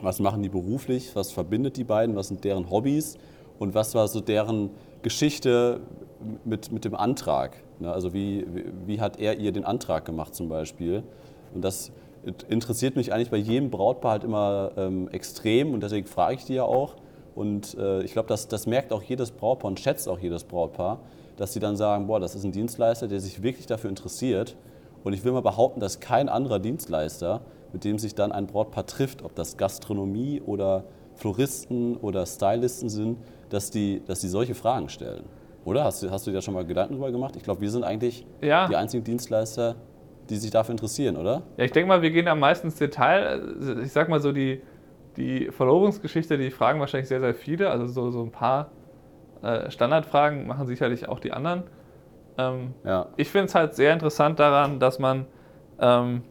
was 0.00 0.20
machen 0.20 0.42
die 0.42 0.48
beruflich, 0.48 1.14
was 1.14 1.32
verbindet 1.32 1.76
die 1.76 1.84
beiden, 1.84 2.16
was 2.16 2.28
sind 2.28 2.44
deren 2.44 2.70
Hobbys? 2.70 3.16
Und 3.58 3.74
was 3.74 3.94
war 3.94 4.08
so 4.08 4.20
deren 4.20 4.70
Geschichte 5.02 5.80
mit, 6.44 6.72
mit 6.72 6.84
dem 6.84 6.94
Antrag. 6.94 7.56
Ne? 7.78 7.92
Also 7.92 8.12
wie, 8.12 8.46
wie, 8.86 9.00
hat 9.00 9.18
er 9.18 9.38
ihr 9.38 9.52
den 9.52 9.64
Antrag 9.64 10.04
gemacht 10.04 10.34
zum 10.34 10.48
Beispiel. 10.48 11.02
Und 11.54 11.62
das 11.62 11.92
interessiert 12.48 12.96
mich 12.96 13.12
eigentlich 13.12 13.30
bei 13.30 13.38
jedem 13.38 13.70
Brautpaar 13.70 14.12
halt 14.12 14.24
immer 14.24 14.72
ähm, 14.76 15.08
extrem 15.08 15.72
und 15.72 15.82
deswegen 15.82 16.06
frage 16.06 16.34
ich 16.34 16.44
die 16.44 16.54
ja 16.54 16.64
auch. 16.64 16.96
Und 17.34 17.76
äh, 17.78 18.02
ich 18.02 18.12
glaube, 18.12 18.28
das, 18.28 18.48
das 18.48 18.66
merkt 18.66 18.92
auch 18.92 19.02
jedes 19.02 19.30
Brautpaar 19.30 19.70
und 19.70 19.80
schätzt 19.80 20.08
auch 20.08 20.18
jedes 20.18 20.44
Brautpaar, 20.44 21.00
dass 21.36 21.52
sie 21.52 21.60
dann 21.60 21.76
sagen, 21.76 22.06
boah, 22.06 22.20
das 22.20 22.34
ist 22.34 22.44
ein 22.44 22.52
Dienstleister, 22.52 23.08
der 23.08 23.20
sich 23.20 23.42
wirklich 23.42 23.66
dafür 23.66 23.88
interessiert. 23.88 24.56
Und 25.04 25.14
ich 25.14 25.24
will 25.24 25.32
mal 25.32 25.40
behaupten, 25.40 25.80
dass 25.80 26.00
kein 26.00 26.28
anderer 26.28 26.58
Dienstleister, 26.58 27.40
mit 27.72 27.84
dem 27.84 27.98
sich 27.98 28.14
dann 28.14 28.32
ein 28.32 28.46
Brautpaar 28.46 28.84
trifft, 28.84 29.22
ob 29.22 29.34
das 29.34 29.56
Gastronomie 29.56 30.42
oder 30.44 30.84
Floristen 31.14 31.96
oder 31.96 32.26
Stylisten 32.26 32.88
sind, 32.88 33.18
dass 33.48 33.70
die, 33.70 34.02
dass 34.06 34.20
die 34.20 34.28
solche 34.28 34.54
Fragen 34.54 34.88
stellen. 34.88 35.24
Oder? 35.64 35.84
Hast 35.84 36.02
du, 36.02 36.10
hast 36.10 36.26
du 36.26 36.30
dir 36.30 36.36
da 36.36 36.42
schon 36.42 36.54
mal 36.54 36.64
Gedanken 36.64 36.94
drüber 36.94 37.10
gemacht? 37.10 37.36
Ich 37.36 37.42
glaube, 37.42 37.60
wir 37.60 37.70
sind 37.70 37.84
eigentlich 37.84 38.26
ja. 38.40 38.66
die 38.68 38.76
einzigen 38.76 39.04
Dienstleister, 39.04 39.76
die 40.28 40.36
sich 40.36 40.50
dafür 40.50 40.72
interessieren, 40.72 41.16
oder? 41.16 41.42
Ja, 41.56 41.64
ich 41.64 41.72
denke 41.72 41.88
mal, 41.88 42.02
wir 42.02 42.10
gehen 42.10 42.28
am 42.28 42.40
meisten 42.40 42.68
ins 42.68 42.76
Detail. 42.76 43.42
Ich 43.82 43.92
sag 43.92 44.08
mal 44.08 44.20
so, 44.20 44.32
die, 44.32 44.62
die 45.16 45.50
Verlobungsgeschichte, 45.50 46.38
die 46.38 46.50
fragen 46.50 46.80
wahrscheinlich 46.80 47.08
sehr, 47.08 47.20
sehr 47.20 47.34
viele. 47.34 47.70
Also 47.70 47.86
so, 47.86 48.10
so 48.10 48.22
ein 48.22 48.30
paar 48.30 48.70
äh, 49.42 49.70
Standardfragen 49.70 50.46
machen 50.46 50.66
sicherlich 50.66 51.08
auch 51.08 51.20
die 51.20 51.32
anderen. 51.32 51.64
Ähm, 52.38 52.74
ja. 52.84 53.06
Ich 53.16 53.28
finde 53.28 53.46
es 53.46 53.54
halt 53.54 53.74
sehr 53.74 53.92
interessant 53.92 54.38
daran, 54.38 54.80
dass 54.80 54.98
man, 54.98 55.26
ähm, 55.78 56.22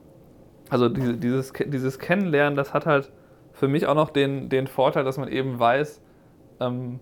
also 0.69 0.89
diese, 0.89 1.17
dieses, 1.17 1.53
dieses 1.67 1.99
Kennenlernen, 1.99 2.55
das 2.55 2.73
hat 2.73 2.85
halt 2.85 3.11
für 3.51 3.67
mich 3.67 3.87
auch 3.87 3.95
noch 3.95 4.09
den, 4.09 4.49
den 4.49 4.67
Vorteil, 4.67 5.03
dass 5.03 5.17
man 5.17 5.27
eben 5.27 5.59
weiß, 5.59 6.01
ähm, 6.61 6.99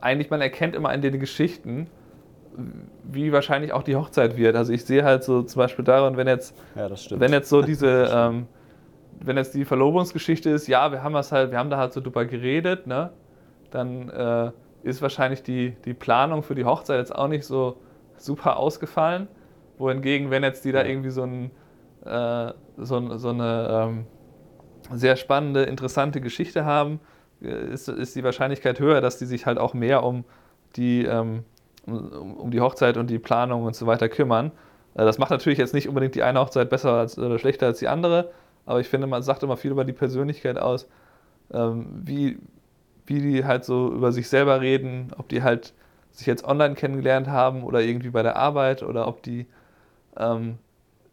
eigentlich 0.00 0.30
man 0.30 0.40
erkennt 0.40 0.74
immer 0.74 0.92
in 0.92 1.00
den 1.00 1.18
Geschichten, 1.18 1.88
wie 3.04 3.32
wahrscheinlich 3.32 3.72
auch 3.72 3.82
die 3.82 3.96
Hochzeit 3.96 4.36
wird. 4.36 4.56
Also 4.56 4.72
ich 4.72 4.84
sehe 4.84 5.04
halt 5.04 5.24
so 5.24 5.42
zum 5.42 5.58
Beispiel 5.60 5.84
daran, 5.84 6.16
wenn 6.16 6.26
jetzt, 6.26 6.56
ja, 6.74 6.88
wenn 7.10 7.32
jetzt 7.32 7.48
so 7.48 7.62
diese, 7.70 8.10
ähm, 8.12 8.46
wenn 9.20 9.36
jetzt 9.36 9.54
die 9.54 9.64
Verlobungsgeschichte 9.64 10.50
ist, 10.50 10.66
ja, 10.66 10.92
wir 10.92 11.02
haben 11.02 11.14
das 11.14 11.32
halt, 11.32 11.50
wir 11.50 11.58
haben 11.58 11.70
da 11.70 11.78
halt 11.78 11.92
so 11.92 12.00
drüber 12.00 12.24
geredet, 12.24 12.86
ne? 12.86 13.10
Dann 13.70 14.08
äh, 14.10 14.50
ist 14.82 15.02
wahrscheinlich 15.02 15.42
die, 15.42 15.76
die 15.84 15.94
Planung 15.94 16.42
für 16.42 16.54
die 16.54 16.64
Hochzeit 16.64 16.98
jetzt 16.98 17.14
auch 17.14 17.28
nicht 17.28 17.44
so 17.44 17.76
super 18.16 18.56
ausgefallen. 18.56 19.28
Wohingegen, 19.78 20.30
wenn 20.30 20.42
jetzt 20.42 20.64
die 20.64 20.72
da 20.72 20.84
irgendwie 20.84 21.10
so, 21.10 21.24
ein, 21.24 21.50
äh, 22.04 22.52
so, 22.76 23.16
so 23.16 23.28
eine 23.30 23.68
ähm, 23.70 24.06
sehr 24.92 25.16
spannende, 25.16 25.64
interessante 25.64 26.20
Geschichte 26.20 26.64
haben, 26.64 27.00
ist, 27.40 27.88
ist 27.88 28.16
die 28.16 28.24
Wahrscheinlichkeit 28.24 28.80
höher, 28.80 29.00
dass 29.00 29.18
die 29.18 29.26
sich 29.26 29.46
halt 29.46 29.58
auch 29.58 29.74
mehr 29.74 30.02
um 30.02 30.24
die 30.76 31.04
ähm, 31.04 31.44
um, 31.86 32.34
um 32.34 32.50
die 32.50 32.60
Hochzeit 32.60 32.96
und 32.96 33.08
die 33.08 33.18
Planung 33.18 33.64
und 33.64 33.74
so 33.74 33.86
weiter 33.86 34.08
kümmern. 34.08 34.52
Äh, 34.94 35.04
das 35.04 35.18
macht 35.18 35.30
natürlich 35.30 35.58
jetzt 35.58 35.74
nicht 35.74 35.88
unbedingt 35.88 36.14
die 36.14 36.22
eine 36.22 36.40
Hochzeit 36.40 36.70
besser 36.70 36.92
als, 36.92 37.18
oder 37.18 37.38
schlechter 37.38 37.66
als 37.66 37.78
die 37.78 37.88
andere, 37.88 38.30
aber 38.64 38.80
ich 38.80 38.88
finde, 38.88 39.06
man 39.06 39.22
sagt 39.22 39.42
immer 39.42 39.56
viel 39.56 39.70
über 39.70 39.84
die 39.84 39.92
Persönlichkeit 39.92 40.58
aus, 40.58 40.88
ähm, 41.52 41.86
wie, 42.04 42.38
wie 43.06 43.20
die 43.20 43.44
halt 43.44 43.64
so 43.64 43.92
über 43.92 44.12
sich 44.12 44.28
selber 44.28 44.60
reden, 44.60 45.12
ob 45.16 45.28
die 45.28 45.42
halt 45.42 45.72
sich 46.10 46.26
jetzt 46.26 46.44
online 46.44 46.74
kennengelernt 46.74 47.28
haben 47.28 47.62
oder 47.62 47.80
irgendwie 47.82 48.10
bei 48.10 48.22
der 48.22 48.36
Arbeit 48.36 48.82
oder 48.82 49.06
ob 49.06 49.22
die 49.22 49.46
ähm, 50.18 50.58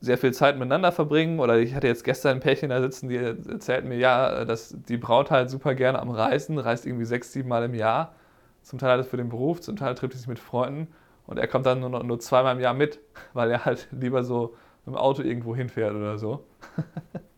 sehr 0.04 0.18
viel 0.18 0.34
Zeit 0.34 0.58
miteinander 0.58 0.92
verbringen. 0.92 1.40
Oder 1.40 1.60
ich 1.60 1.74
hatte 1.74 1.88
jetzt 1.88 2.04
gestern 2.04 2.38
ein 2.38 2.40
Pärchen 2.42 2.70
da 2.70 2.82
sitzen, 2.82 3.08
die 3.08 3.16
erzählten 3.16 3.88
mir, 3.88 3.98
ja, 3.98 4.44
dass 4.44 4.76
die 4.90 4.98
Braut 4.98 5.32
halt 5.32 5.50
super 5.50 5.76
gerne 5.76 6.00
am 6.00 6.10
Reisen, 6.10 6.58
reist 6.58 6.86
irgendwie 6.86 7.06
sechs, 7.06 7.32
sieben 7.32 7.48
Mal 7.48 7.64
im 7.64 7.74
Jahr 7.74 8.14
zum 8.64 8.80
Teil 8.80 8.92
alles 8.92 9.08
für 9.08 9.18
den 9.18 9.30
Beruf, 9.30 9.62
zum 9.62 9.76
Teil 9.76 9.96
trifft 9.96 10.14
er 10.14 10.18
sich 10.18 10.28
mit 10.28 10.40
Freunden 10.40 10.88
und 11.26 11.38
er 11.38 11.48
kommt 11.48 11.66
dann 11.66 11.80
nur, 11.80 12.04
nur 12.04 12.20
zweimal 12.20 12.56
im 12.56 12.62
Jahr 12.62 12.74
mit, 12.74 13.00
weil 13.34 13.50
er 13.50 13.66
halt 13.66 13.88
lieber 13.92 14.24
so 14.24 14.56
im 14.86 14.96
Auto 14.96 15.22
irgendwo 15.22 15.56
hinfährt 15.56 15.96
oder 15.96 16.18
so. 16.18 16.44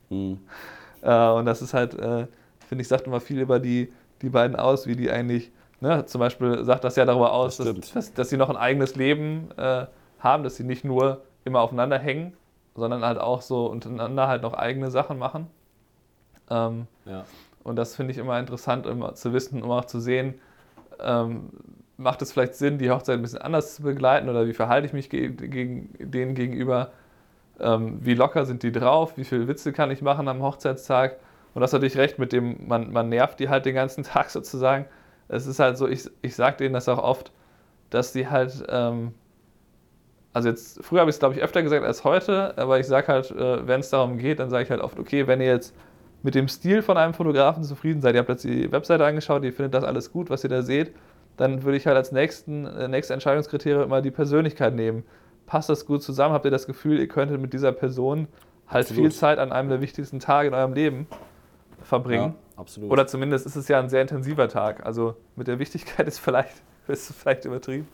mhm. 0.09 0.39
äh, 1.01 1.29
und 1.29 1.45
das 1.45 1.61
ist 1.61 1.73
halt, 1.73 1.93
äh, 1.93 2.27
finde 2.67 2.81
ich, 2.81 2.87
sagt 2.87 3.05
immer 3.05 3.19
viel 3.19 3.39
über 3.39 3.59
die, 3.59 3.93
die 4.23 4.29
beiden 4.29 4.55
aus, 4.55 4.87
wie 4.87 4.95
die 4.95 5.11
eigentlich, 5.11 5.51
ne, 5.81 6.05
zum 6.05 6.19
Beispiel 6.19 6.63
sagt 6.63 6.83
das 6.83 6.95
ja 6.95 7.05
darüber 7.05 7.33
aus, 7.33 7.57
das 7.57 7.73
dass, 7.73 7.93
dass, 7.93 8.13
dass, 8.13 8.29
sie 8.29 8.37
noch 8.37 8.49
ein 8.49 8.57
eigenes 8.57 8.95
Leben 8.95 9.49
äh, 9.57 9.85
haben, 10.19 10.43
dass 10.43 10.55
sie 10.55 10.63
nicht 10.63 10.83
nur 10.83 11.21
immer 11.43 11.61
aufeinander 11.61 11.99
hängen, 11.99 12.33
sondern 12.75 13.03
halt 13.03 13.19
auch 13.19 13.41
so 13.41 13.67
untereinander 13.67 14.27
halt 14.27 14.41
noch 14.41 14.53
eigene 14.53 14.91
Sachen 14.91 15.17
machen. 15.17 15.47
Ähm, 16.49 16.87
ja. 17.05 17.25
Und 17.63 17.77
das 17.77 17.95
finde 17.95 18.11
ich 18.11 18.17
immer 18.17 18.39
interessant, 18.39 18.85
immer 18.85 19.15
zu 19.15 19.33
wissen, 19.33 19.63
um 19.63 19.71
auch 19.71 19.85
zu 19.85 19.99
sehen, 19.99 20.35
ähm, 20.99 21.49
macht 21.97 22.21
es 22.21 22.31
vielleicht 22.31 22.55
Sinn, 22.55 22.77
die 22.77 22.91
Hochzeit 22.91 23.17
ein 23.17 23.21
bisschen 23.21 23.41
anders 23.41 23.75
zu 23.75 23.83
begleiten 23.83 24.29
oder 24.29 24.47
wie 24.47 24.53
verhalte 24.53 24.85
ich 24.85 24.93
mich 24.93 25.09
ge 25.09 25.29
gegen, 25.29 25.89
denen 25.99 26.35
gegenüber? 26.35 26.91
Ähm, 27.59 27.99
wie 28.01 28.13
locker 28.13 28.45
sind 28.45 28.63
die 28.63 28.71
drauf? 28.71 29.17
Wie 29.17 29.23
viele 29.23 29.47
Witze 29.47 29.71
kann 29.71 29.91
ich 29.91 30.01
machen 30.01 30.27
am 30.27 30.41
Hochzeitstag? 30.43 31.17
Und 31.53 31.61
das 31.61 31.71
hatte 31.71 31.85
ich 31.85 31.97
recht 31.97 32.19
mit 32.19 32.33
dem, 32.33 32.67
man, 32.67 32.91
man 32.91 33.07
nervt 33.07 33.39
die 33.39 33.49
halt 33.49 33.65
den 33.65 33.75
ganzen 33.75 34.03
Tag 34.03 34.29
sozusagen. 34.29 34.85
Es 35.27 35.47
ist 35.47 35.59
halt 35.59 35.77
so, 35.77 35.87
ich, 35.87 36.09
ich 36.21 36.35
sage 36.35 36.57
denen 36.57 36.73
das 36.73 36.89
auch 36.89 36.99
oft, 36.99 37.31
dass 37.89 38.11
die 38.11 38.27
halt, 38.27 38.63
ähm, 38.69 39.13
also 40.35 40.49
jetzt, 40.49 40.83
früher 40.83 40.99
habe 40.99 41.09
ich 41.09 41.15
es 41.15 41.19
glaube 41.19 41.35
ich 41.35 41.41
öfter 41.41 41.63
gesagt 41.63 41.85
als 41.85 42.03
heute, 42.03 42.57
aber 42.57 42.77
ich 42.77 42.87
sage 42.87 43.07
halt, 43.07 43.31
äh, 43.31 43.65
wenn 43.65 43.79
es 43.79 43.89
darum 43.89 44.17
geht, 44.17 44.39
dann 44.39 44.49
sage 44.49 44.65
ich 44.65 44.69
halt 44.69 44.81
oft, 44.81 44.99
okay, 44.99 45.27
wenn 45.27 45.39
ihr 45.39 45.47
jetzt 45.47 45.73
mit 46.23 46.35
dem 46.35 46.49
Stil 46.49 46.81
von 46.81 46.97
einem 46.97 47.13
Fotografen 47.13 47.63
zufrieden 47.63 48.01
seid, 48.01 48.15
ihr 48.15 48.19
habt 48.19 48.27
jetzt 48.27 48.43
die 48.43 48.69
Webseite 48.69 49.05
angeschaut, 49.05 49.45
ihr 49.45 49.53
findet 49.53 49.73
das 49.73 49.85
alles 49.85 50.11
gut, 50.11 50.29
was 50.29 50.43
ihr 50.43 50.49
da 50.49 50.61
seht, 50.61 50.93
dann 51.37 51.63
würde 51.63 51.77
ich 51.77 51.87
halt 51.87 51.95
als 51.95 52.11
nächsten, 52.11 52.65
äh, 52.65 52.89
nächste 52.89 53.13
Entscheidungskriterium 53.13 53.83
immer 53.83 54.01
die 54.01 54.11
Persönlichkeit 54.11 54.75
nehmen. 54.75 55.05
Passt 55.45 55.69
das 55.69 55.85
gut 55.85 56.03
zusammen? 56.03 56.33
Habt 56.33 56.43
ihr 56.43 56.51
das 56.51 56.67
Gefühl, 56.67 56.99
ihr 56.99 57.07
könntet 57.07 57.39
mit 57.39 57.53
dieser 57.53 57.71
Person 57.71 58.27
halt 58.67 58.87
absolut. 58.87 59.03
viel 59.03 59.11
Zeit 59.13 59.39
an 59.39 59.53
einem 59.53 59.69
der 59.69 59.79
wichtigsten 59.79 60.19
Tage 60.19 60.49
in 60.49 60.53
eurem 60.53 60.73
Leben 60.73 61.07
verbringen? 61.81 62.33
Ja, 62.33 62.59
absolut. 62.59 62.91
Oder 62.91 63.07
zumindest 63.07 63.45
ist 63.45 63.55
es 63.55 63.69
ja 63.69 63.79
ein 63.79 63.87
sehr 63.87 64.01
intensiver 64.01 64.49
Tag. 64.49 64.85
Also 64.85 65.15
mit 65.37 65.47
der 65.47 65.59
Wichtigkeit 65.59 66.09
ist 66.09 66.19
vielleicht, 66.19 66.61
ist 66.89 67.13
vielleicht 67.13 67.45
übertrieben. 67.45 67.87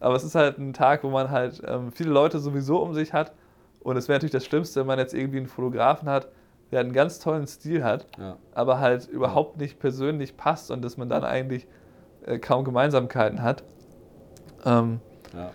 Aber 0.00 0.14
es 0.14 0.24
ist 0.24 0.34
halt 0.34 0.58
ein 0.58 0.72
Tag, 0.72 1.02
wo 1.04 1.10
man 1.10 1.30
halt 1.30 1.62
ähm, 1.66 1.90
viele 1.92 2.10
Leute 2.10 2.38
sowieso 2.38 2.78
um 2.78 2.94
sich 2.94 3.12
hat. 3.12 3.32
Und 3.80 3.96
es 3.96 4.08
wäre 4.08 4.16
natürlich 4.16 4.32
das 4.32 4.44
Schlimmste, 4.44 4.80
wenn 4.80 4.86
man 4.86 4.98
jetzt 4.98 5.14
irgendwie 5.14 5.38
einen 5.38 5.46
Fotografen 5.46 6.08
hat, 6.08 6.28
der 6.70 6.80
einen 6.80 6.92
ganz 6.92 7.18
tollen 7.18 7.46
Stil 7.46 7.82
hat, 7.82 8.06
ja. 8.18 8.36
aber 8.54 8.78
halt 8.78 9.06
überhaupt 9.06 9.56
nicht 9.56 9.78
persönlich 9.78 10.36
passt 10.36 10.70
und 10.70 10.82
dass 10.82 10.96
man 10.96 11.08
dann 11.08 11.24
eigentlich 11.24 11.66
äh, 12.26 12.38
kaum 12.38 12.64
Gemeinsamkeiten 12.64 13.42
hat. 13.42 13.64
Ähm, 14.64 15.00
ja. 15.34 15.50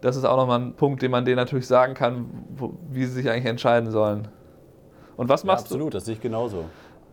Das 0.00 0.16
ist 0.16 0.24
auch 0.24 0.36
nochmal 0.36 0.60
ein 0.60 0.74
Punkt, 0.74 1.02
den 1.02 1.10
man 1.10 1.24
denen 1.24 1.36
natürlich 1.36 1.66
sagen 1.66 1.94
kann, 1.94 2.26
wo, 2.56 2.74
wie 2.90 3.04
sie 3.04 3.12
sich 3.12 3.30
eigentlich 3.30 3.46
entscheiden 3.46 3.90
sollen. 3.90 4.28
Und 5.16 5.28
was 5.28 5.44
machst 5.44 5.66
ja, 5.66 5.74
absolut, 5.74 5.92
du? 5.92 5.96
das 5.96 6.06
sehe 6.06 6.14
ich 6.14 6.20
genauso. 6.20 6.64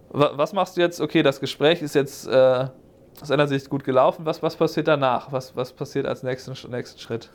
Was 0.09 0.51
machst 0.51 0.75
du 0.75 0.81
jetzt? 0.81 0.99
Okay, 0.99 1.23
das 1.23 1.39
Gespräch 1.39 1.81
ist 1.81 1.95
jetzt 1.95 2.27
äh, 2.27 2.67
aus 3.19 3.31
einer 3.31 3.47
Sicht 3.47 3.69
gut 3.69 3.83
gelaufen. 3.83 4.25
Was, 4.25 4.41
was 4.41 4.55
passiert 4.55 4.87
danach? 4.87 5.31
Was, 5.31 5.55
was 5.55 5.73
passiert 5.73 6.05
als 6.05 6.23
nächsten, 6.23 6.53
nächsten 6.71 6.99
Schritt? 6.99 7.29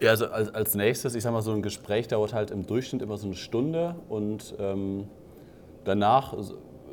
Ja, 0.00 0.10
also 0.10 0.26
als, 0.26 0.54
als 0.54 0.74
nächstes, 0.74 1.14
ich 1.14 1.22
sag 1.22 1.32
mal, 1.32 1.42
so 1.42 1.52
ein 1.52 1.62
Gespräch 1.62 2.08
dauert 2.08 2.34
halt 2.34 2.50
im 2.50 2.66
Durchschnitt 2.66 3.02
immer 3.02 3.16
so 3.16 3.26
eine 3.26 3.36
Stunde 3.36 3.96
und 4.08 4.54
ähm, 4.58 5.08
danach 5.84 6.34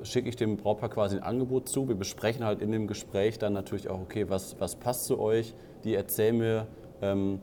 schicke 0.03 0.29
ich 0.29 0.35
dem 0.35 0.57
Brautpaar 0.57 0.89
quasi 0.89 1.17
ein 1.17 1.23
Angebot 1.23 1.69
zu. 1.69 1.87
Wir 1.87 1.95
besprechen 1.95 2.45
halt 2.45 2.61
in 2.61 2.71
dem 2.71 2.87
Gespräch 2.87 3.39
dann 3.39 3.53
natürlich 3.53 3.89
auch, 3.89 3.99
okay, 3.99 4.29
was, 4.29 4.59
was 4.59 4.75
passt 4.75 5.05
zu 5.05 5.19
euch? 5.19 5.53
Die 5.83 5.95
erzählen 5.95 6.37
mir, 6.37 6.67
ähm, 7.01 7.39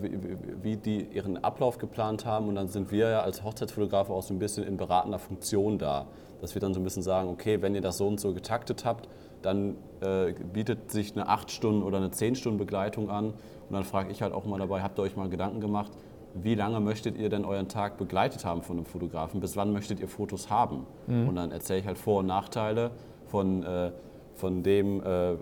wie, 0.00 0.36
wie, 0.62 0.76
die 0.76 1.02
ihren 1.12 1.42
Ablauf 1.42 1.78
geplant 1.78 2.24
haben 2.24 2.48
und 2.48 2.54
dann 2.54 2.68
sind 2.68 2.92
wir 2.92 3.08
ja 3.08 3.20
als 3.22 3.42
Hochzeitsfotografen 3.42 4.14
auch 4.14 4.22
so 4.22 4.32
ein 4.32 4.38
bisschen 4.38 4.64
in 4.64 4.76
beratender 4.76 5.18
Funktion 5.18 5.78
da. 5.78 6.06
Dass 6.40 6.54
wir 6.54 6.60
dann 6.60 6.74
so 6.74 6.80
ein 6.80 6.84
bisschen 6.84 7.02
sagen, 7.02 7.28
okay, 7.28 7.62
wenn 7.62 7.74
ihr 7.74 7.80
das 7.80 7.98
so 7.98 8.06
und 8.06 8.20
so 8.20 8.34
getaktet 8.34 8.84
habt, 8.84 9.08
dann 9.42 9.76
äh, 10.00 10.32
bietet 10.52 10.90
sich 10.90 11.12
eine 11.14 11.28
8 11.28 11.50
Stunden 11.50 11.82
oder 11.82 11.98
eine 11.98 12.10
10 12.10 12.34
Stunden 12.36 12.58
Begleitung 12.58 13.10
an. 13.10 13.26
Und 13.26 13.36
dann 13.70 13.84
frage 13.84 14.10
ich 14.10 14.22
halt 14.22 14.32
auch 14.32 14.44
mal 14.44 14.58
dabei, 14.58 14.82
habt 14.82 14.98
ihr 14.98 15.02
euch 15.02 15.16
mal 15.16 15.28
Gedanken 15.28 15.60
gemacht, 15.60 15.92
wie 16.34 16.54
lange 16.54 16.80
möchtet 16.80 17.18
ihr 17.18 17.28
denn 17.28 17.44
euren 17.44 17.68
Tag 17.68 17.98
begleitet 17.98 18.44
haben 18.44 18.62
von 18.62 18.76
einem 18.76 18.86
Fotografen? 18.86 19.40
Bis 19.40 19.56
wann 19.56 19.72
möchtet 19.72 20.00
ihr 20.00 20.08
Fotos 20.08 20.50
haben? 20.50 20.86
Mhm. 21.06 21.28
Und 21.28 21.36
dann 21.36 21.52
erzähle 21.52 21.80
ich 21.80 21.86
halt 21.86 21.98
Vor- 21.98 22.20
und 22.20 22.26
Nachteile 22.26 22.90
von, 23.26 23.62
äh, 23.62 23.92
von 24.34 24.62
dem, 24.62 25.02
äh, 25.04 25.34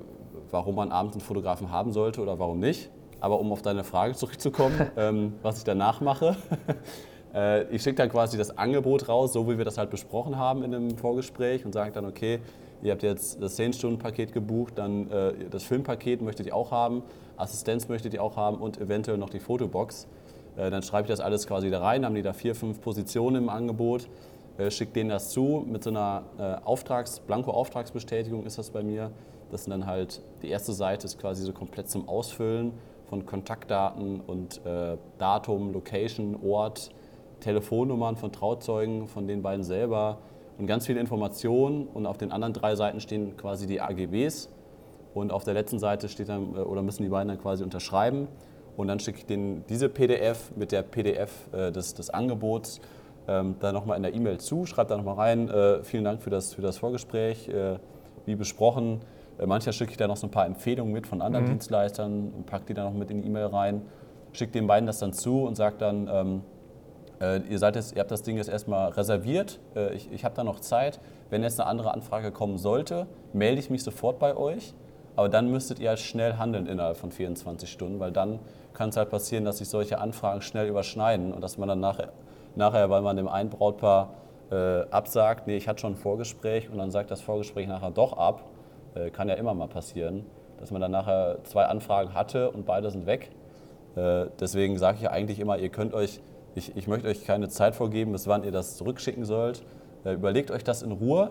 warum 0.50 0.74
man 0.74 0.90
abends 0.90 1.16
einen 1.16 1.22
Fotografen 1.22 1.70
haben 1.70 1.92
sollte 1.92 2.20
oder 2.20 2.38
warum 2.38 2.58
nicht. 2.58 2.90
Aber 3.20 3.38
um 3.38 3.52
auf 3.52 3.62
deine 3.62 3.84
Frage 3.84 4.14
zurückzukommen, 4.14 4.80
ähm, 4.96 5.34
was 5.42 5.58
ich 5.58 5.64
danach 5.64 6.00
mache. 6.00 6.36
äh, 7.34 7.64
ich 7.74 7.82
schicke 7.82 7.96
dann 7.96 8.08
quasi 8.08 8.36
das 8.36 8.56
Angebot 8.56 9.08
raus, 9.08 9.32
so 9.32 9.48
wie 9.48 9.58
wir 9.58 9.64
das 9.64 9.78
halt 9.78 9.90
besprochen 9.90 10.36
haben 10.36 10.62
in 10.64 10.74
einem 10.74 10.96
Vorgespräch 10.96 11.64
und 11.64 11.72
sage 11.72 11.92
dann, 11.92 12.06
okay, 12.06 12.40
ihr 12.82 12.92
habt 12.92 13.02
jetzt 13.02 13.40
das 13.42 13.58
10-Stunden-Paket 13.58 14.32
gebucht, 14.32 14.74
dann 14.76 15.10
äh, 15.10 15.32
das 15.50 15.64
Filmpaket 15.64 16.22
möchtet 16.22 16.46
ihr 16.46 16.56
auch 16.56 16.70
haben, 16.70 17.02
Assistenz 17.36 17.88
möchtet 17.88 18.14
ihr 18.14 18.22
auch 18.22 18.36
haben 18.36 18.58
und 18.58 18.80
eventuell 18.80 19.18
noch 19.18 19.30
die 19.30 19.40
Fotobox. 19.40 20.06
Äh, 20.56 20.70
dann 20.70 20.82
schreibe 20.82 21.06
ich 21.06 21.10
das 21.10 21.20
alles 21.20 21.46
quasi 21.46 21.70
da 21.70 21.80
rein, 21.80 22.04
haben 22.04 22.14
die 22.14 22.22
da 22.22 22.32
vier, 22.32 22.54
fünf 22.54 22.80
Positionen 22.80 23.44
im 23.44 23.48
Angebot, 23.48 24.08
äh, 24.58 24.70
schicke 24.70 24.92
denen 24.92 25.10
das 25.10 25.30
zu. 25.30 25.64
Mit 25.66 25.84
so 25.84 25.90
einer 25.90 26.22
äh, 26.38 26.66
Auftrags-, 26.66 27.20
Blanko-Auftragsbestätigung 27.20 28.44
ist 28.44 28.58
das 28.58 28.70
bei 28.70 28.82
mir. 28.82 29.10
Das 29.50 29.64
sind 29.64 29.72
dann 29.72 29.86
halt, 29.86 30.22
die 30.42 30.48
erste 30.48 30.72
Seite 30.72 31.06
ist 31.06 31.18
quasi 31.18 31.42
so 31.42 31.52
komplett 31.52 31.90
zum 31.90 32.08
Ausfüllen 32.08 32.72
von 33.08 33.26
Kontaktdaten 33.26 34.20
und 34.20 34.64
äh, 34.64 34.96
Datum, 35.18 35.72
Location, 35.72 36.38
Ort, 36.44 36.90
Telefonnummern 37.40 38.16
von 38.16 38.30
Trauzeugen, 38.30 39.08
von 39.08 39.26
den 39.26 39.42
beiden 39.42 39.64
selber 39.64 40.18
und 40.60 40.66
ganz 40.66 40.86
viele 40.86 41.00
Informationen. 41.00 41.86
Und 41.86 42.06
auf 42.06 42.18
den 42.18 42.30
anderen 42.30 42.52
drei 42.52 42.76
Seiten 42.76 43.00
stehen 43.00 43.36
quasi 43.36 43.66
die 43.66 43.80
AGBs. 43.80 44.50
Und 45.14 45.32
auf 45.32 45.42
der 45.42 45.54
letzten 45.54 45.78
Seite 45.78 46.08
steht 46.08 46.28
dann, 46.28 46.54
oder 46.54 46.82
müssen 46.82 47.02
die 47.02 47.08
beiden 47.08 47.28
dann 47.28 47.40
quasi 47.40 47.64
unterschreiben. 47.64 48.28
Und 48.76 48.88
dann 48.88 49.00
schicke 49.00 49.18
ich 49.18 49.26
denen 49.26 49.64
diese 49.68 49.88
PDF 49.88 50.52
mit 50.54 50.70
der 50.70 50.82
PDF 50.82 51.32
äh, 51.52 51.72
des, 51.72 51.94
des 51.94 52.10
Angebots 52.10 52.80
ähm, 53.26 53.56
dann 53.60 53.74
nochmal 53.74 53.96
in 53.96 54.02
der 54.02 54.14
E-Mail 54.14 54.38
zu, 54.38 54.66
schreibe 54.66 54.90
da 54.90 54.96
nochmal 54.96 55.14
rein, 55.14 55.48
äh, 55.48 55.82
vielen 55.82 56.04
Dank 56.04 56.22
für 56.22 56.30
das, 56.30 56.54
für 56.54 56.62
das 56.62 56.78
Vorgespräch, 56.78 57.48
äh, 57.48 57.78
wie 58.24 58.34
besprochen. 58.34 59.00
Äh, 59.38 59.46
manchmal 59.46 59.72
schicke 59.72 59.90
ich 59.90 59.96
da 59.96 60.08
noch 60.08 60.16
so 60.16 60.26
ein 60.26 60.30
paar 60.30 60.46
Empfehlungen 60.46 60.92
mit 60.92 61.06
von 61.06 61.20
anderen 61.20 61.46
mhm. 61.46 61.50
Dienstleistern 61.50 62.32
und 62.34 62.46
packe 62.46 62.66
die 62.66 62.74
dann 62.74 62.86
noch 62.86 62.98
mit 62.98 63.10
in 63.10 63.22
die 63.22 63.28
E-Mail 63.28 63.46
rein, 63.46 63.82
schicke 64.32 64.52
den 64.52 64.66
beiden 64.66 64.86
das 64.86 64.98
dann 64.98 65.12
zu 65.12 65.42
und 65.42 65.56
sage 65.56 65.76
dann, 65.78 66.08
ähm, 66.10 66.42
äh, 67.20 67.38
ihr, 67.48 67.58
seid 67.58 67.76
jetzt, 67.76 67.94
ihr 67.94 68.00
habt 68.00 68.10
das 68.10 68.22
Ding 68.22 68.36
jetzt 68.36 68.48
erstmal 68.48 68.90
reserviert, 68.90 69.60
äh, 69.76 69.94
ich, 69.94 70.10
ich 70.12 70.24
habe 70.24 70.34
da 70.34 70.44
noch 70.44 70.60
Zeit. 70.60 71.00
Wenn 71.28 71.42
jetzt 71.42 71.60
eine 71.60 71.68
andere 71.68 71.92
Anfrage 71.92 72.32
kommen 72.32 72.58
sollte, 72.58 73.06
melde 73.32 73.60
ich 73.60 73.70
mich 73.70 73.82
sofort 73.82 74.18
bei 74.18 74.36
euch. 74.36 74.74
Aber 75.16 75.28
dann 75.28 75.50
müsstet 75.50 75.80
ihr 75.80 75.90
halt 75.90 75.98
schnell 75.98 76.34
handeln 76.34 76.66
innerhalb 76.66 76.96
von 76.96 77.10
24 77.10 77.70
Stunden, 77.70 78.00
weil 78.00 78.12
dann 78.12 78.38
kann 78.72 78.88
es 78.88 78.96
halt 78.96 79.10
passieren, 79.10 79.44
dass 79.44 79.58
sich 79.58 79.68
solche 79.68 79.98
Anfragen 79.98 80.40
schnell 80.40 80.68
überschneiden 80.68 81.34
und 81.34 81.42
dass 81.42 81.58
man 81.58 81.68
dann 81.68 81.80
nachher, 81.80 82.10
nachher 82.54 82.88
weil 82.88 83.02
man 83.02 83.16
dem 83.16 83.28
einen 83.28 83.50
Brautpaar 83.50 84.14
äh, 84.50 84.82
absagt, 84.90 85.46
nee, 85.46 85.56
ich 85.56 85.68
hatte 85.68 85.80
schon 85.80 85.92
ein 85.92 85.96
Vorgespräch 85.96 86.70
und 86.70 86.78
dann 86.78 86.90
sagt 86.90 87.10
das 87.10 87.20
Vorgespräch 87.20 87.68
nachher 87.68 87.90
doch 87.90 88.14
ab, 88.14 88.44
äh, 88.94 89.10
kann 89.10 89.28
ja 89.28 89.34
immer 89.34 89.52
mal 89.52 89.68
passieren, 89.68 90.24
dass 90.58 90.70
man 90.70 90.80
dann 90.80 90.90
nachher 90.90 91.38
zwei 91.44 91.64
Anfragen 91.66 92.14
hatte 92.14 92.50
und 92.50 92.64
beide 92.64 92.90
sind 92.90 93.06
weg. 93.06 93.30
Äh, 93.96 94.26
deswegen 94.38 94.78
sage 94.78 94.98
ich 95.00 95.10
eigentlich 95.10 95.40
immer, 95.40 95.58
ihr 95.58 95.68
könnt 95.68 95.94
euch, 95.94 96.20
ich, 96.54 96.76
ich 96.76 96.88
möchte 96.88 97.08
euch 97.08 97.24
keine 97.24 97.48
Zeit 97.48 97.74
vorgeben, 97.74 98.12
bis 98.12 98.26
wann 98.26 98.44
ihr 98.44 98.52
das 98.52 98.76
zurückschicken 98.76 99.24
sollt. 99.24 99.62
Äh, 100.04 100.14
überlegt 100.14 100.50
euch 100.50 100.64
das 100.64 100.82
in 100.82 100.92
Ruhe, 100.92 101.30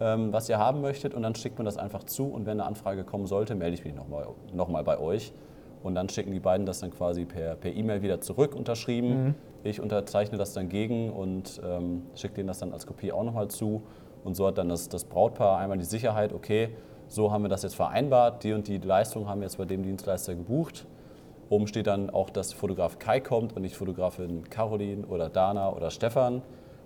ähm, 0.00 0.32
was 0.32 0.48
ihr 0.48 0.58
haben 0.58 0.80
möchtet 0.80 1.14
und 1.14 1.22
dann 1.22 1.34
schickt 1.34 1.58
man 1.58 1.64
das 1.64 1.76
einfach 1.76 2.04
zu 2.04 2.26
und 2.26 2.46
wenn 2.46 2.60
eine 2.60 2.66
Anfrage 2.66 3.04
kommen 3.04 3.26
sollte, 3.26 3.54
melde 3.54 3.74
ich 3.74 3.84
mich 3.84 3.94
nochmal 3.94 4.26
noch 4.52 4.68
mal 4.68 4.84
bei 4.84 4.98
euch. 4.98 5.32
Und 5.82 5.94
dann 5.94 6.10
schicken 6.10 6.30
die 6.30 6.40
beiden 6.40 6.66
das 6.66 6.80
dann 6.80 6.90
quasi 6.90 7.24
per 7.24 7.56
E-Mail 7.64 8.00
per 8.00 8.02
wieder 8.02 8.20
zurück, 8.20 8.54
unterschrieben. 8.54 9.24
Mhm. 9.24 9.34
Ich 9.64 9.80
unterzeichne 9.80 10.36
das 10.36 10.52
dann 10.52 10.68
gegen 10.68 11.10
und 11.10 11.60
ähm, 11.64 12.02
schicke 12.14 12.34
denen 12.34 12.48
das 12.48 12.58
dann 12.58 12.72
als 12.72 12.86
Kopie 12.86 13.12
auch 13.12 13.24
nochmal 13.24 13.48
zu. 13.48 13.82
Und 14.22 14.34
so 14.34 14.46
hat 14.46 14.58
dann 14.58 14.68
das, 14.68 14.90
das 14.90 15.04
Brautpaar 15.04 15.58
einmal 15.58 15.78
die 15.78 15.84
Sicherheit, 15.84 16.34
okay, 16.34 16.70
so 17.08 17.32
haben 17.32 17.42
wir 17.44 17.48
das 17.48 17.62
jetzt 17.62 17.74
vereinbart, 17.74 18.44
die 18.44 18.52
und 18.52 18.68
die 18.68 18.78
Leistung 18.78 19.26
haben 19.26 19.40
wir 19.40 19.46
jetzt 19.46 19.56
bei 19.56 19.64
dem 19.64 19.82
Dienstleister 19.82 20.34
gebucht. 20.34 20.86
Oben 21.50 21.66
steht 21.66 21.88
dann 21.88 22.10
auch, 22.10 22.30
dass 22.30 22.52
Fotograf 22.52 23.00
Kai 23.00 23.18
kommt 23.18 23.56
und 23.56 23.62
nicht 23.62 23.76
Fotografin 23.76 24.48
Caroline 24.48 25.04
oder 25.06 25.28
Dana 25.28 25.72
oder 25.72 25.90
Stefan. 25.90 26.42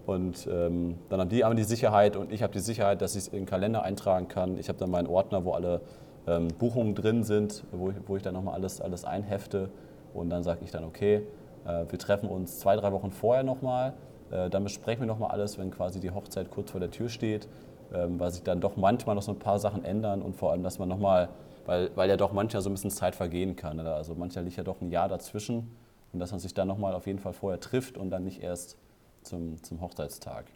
Und 0.06 0.48
ähm, 0.50 0.96
dann 1.10 1.20
haben 1.20 1.28
die 1.28 1.44
einmal 1.44 1.56
die 1.56 1.64
Sicherheit 1.64 2.16
und 2.16 2.32
ich 2.32 2.42
habe 2.42 2.52
die 2.52 2.60
Sicherheit, 2.60 3.02
dass 3.02 3.14
ich 3.14 3.24
es 3.24 3.28
in 3.28 3.40
den 3.40 3.46
Kalender 3.46 3.82
eintragen 3.82 4.26
kann. 4.26 4.58
Ich 4.58 4.68
habe 4.70 4.78
dann 4.78 4.90
meinen 4.90 5.06
Ordner, 5.06 5.44
wo 5.44 5.52
alle 5.52 5.82
ähm, 6.26 6.48
Buchungen 6.58 6.94
drin 6.94 7.24
sind, 7.24 7.62
wo 7.72 7.90
ich, 7.90 7.96
wo 8.06 8.16
ich 8.16 8.22
dann 8.22 8.32
nochmal 8.32 8.54
alles, 8.54 8.80
alles 8.80 9.04
einhefte. 9.04 9.68
Und 10.14 10.30
dann 10.30 10.42
sage 10.42 10.60
ich 10.64 10.70
dann, 10.70 10.84
okay, 10.84 11.26
äh, 11.66 11.84
wir 11.86 11.98
treffen 11.98 12.30
uns 12.30 12.58
zwei, 12.58 12.74
drei 12.76 12.90
Wochen 12.92 13.10
vorher 13.10 13.42
nochmal. 13.44 13.92
Äh, 14.30 14.48
dann 14.48 14.64
besprechen 14.64 15.02
wir 15.02 15.06
nochmal 15.06 15.30
alles, 15.30 15.58
wenn 15.58 15.70
quasi 15.70 16.00
die 16.00 16.10
Hochzeit 16.10 16.50
kurz 16.50 16.70
vor 16.70 16.80
der 16.80 16.90
Tür 16.90 17.10
steht, 17.10 17.48
ähm, 17.92 18.18
weil 18.18 18.30
sich 18.30 18.42
dann 18.42 18.60
doch 18.60 18.76
manchmal 18.76 19.14
noch 19.14 19.22
so 19.22 19.32
ein 19.32 19.38
paar 19.38 19.58
Sachen 19.58 19.84
ändern 19.84 20.22
und 20.22 20.36
vor 20.36 20.52
allem, 20.52 20.62
dass 20.62 20.78
man 20.78 20.88
nochmal, 20.88 21.28
weil, 21.66 21.90
weil 21.94 22.08
ja 22.08 22.16
doch 22.16 22.32
manchmal 22.32 22.62
so 22.62 22.70
ein 22.70 22.74
bisschen 22.74 22.90
Zeit 22.90 23.14
vergehen 23.14 23.56
kann. 23.56 23.80
Oder? 23.80 23.96
Also 23.96 24.14
manchmal 24.14 24.44
liegt 24.44 24.56
ja 24.56 24.64
doch 24.64 24.80
ein 24.80 24.90
Jahr 24.90 25.08
dazwischen 25.08 25.70
und 26.12 26.20
dass 26.20 26.30
man 26.30 26.40
sich 26.40 26.54
dann 26.54 26.68
nochmal 26.68 26.94
auf 26.94 27.06
jeden 27.06 27.18
Fall 27.18 27.32
vorher 27.32 27.60
trifft 27.60 27.96
und 27.96 28.10
dann 28.10 28.24
nicht 28.24 28.42
erst 28.42 28.76
zum, 29.22 29.62
zum 29.62 29.80
Hochzeitstag. 29.80 30.46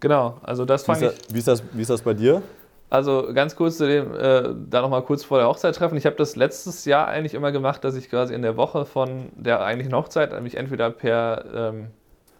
Genau, 0.00 0.38
also 0.42 0.64
das 0.64 0.84
fange 0.84 1.12
ich. 1.12 1.34
Wie 1.34 1.38
ist, 1.38 1.48
das, 1.48 1.62
wie 1.72 1.82
ist 1.82 1.90
das 1.90 2.02
bei 2.02 2.14
dir? 2.14 2.42
Also 2.88 3.32
ganz 3.34 3.56
kurz 3.56 3.78
zu 3.78 3.86
dem, 3.86 4.14
äh, 4.14 4.54
da 4.70 4.80
nochmal 4.80 5.02
kurz 5.02 5.24
vor 5.24 5.38
der 5.38 5.48
Hochzeit 5.48 5.74
treffen. 5.74 5.96
Ich 5.96 6.06
habe 6.06 6.16
das 6.16 6.36
letztes 6.36 6.84
Jahr 6.84 7.08
eigentlich 7.08 7.34
immer 7.34 7.50
gemacht, 7.50 7.82
dass 7.82 7.96
ich 7.96 8.08
quasi 8.08 8.32
in 8.32 8.42
der 8.42 8.56
Woche 8.56 8.84
von 8.84 9.30
der 9.34 9.62
eigentlichen 9.62 9.94
Hochzeit 9.94 10.40
mich 10.40 10.56
entweder 10.56 10.90
per, 10.90 11.44
ähm, 11.52 11.88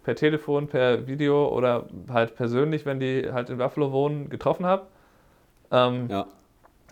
per 0.05 0.15
Telefon, 0.15 0.69
per 0.69 1.09
Video 1.09 1.49
oder 1.49 1.87
halt 2.13 2.37
persönlich, 2.37 2.87
wenn 2.87 3.01
die 3.01 3.29
halt 3.33 3.51
in 3.51 3.59
Buffalo 3.59 3.91
wohnen, 3.91 4.29
getroffen 4.29 4.67
habe. 4.67 4.87
Ähm, 5.73 6.09
ja. 6.09 6.27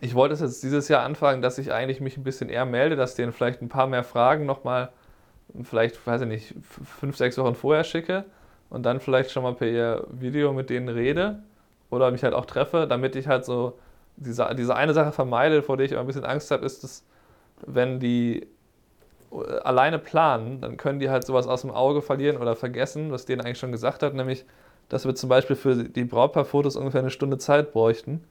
Ich 0.00 0.14
wollte 0.14 0.35
es 0.35 0.40
jetzt 0.40 0.62
dieses 0.62 0.88
Jahr 0.88 1.02
anfangen, 1.02 1.40
dass 1.40 1.59
ich 1.59 1.72
eigentlich 1.72 2.00
mich 2.00 2.16
ein 2.16 2.24
bisschen 2.24 2.48
eher 2.48 2.64
melde, 2.64 2.96
dass 2.96 3.14
denen 3.14 3.33
vielleicht 3.33 3.62
ein 3.62 3.68
paar 3.68 3.87
mehr 3.87 4.04
Fragen 4.04 4.44
nochmal, 4.44 4.90
vielleicht, 5.62 6.04
weiß 6.07 6.22
ich 6.22 6.28
nicht, 6.28 6.54
fünf, 6.62 7.16
sechs 7.16 7.38
Wochen 7.38 7.54
vorher 7.54 7.85
schicke 7.85 8.24
und 8.70 8.85
dann 8.85 9.00
vielleicht 9.00 9.30
schon 9.30 9.44
mal 9.44 9.54
per 9.54 10.04
Video 10.11 10.52
mit 10.52 10.68
denen 10.68 10.88
rede 10.88 11.42
oder 11.90 12.11
mich 12.11 12.24
halt 12.24 12.35
auch 12.35 12.46
treffe, 12.46 12.87
damit 12.88 13.16
ich 13.16 13.28
halt 13.28 13.44
so 13.44 13.78
diese, 14.16 14.54
diese 14.54 14.76
eine 14.76 14.94
Sache 14.94 15.12
vermeide, 15.12 15.62
vor 15.62 15.76
der 15.76 15.87
ich 15.87 15.92
immer 15.92 16.00
ein 16.00 16.07
bisschen 16.07 16.24
Angst 16.24 16.50
habe, 16.50 16.64
ist, 16.64 16.85
dass 16.85 17.04
wenn 17.66 18.00
die 18.00 18.46
äh, 19.33 19.59
alleine 19.62 19.98
planen, 19.98 20.61
dann 20.61 20.76
können 20.76 20.98
die 20.98 21.11
halt 21.11 21.24
sowas 21.24 21.46
aus 21.46 21.62
dem 21.62 21.70
Auge 21.70 22.02
verlieren 22.02 22.37
oder 22.37 22.57
vergessen, 22.57 23.11
was 23.11 23.26
denen 23.26 23.40
eigentlich 23.40 23.59
schon 23.59 23.72
gesagt 23.72 24.02
hat, 24.02 24.14
nämlich, 24.14 24.44
dass 24.88 25.07
wir 25.07 25.14
zum 25.14 25.28
Beispiel 25.28 25.57
für 25.57 25.76
die 25.85 26.04
Brautpaarfotos 26.04 26.76
ungefähr 26.76 27.01
eine 27.01 27.11
Stunde 27.11 27.38
Zeit 27.38 27.72
bräuchten. 27.72 28.24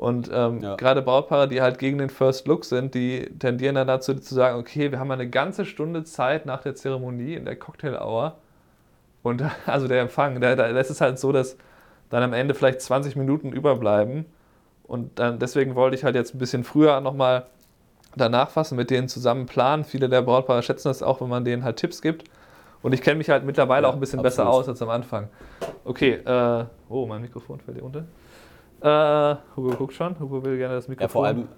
Und 0.00 0.30
ähm, 0.32 0.62
ja. 0.62 0.76
gerade 0.76 1.02
Brautpaare, 1.02 1.46
die 1.46 1.60
halt 1.60 1.78
gegen 1.78 1.98
den 1.98 2.08
First 2.08 2.48
Look 2.48 2.64
sind, 2.64 2.94
die 2.94 3.28
tendieren 3.38 3.74
dann 3.74 3.86
dazu 3.86 4.14
zu 4.14 4.34
sagen, 4.34 4.58
okay, 4.58 4.90
wir 4.90 4.98
haben 4.98 5.10
eine 5.10 5.28
ganze 5.28 5.66
Stunde 5.66 6.04
Zeit 6.04 6.46
nach 6.46 6.62
der 6.62 6.74
Zeremonie 6.74 7.34
in 7.34 7.44
der 7.44 7.54
Cocktail 7.54 8.00
Hour. 8.00 8.36
Und 9.22 9.44
also 9.66 9.88
der 9.88 10.00
Empfang, 10.00 10.40
da, 10.40 10.56
da 10.56 10.68
ist 10.68 10.88
es 10.88 11.02
halt 11.02 11.18
so, 11.18 11.32
dass 11.32 11.58
dann 12.08 12.22
am 12.22 12.32
Ende 12.32 12.54
vielleicht 12.54 12.80
20 12.80 13.14
Minuten 13.14 13.52
überbleiben. 13.52 14.24
Und 14.84 15.18
dann, 15.18 15.38
deswegen 15.38 15.74
wollte 15.74 15.96
ich 15.96 16.02
halt 16.02 16.14
jetzt 16.14 16.34
ein 16.34 16.38
bisschen 16.38 16.64
früher 16.64 16.98
nochmal 17.02 17.44
danach 18.16 18.48
fassen, 18.48 18.76
mit 18.76 18.88
denen 18.88 19.06
zusammen 19.06 19.44
planen. 19.44 19.84
Viele 19.84 20.08
der 20.08 20.22
Brautpaare 20.22 20.62
schätzen 20.62 20.88
das 20.88 21.02
auch, 21.02 21.20
wenn 21.20 21.28
man 21.28 21.44
denen 21.44 21.62
halt 21.62 21.76
Tipps 21.76 22.00
gibt. 22.00 22.24
Und 22.80 22.94
ich 22.94 23.02
kenne 23.02 23.18
mich 23.18 23.28
halt 23.28 23.44
mittlerweile 23.44 23.82
ja, 23.82 23.90
auch 23.90 23.94
ein 23.96 24.00
bisschen 24.00 24.20
absolut. 24.20 24.46
besser 24.46 24.48
aus 24.48 24.66
als 24.66 24.80
am 24.80 24.88
Anfang. 24.88 25.28
Okay, 25.84 26.12
äh, 26.24 26.64
oh, 26.88 27.04
mein 27.04 27.20
Mikrofon 27.20 27.60
fällt 27.60 27.76
hier 27.76 27.84
unter. 27.84 28.06
Äh, 28.80 29.36
Hugo 29.56 29.76
guckt 29.76 29.94
schon. 29.94 30.18
Hugo 30.18 30.42
will 30.42 30.56
gerne 30.56 30.74
das 30.74 30.88
Mikrofon. 30.88 31.08
Ja, 31.08 31.12
vor 31.12 31.26
allem, 31.26 31.48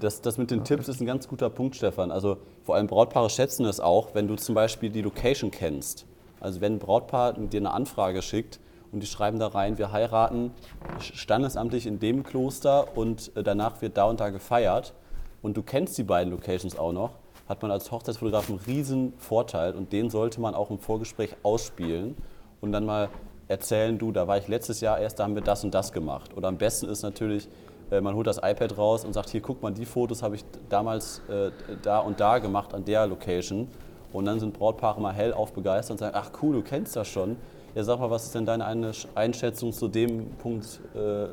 das, 0.00 0.20
das 0.20 0.38
mit 0.38 0.50
den 0.50 0.64
Tipps 0.64 0.88
ist 0.88 1.00
ein 1.00 1.06
ganz 1.06 1.28
guter 1.28 1.50
Punkt, 1.50 1.76
Stefan. 1.76 2.10
Also 2.10 2.38
vor 2.64 2.74
allem 2.74 2.86
Brautpaare 2.86 3.30
schätzen 3.30 3.66
es 3.66 3.80
auch, 3.80 4.14
wenn 4.14 4.28
du 4.28 4.36
zum 4.36 4.54
Beispiel 4.54 4.90
die 4.90 5.02
Location 5.02 5.50
kennst. 5.50 6.06
Also 6.40 6.60
wenn 6.60 6.74
ein 6.74 6.78
Brautpaar 6.78 7.34
dir 7.34 7.60
eine 7.60 7.72
Anfrage 7.72 8.22
schickt 8.22 8.60
und 8.92 9.02
die 9.02 9.06
schreiben 9.06 9.38
da 9.38 9.48
rein, 9.48 9.78
wir 9.78 9.92
heiraten 9.92 10.52
standesamtlich 11.00 11.86
in 11.86 11.98
dem 11.98 12.22
Kloster 12.22 12.96
und 12.96 13.34
äh, 13.36 13.42
danach 13.42 13.82
wird 13.82 13.96
da 13.96 14.04
und 14.04 14.20
da 14.20 14.30
gefeiert 14.30 14.94
und 15.42 15.56
du 15.56 15.62
kennst 15.62 15.96
die 15.98 16.02
beiden 16.02 16.32
Locations 16.32 16.78
auch 16.78 16.92
noch, 16.92 17.12
hat 17.48 17.62
man 17.62 17.70
als 17.70 17.90
Hochzeitsfotograf 17.90 18.48
einen 18.48 18.60
riesen 18.66 19.12
Vorteil 19.18 19.74
und 19.74 19.92
den 19.92 20.10
sollte 20.10 20.40
man 20.40 20.54
auch 20.54 20.70
im 20.70 20.78
Vorgespräch 20.78 21.36
ausspielen 21.42 22.16
und 22.60 22.72
dann 22.72 22.84
mal 22.84 23.08
erzählen, 23.48 23.96
du, 23.98 24.12
da 24.12 24.26
war 24.26 24.38
ich 24.38 24.48
letztes 24.48 24.80
Jahr 24.80 24.98
erst, 24.98 25.18
da 25.18 25.24
haben 25.24 25.34
wir 25.34 25.42
das 25.42 25.64
und 25.64 25.74
das 25.74 25.92
gemacht. 25.92 26.36
Oder 26.36 26.48
am 26.48 26.58
besten 26.58 26.88
ist 26.88 27.02
natürlich, 27.02 27.48
äh, 27.90 28.00
man 28.00 28.14
holt 28.14 28.26
das 28.26 28.38
iPad 28.38 28.76
raus 28.76 29.04
und 29.04 29.12
sagt, 29.12 29.30
hier 29.30 29.40
guck 29.40 29.62
mal, 29.62 29.72
die 29.72 29.84
Fotos 29.84 30.22
habe 30.22 30.36
ich 30.36 30.44
damals 30.68 31.20
äh, 31.28 31.50
da 31.82 32.00
und 32.00 32.20
da 32.20 32.38
gemacht 32.38 32.74
an 32.74 32.84
der 32.84 33.06
Location. 33.06 33.68
Und 34.12 34.24
dann 34.24 34.40
sind 34.40 34.54
Brautpaare 34.54 35.00
mal 35.00 35.12
hellauf 35.12 35.52
begeistert 35.52 35.92
und 35.92 35.98
sagen, 35.98 36.16
ach 36.16 36.30
cool, 36.42 36.56
du 36.56 36.62
kennst 36.62 36.96
das 36.96 37.08
schon. 37.08 37.36
Ja, 37.74 37.84
sag 37.84 38.00
mal, 38.00 38.10
was 38.10 38.24
ist 38.24 38.34
denn 38.34 38.46
deine 38.46 38.92
Einschätzung 39.14 39.72
zu 39.72 39.88
dem 39.88 40.30
Punkt 40.36 40.80
äh, 40.94 41.26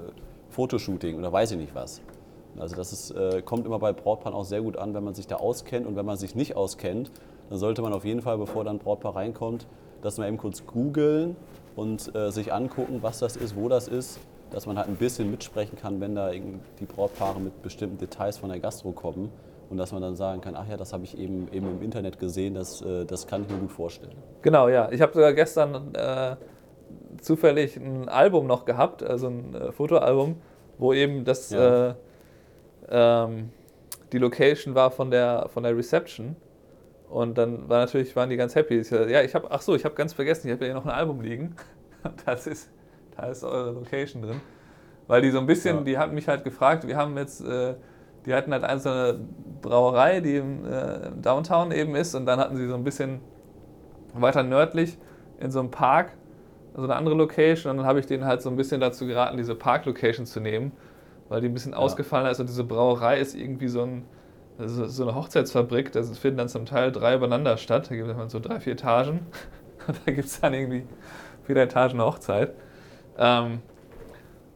Fotoshooting 0.50 1.18
oder 1.18 1.32
weiß 1.32 1.52
ich 1.52 1.58
nicht 1.58 1.74
was? 1.74 2.02
Also 2.60 2.76
das 2.76 2.92
ist, 2.92 3.12
äh, 3.12 3.42
kommt 3.42 3.66
immer 3.66 3.80
bei 3.80 3.94
Brautpaaren 3.94 4.38
auch 4.38 4.44
sehr 4.44 4.62
gut 4.62 4.78
an, 4.78 4.94
wenn 4.94 5.04
man 5.04 5.16
sich 5.16 5.26
da 5.26 5.38
auskennt. 5.38 5.88
Und 5.88 5.96
wenn 5.96 6.06
man 6.06 6.18
sich 6.18 6.36
nicht 6.36 6.56
auskennt, 6.56 7.12
dann 7.50 7.58
sollte 7.58 7.82
man 7.82 7.94
auf 7.94 8.06
jeden 8.06 8.22
Fall, 8.22 8.38
bevor 8.38 8.64
dann 8.64 8.78
Brautpaar 8.80 9.16
reinkommt, 9.16 9.66
das 10.02 10.18
mal 10.18 10.28
eben 10.28 10.38
kurz 10.38 10.66
googeln 10.66 11.36
und 11.76 12.14
äh, 12.16 12.32
sich 12.32 12.54
angucken, 12.54 13.00
was 13.02 13.20
das 13.20 13.36
ist, 13.36 13.56
wo 13.56 13.70
das 13.70 13.88
ist, 13.88 14.20
dass 14.52 14.66
man 14.68 14.78
halt 14.78 14.88
ein 14.88 14.96
bisschen 14.96 15.32
mitsprechen 15.32 15.78
kann, 15.78 16.00
wenn 16.00 16.16
da 16.16 16.32
die 16.32 16.86
Brautpaare 16.86 17.40
mit 17.40 17.62
bestimmten 17.62 17.98
Details 17.98 18.38
von 18.38 18.50
der 18.50 18.60
Gastro 18.60 18.92
kommen 18.92 19.32
und 19.70 19.78
dass 19.78 19.92
man 19.92 20.02
dann 20.02 20.16
sagen 20.16 20.42
kann, 20.42 20.56
ach 20.56 20.68
ja, 20.70 20.78
das 20.78 20.94
habe 20.94 21.04
ich 21.04 21.18
eben, 21.18 21.48
eben 21.52 21.68
im 21.68 21.82
Internet 21.82 22.20
gesehen, 22.20 22.54
das, 22.54 22.82
äh, 22.82 23.06
das 23.06 23.26
kann 23.26 23.42
ich 23.42 23.50
mir 23.50 23.58
gut 23.58 23.72
vorstellen. 23.72 24.16
Genau, 24.42 24.68
ja. 24.68 24.92
Ich 24.92 25.02
habe 25.02 25.14
sogar 25.14 25.34
gestern 25.34 25.96
äh, 25.96 26.36
zufällig 27.22 27.78
ein 27.78 28.08
Album 28.10 28.46
noch 28.46 28.66
gehabt, 28.66 29.02
also 29.02 29.28
ein 29.28 29.56
äh, 29.56 29.72
Fotoalbum, 29.72 30.36
wo 30.78 30.94
eben 30.94 31.26
das 31.26 31.50
ja. 31.50 31.90
Äh, 31.90 31.94
ähm, 32.90 33.50
die 34.12 34.20
Location 34.20 34.76
war 34.76 34.92
von 34.92 35.10
der, 35.10 35.48
von 35.52 35.64
der 35.64 35.76
Reception. 35.76 36.36
Und 37.14 37.38
dann 37.38 37.70
war 37.70 37.78
natürlich, 37.78 38.16
waren 38.16 38.32
die 38.32 38.38
ganz 38.38 38.56
happy. 38.56 38.80
Ich, 38.80 38.90
ja, 38.90 39.22
ich 39.22 39.36
habe, 39.36 39.52
ach 39.52 39.62
so, 39.62 39.76
ich 39.76 39.86
habe 39.86 39.94
ganz 39.94 40.14
vergessen, 40.14 40.48
ich 40.48 40.54
habe 40.54 40.66
ja 40.66 40.72
hier 40.72 40.74
noch 40.74 40.86
ein 40.86 40.92
Album 40.92 41.22
liegen. 41.22 41.56
Das 42.26 42.48
ist, 42.48 42.70
da 43.16 43.28
ist 43.28 43.46
eure 43.46 43.72
Location 43.72 44.24
drin. 44.24 44.42
Weil 45.08 45.22
die 45.22 45.32
so 45.32 45.40
ein 45.40 45.46
bisschen, 45.46 45.78
ja. 45.78 45.84
die 45.84 45.98
hatten 45.98 46.14
mich 46.14 46.28
halt 46.28 46.44
gefragt, 46.44 46.86
wir 46.86 46.98
haben 46.98 47.16
jetzt, 47.18 47.40
äh, 47.40 47.76
die 48.26 48.34
hatten 48.34 48.52
halt 48.52 48.66
eine 48.66 49.22
Brauerei, 49.62 50.20
die 50.20 50.36
im 50.36 50.66
äh, 50.66 51.12
Downtown 51.22 51.72
eben 51.72 51.96
ist. 51.96 52.14
Und 52.14 52.26
dann 52.26 52.42
hatten 52.42 52.58
sie 52.58 52.68
so 52.68 52.74
ein 52.74 52.84
bisschen 52.84 53.22
weiter 54.14 54.44
nördlich 54.44 54.98
in 55.40 55.50
so 55.50 55.62
einem 55.62 55.72
Park, 55.72 56.12
so 56.76 56.84
eine 56.84 56.96
andere 56.98 57.16
Location. 57.16 57.72
Und 57.72 57.78
dann 57.78 57.86
habe 57.86 58.02
ich 58.02 58.06
denen 58.06 58.26
halt 58.26 58.42
so 58.42 58.50
ein 58.50 58.58
bisschen 58.58 58.82
dazu 58.82 59.08
geraten, 59.08 59.38
diese 59.38 59.56
Park-Location 59.56 60.26
zu 60.26 60.42
nehmen 60.42 60.74
weil 61.30 61.42
die 61.42 61.48
ein 61.48 61.54
bisschen 61.54 61.72
ja. 61.72 61.80
ausgefallen 61.80 62.28
ist 62.28 62.40
und 62.40 62.48
diese 62.48 62.64
Brauerei 62.64 63.20
ist 63.20 63.34
irgendwie 63.34 63.68
so, 63.68 63.82
ein, 63.82 64.06
so 64.58 65.04
eine 65.04 65.16
Hochzeitsfabrik. 65.16 65.92
Da 65.92 66.04
finden 66.04 66.38
dann 66.38 66.50
zum 66.50 66.66
Teil 66.66 66.92
drei 66.92 67.16
übereinander 67.16 67.58
statt. 67.58 67.90
Da 67.90 67.96
gibt 67.96 68.10
es 68.10 68.32
so 68.32 68.40
drei, 68.40 68.60
vier 68.60 68.74
Etagen. 68.74 69.26
da 70.06 70.12
gibt 70.12 70.28
es 70.28 70.40
dann 70.40 70.54
irgendwie 70.54 70.86
vier 71.46 71.58
Etagen 71.58 72.02
Hochzeit. 72.02 72.54
Ähm, 73.18 73.62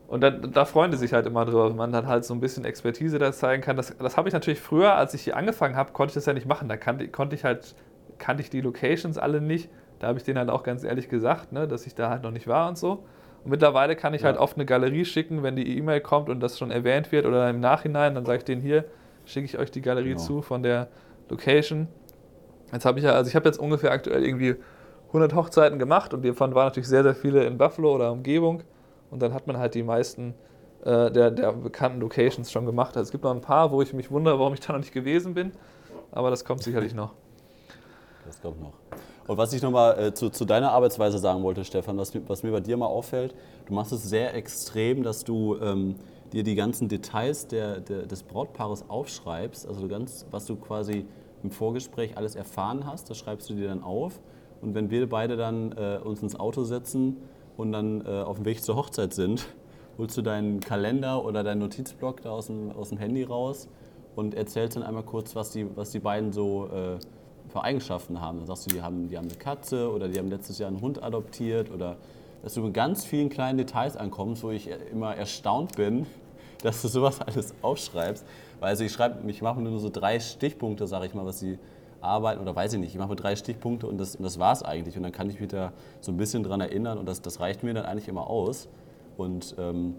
und 0.08 0.22
da, 0.22 0.30
da, 0.30 0.64
freuen 0.64 0.92
die 0.92 0.98
sich 0.98 1.12
halt 1.12 1.26
immer 1.26 1.44
drüber, 1.46 1.70
wenn 1.70 1.76
man 1.76 1.92
dann 1.92 2.08
halt 2.08 2.24
so 2.24 2.34
ein 2.34 2.40
bisschen 2.40 2.64
Expertise 2.64 3.20
da 3.20 3.32
zeigen 3.34 3.62
kann. 3.62 3.76
Das, 3.76 3.96
das 3.98 4.16
habe 4.16 4.30
ich 4.30 4.34
natürlich 4.34 4.60
früher, 4.60 4.96
als 4.96 5.14
ich 5.14 5.24
hier 5.24 5.36
angefangen 5.36 5.76
habe, 5.76 5.92
konnte 5.92 6.12
ich 6.12 6.16
das 6.16 6.26
ja 6.26 6.34
nicht 6.34 6.48
machen. 6.48 6.70
Da 6.70 6.78
kannte, 6.78 7.10
konnte 7.10 7.36
ich 7.36 7.44
halt, 7.44 7.76
kannte 8.18 8.42
ich 8.42 8.50
die 8.50 8.62
Locations 8.62 9.18
alle 9.18 9.42
nicht. 9.42 9.70
Da 10.00 10.08
habe 10.08 10.18
ich 10.18 10.24
denen 10.24 10.38
halt 10.38 10.50
auch 10.50 10.64
ganz 10.64 10.84
ehrlich 10.84 11.10
gesagt, 11.10 11.52
ne, 11.52 11.68
dass 11.68 11.86
ich 11.86 11.96
da 11.96 12.10
halt 12.10 12.24
noch 12.24 12.32
nicht 12.32 12.48
war 12.48 12.70
und 12.70 12.78
so. 12.78 13.04
Und 13.44 13.52
mittlerweile 13.52 13.96
kann 13.96 14.14
ich 14.14 14.22
ja. 14.22 14.28
halt 14.28 14.38
oft 14.38 14.56
eine 14.56 14.66
Galerie 14.66 15.04
schicken, 15.04 15.44
wenn 15.44 15.56
die 15.56 15.78
E-Mail 15.78 16.00
kommt 16.00 16.30
und 16.30 16.40
das 16.40 16.58
schon 16.58 16.72
erwähnt 16.72 17.12
wird 17.12 17.26
oder 17.26 17.50
im 17.50 17.60
Nachhinein, 17.60 18.16
dann 18.16 18.26
sage 18.26 18.40
ich 18.40 18.46
denen 18.46 18.62
hier, 18.62 18.86
schicke 19.28 19.46
ich 19.46 19.58
euch 19.58 19.72
die 19.72 19.82
Galerie 19.82 20.10
genau. 20.10 20.22
zu 20.22 20.42
von 20.42 20.64
der 20.64 20.88
Location. 21.30 21.88
Jetzt 22.72 22.86
habe 22.86 23.00
ich 23.00 23.06
ja, 23.06 23.12
also 23.12 23.30
ich 23.30 23.36
habe 23.36 23.48
jetzt 23.48 23.60
ungefähr 23.60 23.92
aktuell 23.92 24.26
irgendwie 24.26 24.56
100 25.08 25.36
Hochzeiten 25.36 25.80
gemacht 25.80 26.14
und 26.14 26.26
davon 26.26 26.54
waren 26.56 26.68
natürlich 26.68 26.88
sehr, 26.88 27.04
sehr 27.04 27.16
viele 27.16 27.46
in 27.46 27.58
Buffalo 27.58 27.96
oder 27.96 28.12
Umgebung. 28.12 28.64
Und 29.10 29.22
dann 29.22 29.34
hat 29.34 29.48
man 29.48 29.58
halt 29.58 29.74
die 29.74 29.84
meisten 29.84 30.34
äh, 30.84 31.12
der, 31.12 31.32
der 31.32 31.54
bekannten 31.54 32.00
Locations 32.02 32.52
schon 32.52 32.66
gemacht. 32.66 32.98
Also 32.98 33.08
es 33.08 33.12
gibt 33.12 33.24
noch 33.24 33.32
ein 33.32 33.42
paar, 33.42 33.72
wo 33.72 33.82
ich 33.82 33.94
mich 33.94 34.12
wundere, 34.12 34.38
warum 34.38 34.54
ich 34.54 34.60
da 34.60 34.74
noch 34.74 34.80
nicht 34.80 34.94
gewesen 34.94 35.34
bin. 35.34 35.52
Aber 36.12 36.30
das 36.30 36.44
kommt 36.44 36.64
sicherlich 36.64 36.94
noch. 36.94 37.14
Das 38.26 38.42
kommt 38.42 38.62
noch. 38.62 38.74
Und 39.28 39.38
was 39.38 39.54
ich 39.54 39.62
nochmal 39.62 40.00
äh, 40.00 40.14
zu, 40.14 40.30
zu, 40.30 40.46
deiner 40.46 40.72
Arbeitsweise 40.72 41.18
sagen 41.18 41.44
wollte, 41.44 41.64
Stefan, 41.66 41.98
was, 41.98 42.14
was, 42.28 42.44
mir 42.44 42.52
bei 42.52 42.60
dir 42.62 42.78
mal 42.78 42.86
auffällt, 42.86 43.36
du 43.66 43.74
machst 43.74 43.92
es 43.92 44.04
sehr 44.04 44.34
extrem, 44.34 45.04
dass 45.04 45.24
du 45.24 45.58
ähm, 45.62 45.96
dir 46.34 46.44
die 46.44 46.56
ganzen 46.56 46.88
Details 46.90 47.48
der, 47.48 47.80
der, 47.80 48.06
des 48.06 48.24
Brautpaares 48.24 48.90
aufschreibst, 48.90 49.68
also 49.68 49.88
ganz, 49.88 50.26
was 50.32 50.46
du 50.46 50.56
quasi 50.56 51.06
im 51.44 51.52
Vorgespräch 51.52 52.18
alles 52.18 52.36
erfahren 52.36 52.86
hast, 52.86 53.10
das 53.10 53.18
schreibst 53.18 53.50
du 53.50 53.54
dir 53.54 53.68
dann 53.68 53.84
auf. 53.84 54.20
Und 54.62 54.74
wenn 54.74 54.90
wir 54.90 55.08
beide 55.08 55.38
dann 55.38 55.72
äh, 55.74 56.00
uns 56.04 56.22
ins 56.22 56.36
Auto 56.40 56.64
setzen 56.64 57.18
und 57.58 57.72
dann 57.72 58.06
äh, 58.06 58.22
auf 58.22 58.38
dem 58.38 58.46
Weg 58.46 58.64
zur 58.64 58.76
Hochzeit 58.76 59.14
sind, 59.14 59.48
holst 59.98 60.18
du 60.18 60.22
deinen 60.22 60.60
Kalender 60.60 61.24
oder 61.24 61.44
deinen 61.44 61.60
Notizblock 61.60 62.22
da 62.22 62.32
aus 62.32 62.48
dem, 62.48 62.72
aus 62.72 62.90
dem 62.90 62.98
Handy 62.98 63.24
raus 63.24 63.68
und 64.16 64.34
erzählst 64.34 64.76
dann 64.76 64.84
einmal 64.84 65.04
kurz, 65.04 65.36
was 65.36 65.52
die, 65.52 65.68
was 65.76 65.92
die 65.92 66.00
beiden 66.00 66.34
so 66.34 66.68
äh, 66.68 66.98
für 67.50 67.64
Eigenschaften 67.64 68.20
haben. 68.20 68.40
Dann 68.40 68.48
sagst 68.48 68.66
du, 68.66 68.76
die 68.76 68.82
haben, 68.82 69.08
die 69.08 69.18
haben 69.18 69.28
eine 69.28 69.38
Katze 69.38 69.92
oder 69.92 70.08
die 70.08 70.18
haben 70.18 70.30
letztes 70.30 70.58
Jahr 70.58 70.70
einen 70.70 70.82
Hund 70.82 71.02
adoptiert 71.02 71.72
oder 71.72 71.98
dass 72.44 72.54
du 72.54 72.62
mit 72.62 72.74
ganz 72.74 73.06
vielen 73.06 73.30
kleinen 73.30 73.58
Details 73.58 73.98
ankommst, 73.98 74.44
wo 74.44 74.52
ich 74.52 74.70
immer 74.92 75.16
erstaunt 75.16 75.76
bin, 75.76 76.06
dass 76.64 76.82
du 76.82 76.88
sowas 76.88 77.22
alles 77.22 77.54
aufschreibst. 77.62 78.26
Weil 78.60 78.70
also 78.70 78.84
ich 78.84 78.92
schreibe, 78.92 79.30
ich 79.30 79.42
mache 79.42 79.62
nur 79.62 79.80
so 79.80 79.90
drei 79.90 80.20
Stichpunkte, 80.20 80.88
sage 80.88 81.06
ich 81.06 81.14
mal, 81.14 81.26
was 81.26 81.40
sie 81.40 81.60
arbeiten 82.02 82.42
oder 82.42 82.56
weiß 82.56 82.74
ich 82.74 82.80
nicht. 82.80 82.92
Ich 82.92 82.98
mache 82.98 83.10
mir 83.10 83.16
drei 83.16 83.36
Stichpunkte 83.36 83.88
und 83.88 83.98
das, 83.98 84.16
und 84.16 84.24
das 84.24 84.40
war 84.40 84.54
es 84.54 84.64
eigentlich. 84.64 84.98
Und 84.98 85.04
dann 85.04 85.12
kann 85.12 85.30
ich 85.30 85.40
mich 85.40 85.50
da 85.50 85.74
so 86.00 86.12
ein 86.12 86.18
bisschen 86.18 86.44
dran 86.44 86.62
erinnern 86.62 86.98
und 86.98 87.08
das, 87.08 87.22
das 87.22 87.40
reicht 87.40 87.64
mir 87.64 87.74
dann 87.74 87.86
eigentlich 87.86 88.08
immer 88.08 88.28
aus. 88.30 88.68
Und 89.18 89.56
ähm, 89.58 89.96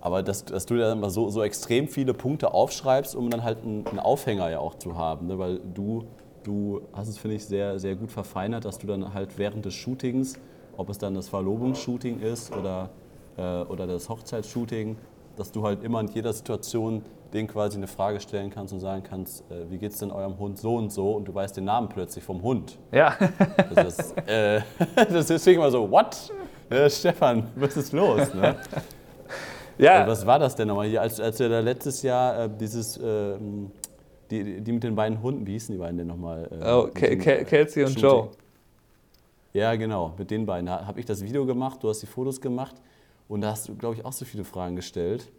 aber 0.00 0.22
dass, 0.22 0.44
dass 0.44 0.64
du 0.64 0.76
dann 0.76 0.98
immer 0.98 1.10
so, 1.10 1.28
so 1.28 1.42
extrem 1.42 1.88
viele 1.88 2.14
Punkte 2.14 2.54
aufschreibst, 2.54 3.16
um 3.16 3.30
dann 3.30 3.42
halt 3.42 3.64
einen, 3.64 3.84
einen 3.88 3.98
Aufhänger 3.98 4.48
ja 4.48 4.60
auch 4.60 4.76
zu 4.76 4.96
haben. 4.96 5.26
Ne? 5.26 5.38
Weil 5.38 5.60
du 5.74 6.04
du 6.48 6.82
hast 6.92 7.08
es, 7.08 7.18
finde 7.18 7.36
ich, 7.36 7.44
sehr, 7.44 7.78
sehr 7.78 7.94
gut 7.94 8.10
verfeinert, 8.10 8.64
dass 8.64 8.78
du 8.78 8.86
dann 8.86 9.14
halt 9.14 9.38
während 9.38 9.64
des 9.64 9.74
Shootings, 9.74 10.38
ob 10.78 10.88
es 10.88 10.96
dann 10.96 11.14
das 11.14 11.28
Verlobungsshooting 11.28 12.20
ist 12.20 12.56
oder, 12.56 12.88
äh, 13.36 13.42
oder 13.64 13.86
das 13.86 14.08
Hochzeitsshooting, 14.08 14.96
dass 15.36 15.52
du 15.52 15.62
halt 15.62 15.82
immer 15.82 16.00
in 16.00 16.08
jeder 16.08 16.32
Situation 16.32 17.02
den 17.34 17.46
quasi 17.46 17.76
eine 17.76 17.88
Frage 17.88 18.20
stellen 18.20 18.48
kannst 18.48 18.72
und 18.72 18.80
sagen 18.80 19.02
kannst, 19.02 19.42
äh, 19.50 19.70
wie 19.70 19.76
geht 19.76 19.92
es 19.92 19.98
denn 19.98 20.10
eurem 20.10 20.38
Hund 20.38 20.58
so 20.58 20.76
und 20.76 20.90
so 20.90 21.12
und 21.12 21.26
du 21.26 21.34
weißt 21.34 21.56
den 21.56 21.64
Namen 21.64 21.88
plötzlich 21.88 22.24
vom 22.24 22.40
Hund. 22.42 22.78
Ja. 22.90 23.14
Das 23.74 23.98
ist, 23.98 24.16
äh, 24.26 24.62
das 24.94 25.12
ist 25.12 25.30
deswegen 25.30 25.60
immer 25.60 25.70
so, 25.70 25.90
what? 25.90 26.32
Äh, 26.70 26.88
Stefan, 26.88 27.48
was 27.56 27.76
ist 27.76 27.92
los? 27.92 28.32
Ne? 28.32 28.56
Ja. 29.78 30.06
was 30.06 30.26
war 30.26 30.38
das 30.38 30.56
denn 30.56 30.68
nochmal 30.68 30.88
hier, 30.88 31.02
als, 31.02 31.20
als 31.20 31.38
wir 31.38 31.48
da 31.48 31.60
letztes 31.60 32.02
Jahr 32.02 32.44
äh, 32.44 32.50
dieses 32.58 32.98
ähm, 33.02 33.70
die, 34.30 34.60
die 34.60 34.72
mit 34.72 34.82
den 34.82 34.94
beiden 34.94 35.22
Hunden, 35.22 35.46
wie 35.46 35.52
hießen 35.52 35.72
die 35.74 35.78
beiden 35.78 35.98
denn 35.98 36.06
nochmal? 36.06 36.48
Äh, 36.50 36.72
oh, 36.72 36.88
Kelsey 36.92 37.84
und 37.84 37.92
Shooting. 37.92 38.02
Joe. 38.02 38.30
Ja, 39.58 39.74
genau, 39.76 40.14
mit 40.18 40.30
den 40.30 40.46
beiden. 40.46 40.66
Da 40.66 40.86
habe 40.86 41.00
ich 41.00 41.06
das 41.06 41.22
Video 41.22 41.44
gemacht, 41.46 41.82
du 41.82 41.88
hast 41.88 42.00
die 42.00 42.06
Fotos 42.06 42.40
gemacht 42.40 42.76
und 43.28 43.40
da 43.40 43.50
hast 43.50 43.68
du, 43.68 43.74
glaube 43.74 43.96
ich, 43.96 44.04
auch 44.04 44.12
so 44.12 44.24
viele 44.24 44.44
Fragen 44.44 44.76
gestellt. 44.76 45.30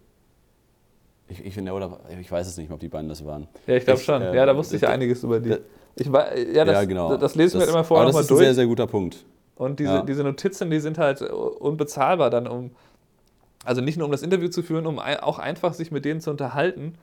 Ich, 1.28 1.46
ich, 1.46 1.58
oder, 1.60 2.00
ich 2.20 2.32
weiß 2.32 2.48
es 2.48 2.58
nicht 2.58 2.70
mehr, 2.70 2.76
ob 2.76 2.80
die 2.80 2.88
beiden 2.88 3.08
das 3.08 3.24
waren. 3.24 3.48
Ja, 3.68 3.76
ich 3.76 3.86
glaube 3.86 4.00
schon. 4.00 4.22
Äh, 4.22 4.36
ja, 4.36 4.46
da 4.46 4.56
wusste 4.56 4.76
ich 4.76 4.82
ja 4.82 4.90
einiges 4.90 5.24
über 5.24 5.40
die. 5.40 5.58
Ich, 5.96 6.08
ja, 6.08 6.66
das, 6.66 6.74
ja, 6.74 6.84
genau. 6.86 7.18
das 7.18 7.36
lesen 7.36 7.60
wir 7.60 7.66
das, 7.66 7.74
immer 7.74 7.84
vorher 7.84 8.08
nochmal 8.08 8.24
durch. 8.24 8.30
Das 8.30 8.38
ist 8.38 8.42
ein 8.42 8.46
sehr, 8.46 8.56
sehr 8.56 8.68
guter 8.68 8.88
Punkt. 8.88 9.26
Und 9.56 9.80
diese, 9.80 9.92
ja. 9.92 10.02
diese 10.02 10.24
Notizen, 10.24 10.70
die 10.72 10.80
sind 10.80 10.98
halt 10.98 11.22
unbezahlbar 11.22 12.30
dann, 12.30 12.48
um, 12.48 12.72
also 13.66 13.82
nicht 13.82 13.98
nur 13.98 14.06
um 14.06 14.12
das 14.12 14.22
Interview 14.22 14.48
zu 14.48 14.64
führen, 14.64 14.86
um 14.86 15.00
auch 15.00 15.38
einfach 15.38 15.74
sich 15.74 15.92
mit 15.92 16.06
denen 16.06 16.22
zu 16.22 16.32
unterhalten 16.32 16.96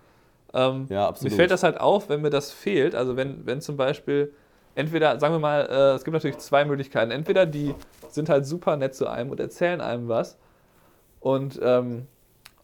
ähm, 0.56 0.86
ja, 0.88 1.08
absolut. 1.08 1.32
Mir 1.32 1.36
fällt 1.36 1.50
das 1.50 1.62
halt 1.62 1.78
auf, 1.78 2.08
wenn 2.08 2.22
mir 2.22 2.30
das 2.30 2.50
fehlt. 2.50 2.94
Also 2.94 3.16
wenn, 3.16 3.46
wenn 3.46 3.60
zum 3.60 3.76
Beispiel, 3.76 4.32
entweder, 4.76 5.18
sagen 5.18 5.34
wir 5.34 5.40
mal, 5.40 5.66
äh, 5.68 5.96
es 5.96 6.04
gibt 6.04 6.14
natürlich 6.14 6.38
zwei 6.38 6.64
Möglichkeiten. 6.64 7.10
Entweder 7.10 7.46
die 7.46 7.74
sind 8.08 8.28
halt 8.28 8.46
super 8.46 8.76
nett 8.76 8.94
zu 8.94 9.08
einem 9.08 9.30
und 9.30 9.40
erzählen 9.40 9.80
einem 9.80 10.08
was. 10.08 10.38
Und 11.18 11.58
ähm, 11.62 12.06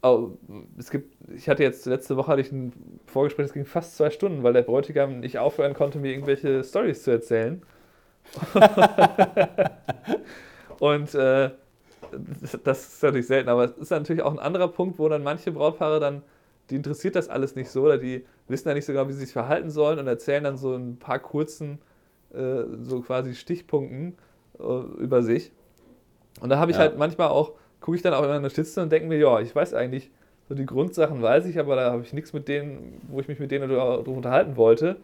oh, 0.02 0.30
es 0.78 0.90
gibt, 0.90 1.16
ich 1.34 1.48
hatte 1.48 1.64
jetzt 1.64 1.86
letzte 1.86 2.16
Woche 2.16 2.30
hatte 2.30 2.42
ich 2.42 2.52
ein 2.52 2.72
Vorgespräch, 3.06 3.46
das 3.46 3.54
ging 3.54 3.64
fast 3.64 3.96
zwei 3.96 4.10
Stunden, 4.10 4.44
weil 4.44 4.52
der 4.52 4.62
Bräutigam 4.62 5.18
nicht 5.20 5.38
aufhören 5.38 5.74
konnte, 5.74 5.98
mir 5.98 6.12
irgendwelche 6.12 6.62
Stories 6.62 7.02
zu 7.02 7.10
erzählen. 7.10 7.62
und 10.78 11.14
äh, 11.14 11.50
das 12.62 12.94
ist 12.94 13.02
natürlich 13.02 13.26
selten, 13.26 13.48
aber 13.48 13.64
es 13.64 13.72
ist 13.72 13.90
natürlich 13.90 14.22
auch 14.22 14.32
ein 14.32 14.38
anderer 14.38 14.68
Punkt, 14.68 14.98
wo 14.98 15.08
dann 15.08 15.24
manche 15.24 15.50
Brautpaare 15.50 15.98
dann 15.98 16.22
die 16.70 16.76
interessiert 16.76 17.16
das 17.16 17.28
alles 17.28 17.54
nicht 17.54 17.70
so 17.70 17.82
oder 17.82 17.98
die 17.98 18.24
wissen 18.48 18.68
ja 18.68 18.74
nicht 18.74 18.86
sogar, 18.86 19.08
wie 19.08 19.12
sie 19.12 19.20
sich 19.20 19.32
verhalten 19.32 19.70
sollen 19.70 19.98
und 19.98 20.06
erzählen 20.06 20.44
dann 20.44 20.56
so 20.56 20.74
ein 20.74 20.98
paar 20.98 21.18
kurzen, 21.18 21.78
äh, 22.34 22.64
so 22.82 23.00
quasi 23.00 23.34
Stichpunkten 23.34 24.16
äh, 24.58 25.02
über 25.02 25.22
sich. 25.22 25.52
Und 26.40 26.48
da 26.50 26.58
habe 26.58 26.70
ich 26.70 26.76
Ja. 26.76 26.84
halt 26.84 26.98
manchmal 26.98 27.28
auch, 27.28 27.52
gucke 27.80 27.96
ich 27.96 28.02
dann 28.02 28.14
auch 28.14 28.22
in 28.24 28.30
eine 28.30 28.40
Notizen 28.40 28.80
und 28.80 28.92
denke 28.92 29.08
mir, 29.08 29.18
ja, 29.18 29.40
ich 29.40 29.54
weiß 29.54 29.74
eigentlich, 29.74 30.10
so 30.48 30.54
die 30.54 30.66
Grundsachen 30.66 31.22
weiß 31.22 31.46
ich, 31.46 31.58
aber 31.58 31.76
da 31.76 31.92
habe 31.92 32.02
ich 32.02 32.12
nichts 32.12 32.32
mit 32.32 32.48
denen, 32.48 33.00
wo 33.08 33.20
ich 33.20 33.28
mich 33.28 33.38
mit 33.38 33.50
denen 33.50 33.68
darüber 33.68 34.06
unterhalten 34.10 34.56
wollte. 34.56 34.96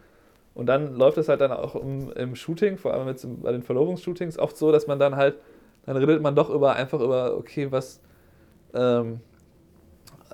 Und 0.53 0.65
dann 0.65 0.95
läuft 0.95 1.17
es 1.17 1.29
halt 1.29 1.41
dann 1.41 1.51
auch 1.51 1.75
im, 1.75 2.11
im 2.13 2.35
Shooting, 2.35 2.77
vor 2.77 2.93
allem 2.93 3.07
jetzt 3.07 3.25
bei 3.41 3.51
den 3.51 3.63
Verlobungsshootings, 3.63 4.37
oft 4.37 4.57
so, 4.57 4.71
dass 4.71 4.87
man 4.87 4.99
dann 4.99 5.15
halt, 5.15 5.35
dann 5.85 5.95
redet 5.95 6.21
man 6.21 6.35
doch 6.35 6.49
über 6.49 6.73
einfach 6.75 6.99
über, 6.99 7.37
okay, 7.37 7.71
was, 7.71 8.01
ähm, 8.73 9.21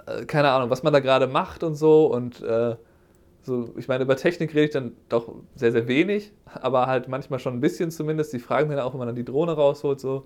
äh, 0.07 0.25
keine 0.25 0.49
Ahnung, 0.49 0.69
was 0.69 0.83
man 0.83 0.93
da 0.93 0.99
gerade 0.99 1.27
macht 1.27 1.63
und 1.63 1.75
so. 1.75 2.07
Und 2.07 2.41
äh, 2.41 2.75
so, 3.45 3.69
ich 3.77 3.87
meine, 3.87 4.03
über 4.03 4.15
Technik 4.15 4.51
rede 4.53 4.65
ich 4.65 4.71
dann 4.71 4.93
doch 5.09 5.33
sehr, 5.55 5.71
sehr 5.71 5.87
wenig, 5.87 6.33
aber 6.45 6.87
halt 6.87 7.07
manchmal 7.07 7.39
schon 7.39 7.53
ein 7.53 7.61
bisschen 7.61 7.91
zumindest. 7.91 8.33
Die 8.33 8.39
fragen 8.39 8.67
mir 8.69 8.75
dann 8.75 8.85
auch, 8.85 8.93
wenn 8.93 8.99
man 8.99 9.07
dann 9.07 9.15
die 9.15 9.25
Drohne 9.25 9.53
rausholt, 9.53 9.99
so, 9.99 10.25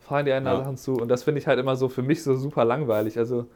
fragen 0.00 0.26
die 0.26 0.32
einen 0.32 0.44
da 0.46 0.54
Ja. 0.54 0.58
Sachen 0.64 0.76
zu. 0.76 0.94
Und 0.94 1.08
das 1.08 1.22
finde 1.22 1.40
ich 1.40 1.46
halt 1.46 1.58
immer 1.58 1.76
so 1.76 1.88
für 1.88 2.02
mich 2.02 2.22
so 2.22 2.34
super 2.34 2.64
langweilig. 2.64 3.18
Also, 3.18 3.46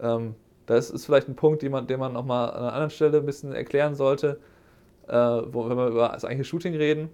ähm, 0.00 0.34
das 0.66 0.90
ist 0.90 1.06
vielleicht 1.06 1.28
ein 1.28 1.36
Punkt, 1.36 1.62
den 1.62 1.72
man, 1.72 1.86
den 1.86 1.98
man 1.98 2.12
nochmal 2.12 2.50
an 2.50 2.56
einer 2.56 2.72
anderen 2.72 2.90
Stelle 2.90 3.18
ein 3.18 3.26
bisschen 3.26 3.52
erklären 3.52 3.94
sollte, 3.94 4.38
äh, 5.08 5.14
wo, 5.14 5.68
wenn 5.68 5.76
wir 5.76 5.88
über 5.88 6.08
das 6.10 6.24
eigentliche 6.24 6.48
Shooting 6.48 6.74
reden, 6.76 7.08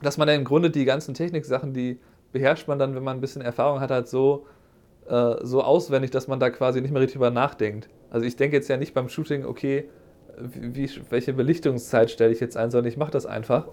dass 0.00 0.16
man 0.18 0.26
dann 0.28 0.38
im 0.38 0.44
Grunde 0.44 0.70
die 0.70 0.84
ganzen 0.84 1.14
Techniksachen, 1.14 1.74
die 1.74 1.98
beherrscht 2.32 2.68
man 2.68 2.78
dann, 2.78 2.94
wenn 2.94 3.04
man 3.04 3.18
ein 3.18 3.20
bisschen 3.20 3.42
Erfahrung 3.42 3.80
hat, 3.80 3.90
halt 3.90 4.08
so, 4.08 4.46
äh, 5.08 5.36
so 5.42 5.62
auswendig, 5.62 6.10
dass 6.10 6.28
man 6.28 6.40
da 6.40 6.50
quasi 6.50 6.80
nicht 6.80 6.92
mehr 6.92 7.00
richtig 7.02 7.14
drüber 7.14 7.30
nachdenkt. 7.30 7.88
Also 8.10 8.26
ich 8.26 8.36
denke 8.36 8.56
jetzt 8.56 8.68
ja 8.68 8.76
nicht 8.76 8.94
beim 8.94 9.08
Shooting, 9.08 9.44
okay, 9.44 9.88
wie, 10.38 10.90
welche 11.10 11.32
Belichtungszeit 11.32 12.10
stelle 12.10 12.32
ich 12.32 12.40
jetzt 12.40 12.56
ein, 12.56 12.70
sondern 12.70 12.88
ich 12.88 12.96
mache 12.96 13.10
das 13.10 13.26
einfach, 13.26 13.66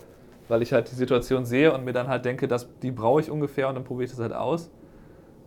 weil 0.47 0.61
ich 0.61 0.73
halt 0.73 0.91
die 0.91 0.95
Situation 0.95 1.45
sehe 1.45 1.73
und 1.73 1.85
mir 1.85 1.93
dann 1.93 2.07
halt 2.07 2.25
denke, 2.25 2.47
dass 2.47 2.67
die 2.81 2.91
brauche 2.91 3.21
ich 3.21 3.29
ungefähr 3.31 3.69
und 3.69 3.75
dann 3.75 3.83
probiere 3.83 4.05
ich 4.05 4.11
das 4.11 4.19
halt 4.19 4.33
aus. 4.33 4.69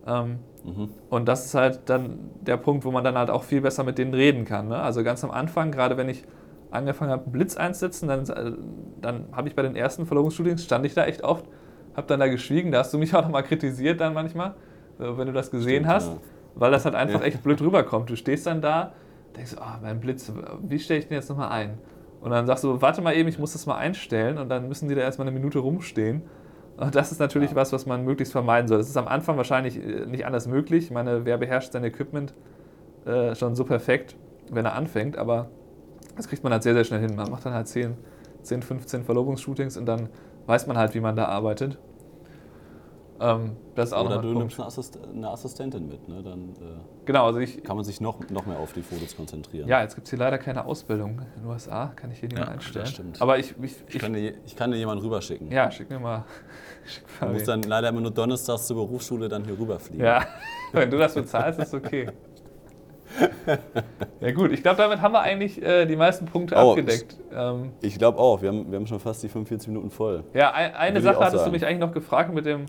Ähm, 0.06 0.38
Mhm. 0.64 0.90
und 1.10 1.26
das 1.26 1.44
ist 1.46 1.54
halt 1.54 1.80
dann 1.86 2.18
der 2.40 2.56
Punkt, 2.56 2.84
wo 2.84 2.92
man 2.92 3.02
dann 3.02 3.18
halt 3.18 3.30
auch 3.30 3.42
viel 3.42 3.60
besser 3.60 3.82
mit 3.82 3.98
denen 3.98 4.14
reden 4.14 4.44
kann. 4.44 4.68
Ne? 4.68 4.76
Also 4.78 5.02
ganz 5.02 5.24
am 5.24 5.32
Anfang, 5.32 5.72
gerade 5.72 5.96
wenn 5.96 6.08
ich 6.08 6.22
angefangen 6.70 7.10
habe, 7.10 7.28
Blitz 7.30 7.56
einzusetzen, 7.56 8.06
dann, 8.08 8.28
äh, 8.28 8.52
dann 9.00 9.24
habe 9.32 9.48
ich 9.48 9.56
bei 9.56 9.62
den 9.62 9.74
ersten 9.74 10.06
Verlobungsshootings, 10.06 10.64
stand 10.64 10.86
ich 10.86 10.94
da 10.94 11.04
echt 11.04 11.24
oft, 11.24 11.44
habe 11.96 12.06
dann 12.06 12.20
da 12.20 12.28
geschwiegen, 12.28 12.70
da 12.72 12.78
hast 12.78 12.94
du 12.94 12.98
mich 12.98 13.12
auch 13.14 13.22
nochmal 13.22 13.42
kritisiert 13.42 14.00
dann 14.00 14.14
manchmal, 14.14 14.54
äh, 15.00 15.16
wenn 15.16 15.26
du 15.26 15.32
das 15.32 15.50
gesehen 15.50 15.82
Stimmt, 15.82 15.88
hast, 15.88 16.08
ja. 16.10 16.16
weil 16.54 16.70
das 16.70 16.84
halt 16.84 16.94
einfach 16.94 17.20
Ja. 17.20 17.26
echt 17.26 17.42
blöd 17.42 17.60
rüberkommt. 17.60 18.08
Du 18.08 18.14
stehst 18.16 18.46
dann 18.46 18.60
da, 18.60 18.92
denkst, 19.36 19.56
ah, 19.58 19.78
mein 19.82 20.00
Blitz, 20.00 20.32
wie 20.62 20.78
stelle 20.78 21.00
ich 21.00 21.08
den 21.08 21.14
jetzt 21.14 21.28
nochmal 21.30 21.50
ein? 21.50 21.78
Und 22.20 22.30
dann 22.30 22.46
sagst 22.46 22.62
du, 22.64 22.80
warte 22.80 23.02
mal 23.02 23.14
eben, 23.14 23.28
ich 23.28 23.38
muss 23.38 23.52
das 23.52 23.66
mal 23.66 23.76
einstellen 23.76 24.38
und 24.38 24.48
dann 24.48 24.68
müssen 24.68 24.88
die 24.88 24.94
da 24.94 25.00
erstmal 25.00 25.26
eine 25.26 25.36
Minute 25.36 25.58
rumstehen. 25.58 26.22
Und 26.76 26.94
das 26.94 27.12
ist 27.12 27.18
natürlich 27.18 27.50
Ja. 27.50 27.56
was, 27.56 27.72
was 27.72 27.84
man 27.86 28.04
möglichst 28.04 28.32
vermeiden 28.32 28.68
soll. 28.68 28.78
Das 28.78 28.88
ist 28.88 28.96
am 28.96 29.08
Anfang 29.08 29.36
wahrscheinlich 29.36 29.76
äh, 29.76 30.06
nicht 30.06 30.24
anders 30.24 30.46
möglich. 30.46 30.84
Ich 30.84 30.90
meine, 30.90 31.24
wer 31.24 31.36
beherrscht 31.38 31.72
sein 31.72 31.84
Equipment 31.84 32.32
äh, 33.04 33.34
schon 33.34 33.54
so 33.54 33.64
perfekt, 33.64 34.16
wenn 34.50 34.64
er 34.64 34.74
anfängt, 34.74 35.16
aber 35.18 35.48
das 36.16 36.28
kriegt 36.28 36.44
man 36.44 36.52
halt 36.52 36.62
sehr, 36.62 36.74
sehr 36.74 36.84
schnell 36.84 37.00
hin. 37.00 37.16
Man 37.16 37.30
macht 37.30 37.44
dann 37.44 37.54
halt 37.54 37.66
10, 37.68 37.94
10 38.42 38.62
15 38.62 39.04
Verlobungsshootings 39.04 39.76
und 39.76 39.86
dann 39.86 40.08
weiß 40.46 40.66
man 40.66 40.76
halt, 40.78 40.94
wie 40.94 41.00
man 41.00 41.16
da 41.16 41.26
arbeitet. 41.26 41.78
Ähm, 43.22 43.56
das 43.76 43.92
auch 43.92 44.04
Oder 44.06 44.18
du 44.20 44.34
nimmst 44.34 44.58
eine, 44.58 44.66
Assist 44.66 44.98
eine 45.14 45.28
Assistentin 45.30 45.86
mit, 45.86 46.08
ne? 46.08 46.22
dann 46.22 46.50
äh, 46.60 46.80
Genau, 47.04 47.26
also 47.26 47.38
ich, 47.38 47.62
kann 47.62 47.76
man 47.76 47.84
sich 47.84 48.00
noch, 48.00 48.18
noch 48.30 48.46
mehr 48.46 48.58
auf 48.58 48.72
die 48.72 48.82
Fotos 48.82 49.16
konzentrieren. 49.16 49.68
ja, 49.68 49.80
jetzt 49.80 49.94
gibt 49.94 50.06
es 50.06 50.10
hier 50.10 50.18
leider 50.18 50.38
keine 50.38 50.64
Ausbildung 50.64 51.20
in 51.36 51.42
den 51.42 51.50
USA, 51.50 51.92
kann 51.94 52.10
ich 52.10 52.18
hier 52.20 52.28
niemand 52.28 52.48
Ja, 52.48 52.52
einstellen. 52.54 52.84
das 52.84 52.92
stimmt. 52.92 53.22
Aber 53.22 53.38
ich, 53.38 53.54
ich, 53.62 53.76
Ich 53.88 53.94
ich 53.94 54.00
kann, 54.00 54.12
dir, 54.12 54.34
ich 54.44 54.56
kann 54.56 54.70
dir 54.72 54.76
jemanden 54.78 55.04
rüberschicken. 55.04 55.50
ja, 55.52 55.70
schick 55.70 55.88
mir 55.88 56.00
mal. 56.00 56.24
Schick 56.84 57.04
Du 57.20 57.26
mal 57.26 57.32
musst 57.34 57.46
wen. 57.46 57.60
dann 57.60 57.70
leider 57.70 57.88
immer 57.90 58.00
nur 58.00 58.10
donnerstags 58.10 58.66
zur 58.66 58.76
Berufsschule 58.76 59.28
dann 59.28 59.44
hier 59.44 59.56
rüberfliegen. 59.58 60.04
Ja, 60.04 60.24
wenn 60.72 60.90
du 60.90 60.98
das 60.98 61.14
bezahlst, 61.14 61.60
ist 61.60 61.72
okay. 61.74 62.08
Ja 64.20 64.30
gut, 64.32 64.52
ich 64.52 64.62
glaube, 64.62 64.76
damit 64.78 65.00
haben 65.02 65.12
wir 65.12 65.20
eigentlich 65.20 65.60
äh, 65.62 65.84
die 65.84 65.96
meisten 65.96 66.26
Punkte 66.26 66.54
Oh, 66.56 66.70
abgedeckt. 66.70 67.16
Ähm, 67.34 67.72
Ich 67.82 67.98
glaube 67.98 68.18
auch, 68.18 68.40
wir 68.40 68.48
haben, 68.50 68.70
wir 68.70 68.78
haben 68.78 68.86
schon 68.86 69.00
fast 69.00 69.22
die 69.22 69.28
45 69.28 69.68
Minuten 69.68 69.90
voll. 69.90 70.24
ja, 70.32 70.52
ein, 70.52 70.74
eine 70.74 71.00
Sache 71.00 71.18
hattest 71.18 71.34
du 71.34 71.38
sagen. 71.40 71.50
mich 71.52 71.66
eigentlich 71.66 71.80
noch 71.80 71.92
gefragt 71.92 72.32
mit 72.32 72.46
dem, 72.46 72.66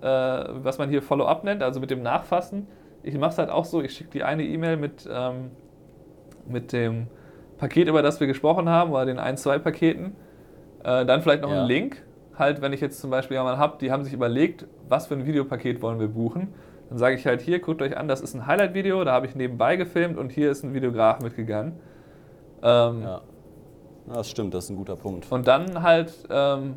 äh, 0.00 0.06
was 0.06 0.78
man 0.78 0.88
hier 0.88 1.02
Follow-up 1.02 1.44
nennt, 1.44 1.62
also 1.62 1.80
mit 1.80 1.90
dem 1.90 2.02
Nachfassen. 2.02 2.66
Ich 3.02 3.16
mache 3.18 3.30
es 3.30 3.38
halt 3.38 3.50
auch 3.50 3.64
so, 3.64 3.82
ich 3.82 3.92
schicke 3.94 4.10
die 4.10 4.22
eine 4.24 4.44
E-Mail 4.44 4.76
mit, 4.76 5.08
ähm, 5.12 5.50
mit 6.46 6.72
dem 6.72 7.06
Paket, 7.58 7.88
über 7.88 8.02
das 8.02 8.18
wir 8.20 8.26
gesprochen 8.26 8.68
haben, 8.68 8.92
oder 8.92 9.06
den 9.06 9.18
ein, 9.18 9.36
zwei 9.36 9.58
Paketen. 9.58 10.16
Äh, 10.82 11.04
dann 11.06 11.20
vielleicht 11.22 11.42
noch 11.42 11.50
Ja. 11.50 11.60
einen 11.60 11.68
Link. 11.68 12.02
Halt, 12.38 12.60
wenn 12.62 12.72
ich 12.72 12.80
jetzt 12.80 13.00
zum 13.00 13.10
Beispiel 13.10 13.36
jemanden 13.36 13.58
habe, 13.60 13.76
die 13.80 13.92
haben 13.92 14.02
sich 14.04 14.12
überlegt, 14.12 14.66
was 14.88 15.06
für 15.06 15.14
ein 15.14 15.24
Videopaket 15.24 15.80
wollen 15.82 16.00
wir 16.00 16.08
buchen. 16.08 16.52
Dann 16.88 16.98
sage 16.98 17.14
ich 17.14 17.26
halt 17.26 17.40
hier, 17.40 17.60
guckt 17.60 17.80
euch 17.80 17.96
an, 17.96 18.08
das 18.08 18.20
ist 18.20 18.34
ein 18.34 18.46
Highlight-Video, 18.46 19.04
da 19.04 19.12
habe 19.12 19.26
ich 19.26 19.34
nebenbei 19.36 19.76
gefilmt 19.76 20.18
und 20.18 20.32
hier 20.32 20.50
ist 20.50 20.64
ein 20.64 20.74
Videograf 20.74 21.20
mitgegangen. 21.20 21.74
Ähm, 22.62 23.02
Ja. 23.02 23.20
Das 24.12 24.28
stimmt, 24.28 24.52
das 24.52 24.64
ist 24.64 24.70
ein 24.70 24.76
guter 24.76 24.96
Punkt. 24.96 25.30
und 25.32 25.46
dann 25.46 25.82
halt 25.82 26.12
ähm, 26.28 26.74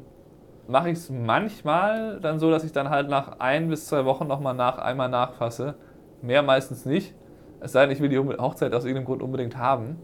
mache 0.68 0.90
ich 0.90 0.98
es 0.98 1.10
manchmal 1.10 2.20
dann 2.20 2.40
so, 2.40 2.52
dass 2.52 2.64
ich 2.64 2.72
dann 2.72 2.90
halt 2.90 3.10
nach 3.10 3.40
ein 3.40 3.70
bis 3.70 3.88
zwei 3.88 4.06
Wochen 4.06 4.28
nochmal 4.28 4.54
nach, 4.54 4.78
einmal 4.78 5.10
nachfasse. 5.10 5.76
Mehr 6.22 6.44
meistens 6.44 6.86
nicht. 6.86 7.16
Es 7.60 7.72
sei 7.72 7.86
denn, 7.86 7.92
ich 7.92 8.02
will 8.02 8.10
die 8.10 8.20
Hochzeit 8.20 8.74
aus 8.74 8.84
irgendeinem 8.84 9.06
Grund 9.06 9.22
unbedingt 9.22 9.58
haben. 9.58 9.98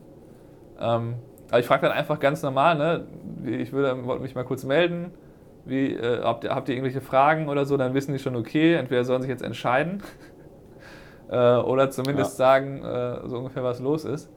Ähm, 0.80 1.16
aber 1.49 1.59
ich 1.59 1.66
frage 1.66 1.84
dann 1.84 1.91
einfach 1.91 2.20
ganz 2.20 2.41
normal, 2.41 2.78
ne? 2.78 3.05
Ich 3.45 3.74
würde 3.74 4.05
wollte 4.05 4.24
mich 4.24 4.36
mal 4.36 4.43
kurz 4.43 4.64
melden. 4.64 5.11
Wie, 5.66 5.93
äh, 5.93 6.22
habt, 6.24 6.43
ihr, 6.43 6.55
habt 6.55 6.68
ihr 6.68 6.76
irgendwelche 6.76 7.01
Fragen 7.01 7.47
oder 7.47 7.66
so? 7.66 7.78
Dann 7.78 7.93
wissen 7.93 8.11
die 8.11 8.20
schon, 8.20 8.36
okay, 8.36 8.74
entweder 8.76 9.03
sollen 9.03 9.22
sich 9.22 9.30
jetzt 9.30 9.43
entscheiden 9.43 10.01
äh, 11.30 11.55
oder 11.57 11.89
zumindest 11.89 12.38
sagen, 12.38 12.84
äh, 12.84 13.28
so 13.28 13.38
ungefähr, 13.38 13.64
was 13.64 13.80
los 13.80 14.03
ist. 14.03 14.30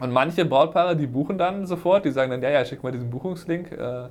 Und 0.00 0.10
manche 0.10 0.44
Brautpaare, 0.44 0.96
die 0.96 1.06
buchen 1.06 1.38
dann 1.38 1.66
sofort, 1.66 2.04
die 2.04 2.10
sagen 2.10 2.30
dann, 2.30 2.42
ja, 2.42 2.50
ja, 2.50 2.64
schick 2.64 2.82
mal 2.82 2.92
diesen 2.92 3.10
Buchungslink, 3.10 3.72
äh, 3.72 4.08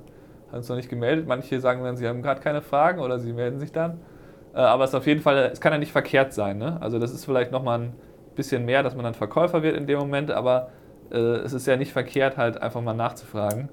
haben 0.52 0.58
uns 0.58 0.68
noch 0.68 0.76
nicht 0.76 0.88
gemeldet. 0.88 1.26
Manche 1.26 1.60
sagen 1.60 1.82
dann, 1.82 1.96
sie 1.96 2.06
haben 2.06 2.22
gerade 2.22 2.40
keine 2.40 2.60
Fragen 2.62 3.00
oder 3.00 3.18
sie 3.18 3.32
melden 3.32 3.58
sich 3.58 3.72
dann. 3.72 3.98
Äh, 4.54 4.58
aber 4.58 4.84
es 4.84 4.90
ist 4.90 4.96
auf 4.96 5.06
jeden 5.06 5.20
Fall, 5.20 5.50
es 5.52 5.60
kann 5.60 5.72
ja 5.72 5.78
nicht 5.78 5.92
verkehrt 5.92 6.32
sein. 6.32 6.58
Ne? 6.58 6.76
Also 6.80 6.98
das 6.98 7.12
ist 7.12 7.24
vielleicht 7.24 7.50
nochmal 7.50 7.80
ein 7.80 7.94
bisschen 8.36 8.64
mehr, 8.64 8.82
dass 8.82 8.94
man 8.94 9.04
dann 9.04 9.14
Verkäufer 9.14 9.62
wird 9.62 9.76
in 9.76 9.86
dem 9.86 9.98
Moment, 9.98 10.30
aber 10.30 10.68
äh, 11.10 11.16
es 11.16 11.52
ist 11.52 11.66
ja 11.66 11.76
nicht 11.76 11.92
verkehrt, 11.92 12.36
halt 12.36 12.60
einfach 12.60 12.82
mal 12.82 12.94
nachzufragen. 12.94 13.70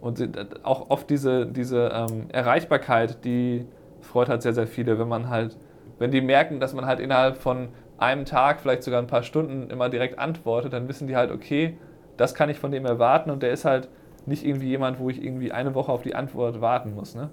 Und 0.00 0.20
auch 0.64 0.90
oft 0.90 1.08
diese, 1.10 1.46
diese 1.46 1.92
ähm, 1.94 2.26
Erreichbarkeit, 2.32 3.24
die 3.24 3.66
freut 4.00 4.28
halt 4.28 4.42
sehr, 4.42 4.52
sehr 4.52 4.66
viele, 4.66 4.98
wenn 4.98 5.06
man 5.06 5.28
halt, 5.28 5.56
wenn 5.98 6.10
die 6.10 6.20
merken, 6.20 6.58
dass 6.58 6.74
man 6.74 6.86
halt 6.86 6.98
innerhalb 6.98 7.36
von 7.36 7.68
einem 7.98 8.24
Tag, 8.24 8.60
vielleicht 8.60 8.82
sogar 8.82 9.00
ein 9.00 9.06
paar 9.06 9.22
Stunden 9.22 9.70
immer 9.70 9.88
direkt 9.90 10.18
antwortet, 10.18 10.72
dann 10.72 10.88
wissen 10.88 11.06
die 11.06 11.14
halt, 11.14 11.30
okay, 11.30 11.78
das 12.16 12.34
kann 12.34 12.50
ich 12.50 12.58
von 12.58 12.72
dem 12.72 12.84
erwarten 12.84 13.30
und 13.30 13.44
der 13.44 13.52
ist 13.52 13.64
halt 13.64 13.88
nicht 14.26 14.44
irgendwie 14.44 14.68
jemand, 14.68 14.98
wo 15.00 15.10
ich 15.10 15.22
irgendwie 15.22 15.52
eine 15.52 15.74
Woche 15.74 15.90
auf 15.92 16.02
die 16.02 16.14
Antwort 16.14 16.60
warten 16.60 16.94
muss. 16.94 17.14
Ne? 17.14 17.30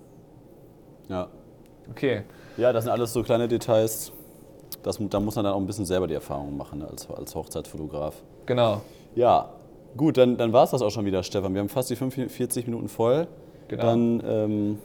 Ja. 1.08 1.28
Okay. 1.92 2.22
ja, 2.58 2.72
das 2.72 2.84
sind 2.84 2.94
alles 2.94 3.14
so 3.14 3.24
kleine 3.24 3.48
Details. 3.48 4.12
Das, 4.84 5.00
da 5.10 5.20
muss 5.20 5.36
man 5.36 5.46
dann 5.46 5.54
auch 5.54 5.60
ein 5.60 5.66
bisschen 5.66 5.86
selber 5.86 6.08
die 6.08 6.14
Erfahrung 6.14 6.56
machen 6.56 6.80
ne, 6.80 6.88
als, 6.88 7.10
als 7.10 7.36
Hochzeitsfotograf. 7.36 8.16
Genau. 8.46 8.82
Ja, 9.16 9.50
gut, 9.98 10.18
dann, 10.18 10.38
dann 10.38 10.54
war 10.54 10.64
es 10.64 10.72
das 10.72 10.82
auch 10.82 10.92
schon 10.92 11.06
wieder, 11.06 11.24
Stefan. 11.24 11.54
Wir 11.54 11.62
haben 11.62 11.70
fast 11.70 11.90
die 11.90 11.96
45 11.96 12.66
Minuten 12.68 12.88
voll. 12.88 13.28
Genau. 13.68 13.84
Dann, 13.84 14.24
ähm, 14.26 14.78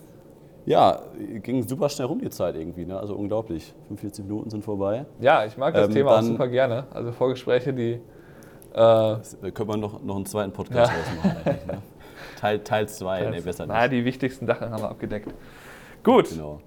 ja, 0.67 1.03
ging 1.43 1.63
super 1.69 1.91
schnell 1.91 2.07
rum 2.07 2.21
die 2.21 2.31
Zeit 2.31 2.57
irgendwie. 2.57 2.87
Ne? 2.87 2.99
Also 2.99 3.15
unglaublich. 3.15 3.75
45 3.89 4.25
Minuten 4.25 4.49
sind 4.51 4.65
vorbei. 4.65 5.05
Ja, 5.21 5.45
ich 5.45 5.57
mag 5.59 5.75
das 5.75 5.89
Ähm, 5.89 5.95
Thema 5.95 6.19
auch 6.19 6.23
super 6.23 6.49
gerne. 6.49 6.87
Also 6.93 7.13
Vorgespräche, 7.13 7.73
die. 7.75 7.93
Äh, 7.93 8.01
Da 8.73 9.19
können 9.53 9.69
wir 9.69 9.77
noch, 9.77 10.03
noch 10.03 10.17
einen 10.17 10.27
zweiten 10.27 10.53
Podcast 10.53 10.91
Ja. 11.25 11.31
draus 11.31 11.33
machen. 11.35 11.37
eigentlich, 11.45 11.67
Ne? 11.67 11.83
Teil 12.45 12.59
2, 12.59 12.65
Teil 12.65 12.89
zwei, 12.89 13.31
nee, 13.31 13.41
besser 13.41 13.65
na, 13.67 13.81
nicht. 13.81 13.93
die 13.93 14.05
wichtigsten 14.05 14.47
Sachen 14.47 14.69
haben 14.71 14.83
wir 14.83 14.91
abgedeckt. 14.91 15.33
Gut. 16.03 16.29
Genau. 16.29 16.61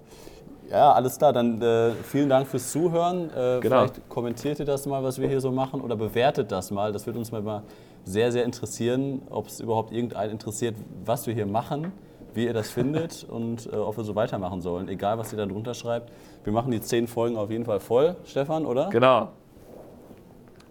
Ja, 0.68 0.92
alles 0.92 1.16
klar. 1.18 1.32
Dann 1.32 1.62
äh, 1.62 1.92
vielen 2.02 2.28
Dank 2.28 2.48
fürs 2.48 2.72
Zuhören. 2.72 3.30
Äh, 3.30 3.60
Genau. 3.60 3.60
Vielleicht 3.60 4.08
kommentiert 4.08 4.58
ihr 4.58 4.64
das 4.64 4.86
mal, 4.86 5.04
was 5.04 5.20
wir 5.20 5.28
hier 5.28 5.40
so 5.40 5.52
machen, 5.52 5.80
oder 5.80 5.94
bewertet 5.94 6.50
das 6.50 6.72
mal. 6.72 6.92
Das 6.92 7.06
würde 7.06 7.20
uns 7.20 7.30
mal 7.30 7.42
mal 7.42 7.62
sehr, 8.04 8.32
sehr 8.32 8.44
interessieren, 8.44 9.22
ob 9.30 9.46
es 9.46 9.60
überhaupt 9.60 9.92
irgendeinen 9.92 10.32
interessiert, 10.32 10.74
was 11.04 11.28
wir 11.28 11.34
hier 11.34 11.46
machen, 11.46 11.92
wie 12.34 12.46
ihr 12.46 12.54
das 12.54 12.70
findet 12.70 13.24
und 13.30 13.72
äh, 13.72 13.76
ob 13.76 13.96
wir 13.98 14.02
so 14.04 14.16
weitermachen 14.16 14.60
sollen. 14.60 14.88
Egal, 14.88 15.16
was 15.16 15.32
ihr 15.32 15.38
da 15.38 15.46
drunter 15.46 15.74
schreibt. 15.74 16.10
Wir 16.42 16.52
machen 16.52 16.72
die 16.72 16.80
zehn 16.80 17.06
Folgen 17.06 17.36
auf 17.36 17.52
jeden 17.52 17.64
Fall 17.66 17.78
voll, 17.78 18.16
Stefan, 18.24 18.66
oder? 18.66 18.88
Genau. 18.90 19.28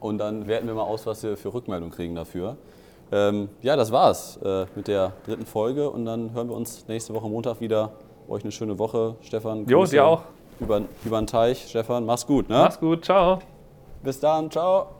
Und 0.02 0.18
dann 0.18 0.48
werten 0.48 0.68
wir 0.68 0.74
mal 0.74 0.84
aus, 0.84 1.06
was 1.06 1.24
wir 1.24 1.38
für 1.38 1.54
Rückmeldung 1.54 1.92
kriegen 1.92 2.14
dafür. 2.14 2.58
Ähm, 3.12 3.50
ja, 3.62 3.76
das 3.76 3.92
war's 3.92 4.38
äh, 4.44 4.66
mit 4.76 4.88
der 4.88 5.14
dritten 5.26 5.46
Folge 5.46 5.90
und 5.90 6.06
dann 6.06 6.34
hören 6.34 6.50
wir 6.50 6.56
uns 6.56 6.88
nächste 6.88 7.14
Woche 7.14 7.28
Montag 7.30 7.62
wieder. 7.62 7.92
Euch 8.28 8.44
eine 8.44 8.52
schöne 8.52 8.78
Woche, 8.78 9.16
Stefan. 9.22 9.66
Jo, 9.68 9.86
dir 9.86 10.06
auch. 10.06 10.24
Über, 10.60 10.82
über 11.06 11.22
den 11.22 11.28
Teich, 11.28 11.68
Stefan. 11.70 12.06
Mach's 12.06 12.28
gut, 12.28 12.50
ne? 12.50 12.58
Mach's 12.58 12.80
gut. 12.80 13.06
Ciao. 13.06 13.40
Bis 14.04 14.20
dann, 14.20 14.52
ciao. 14.52 14.97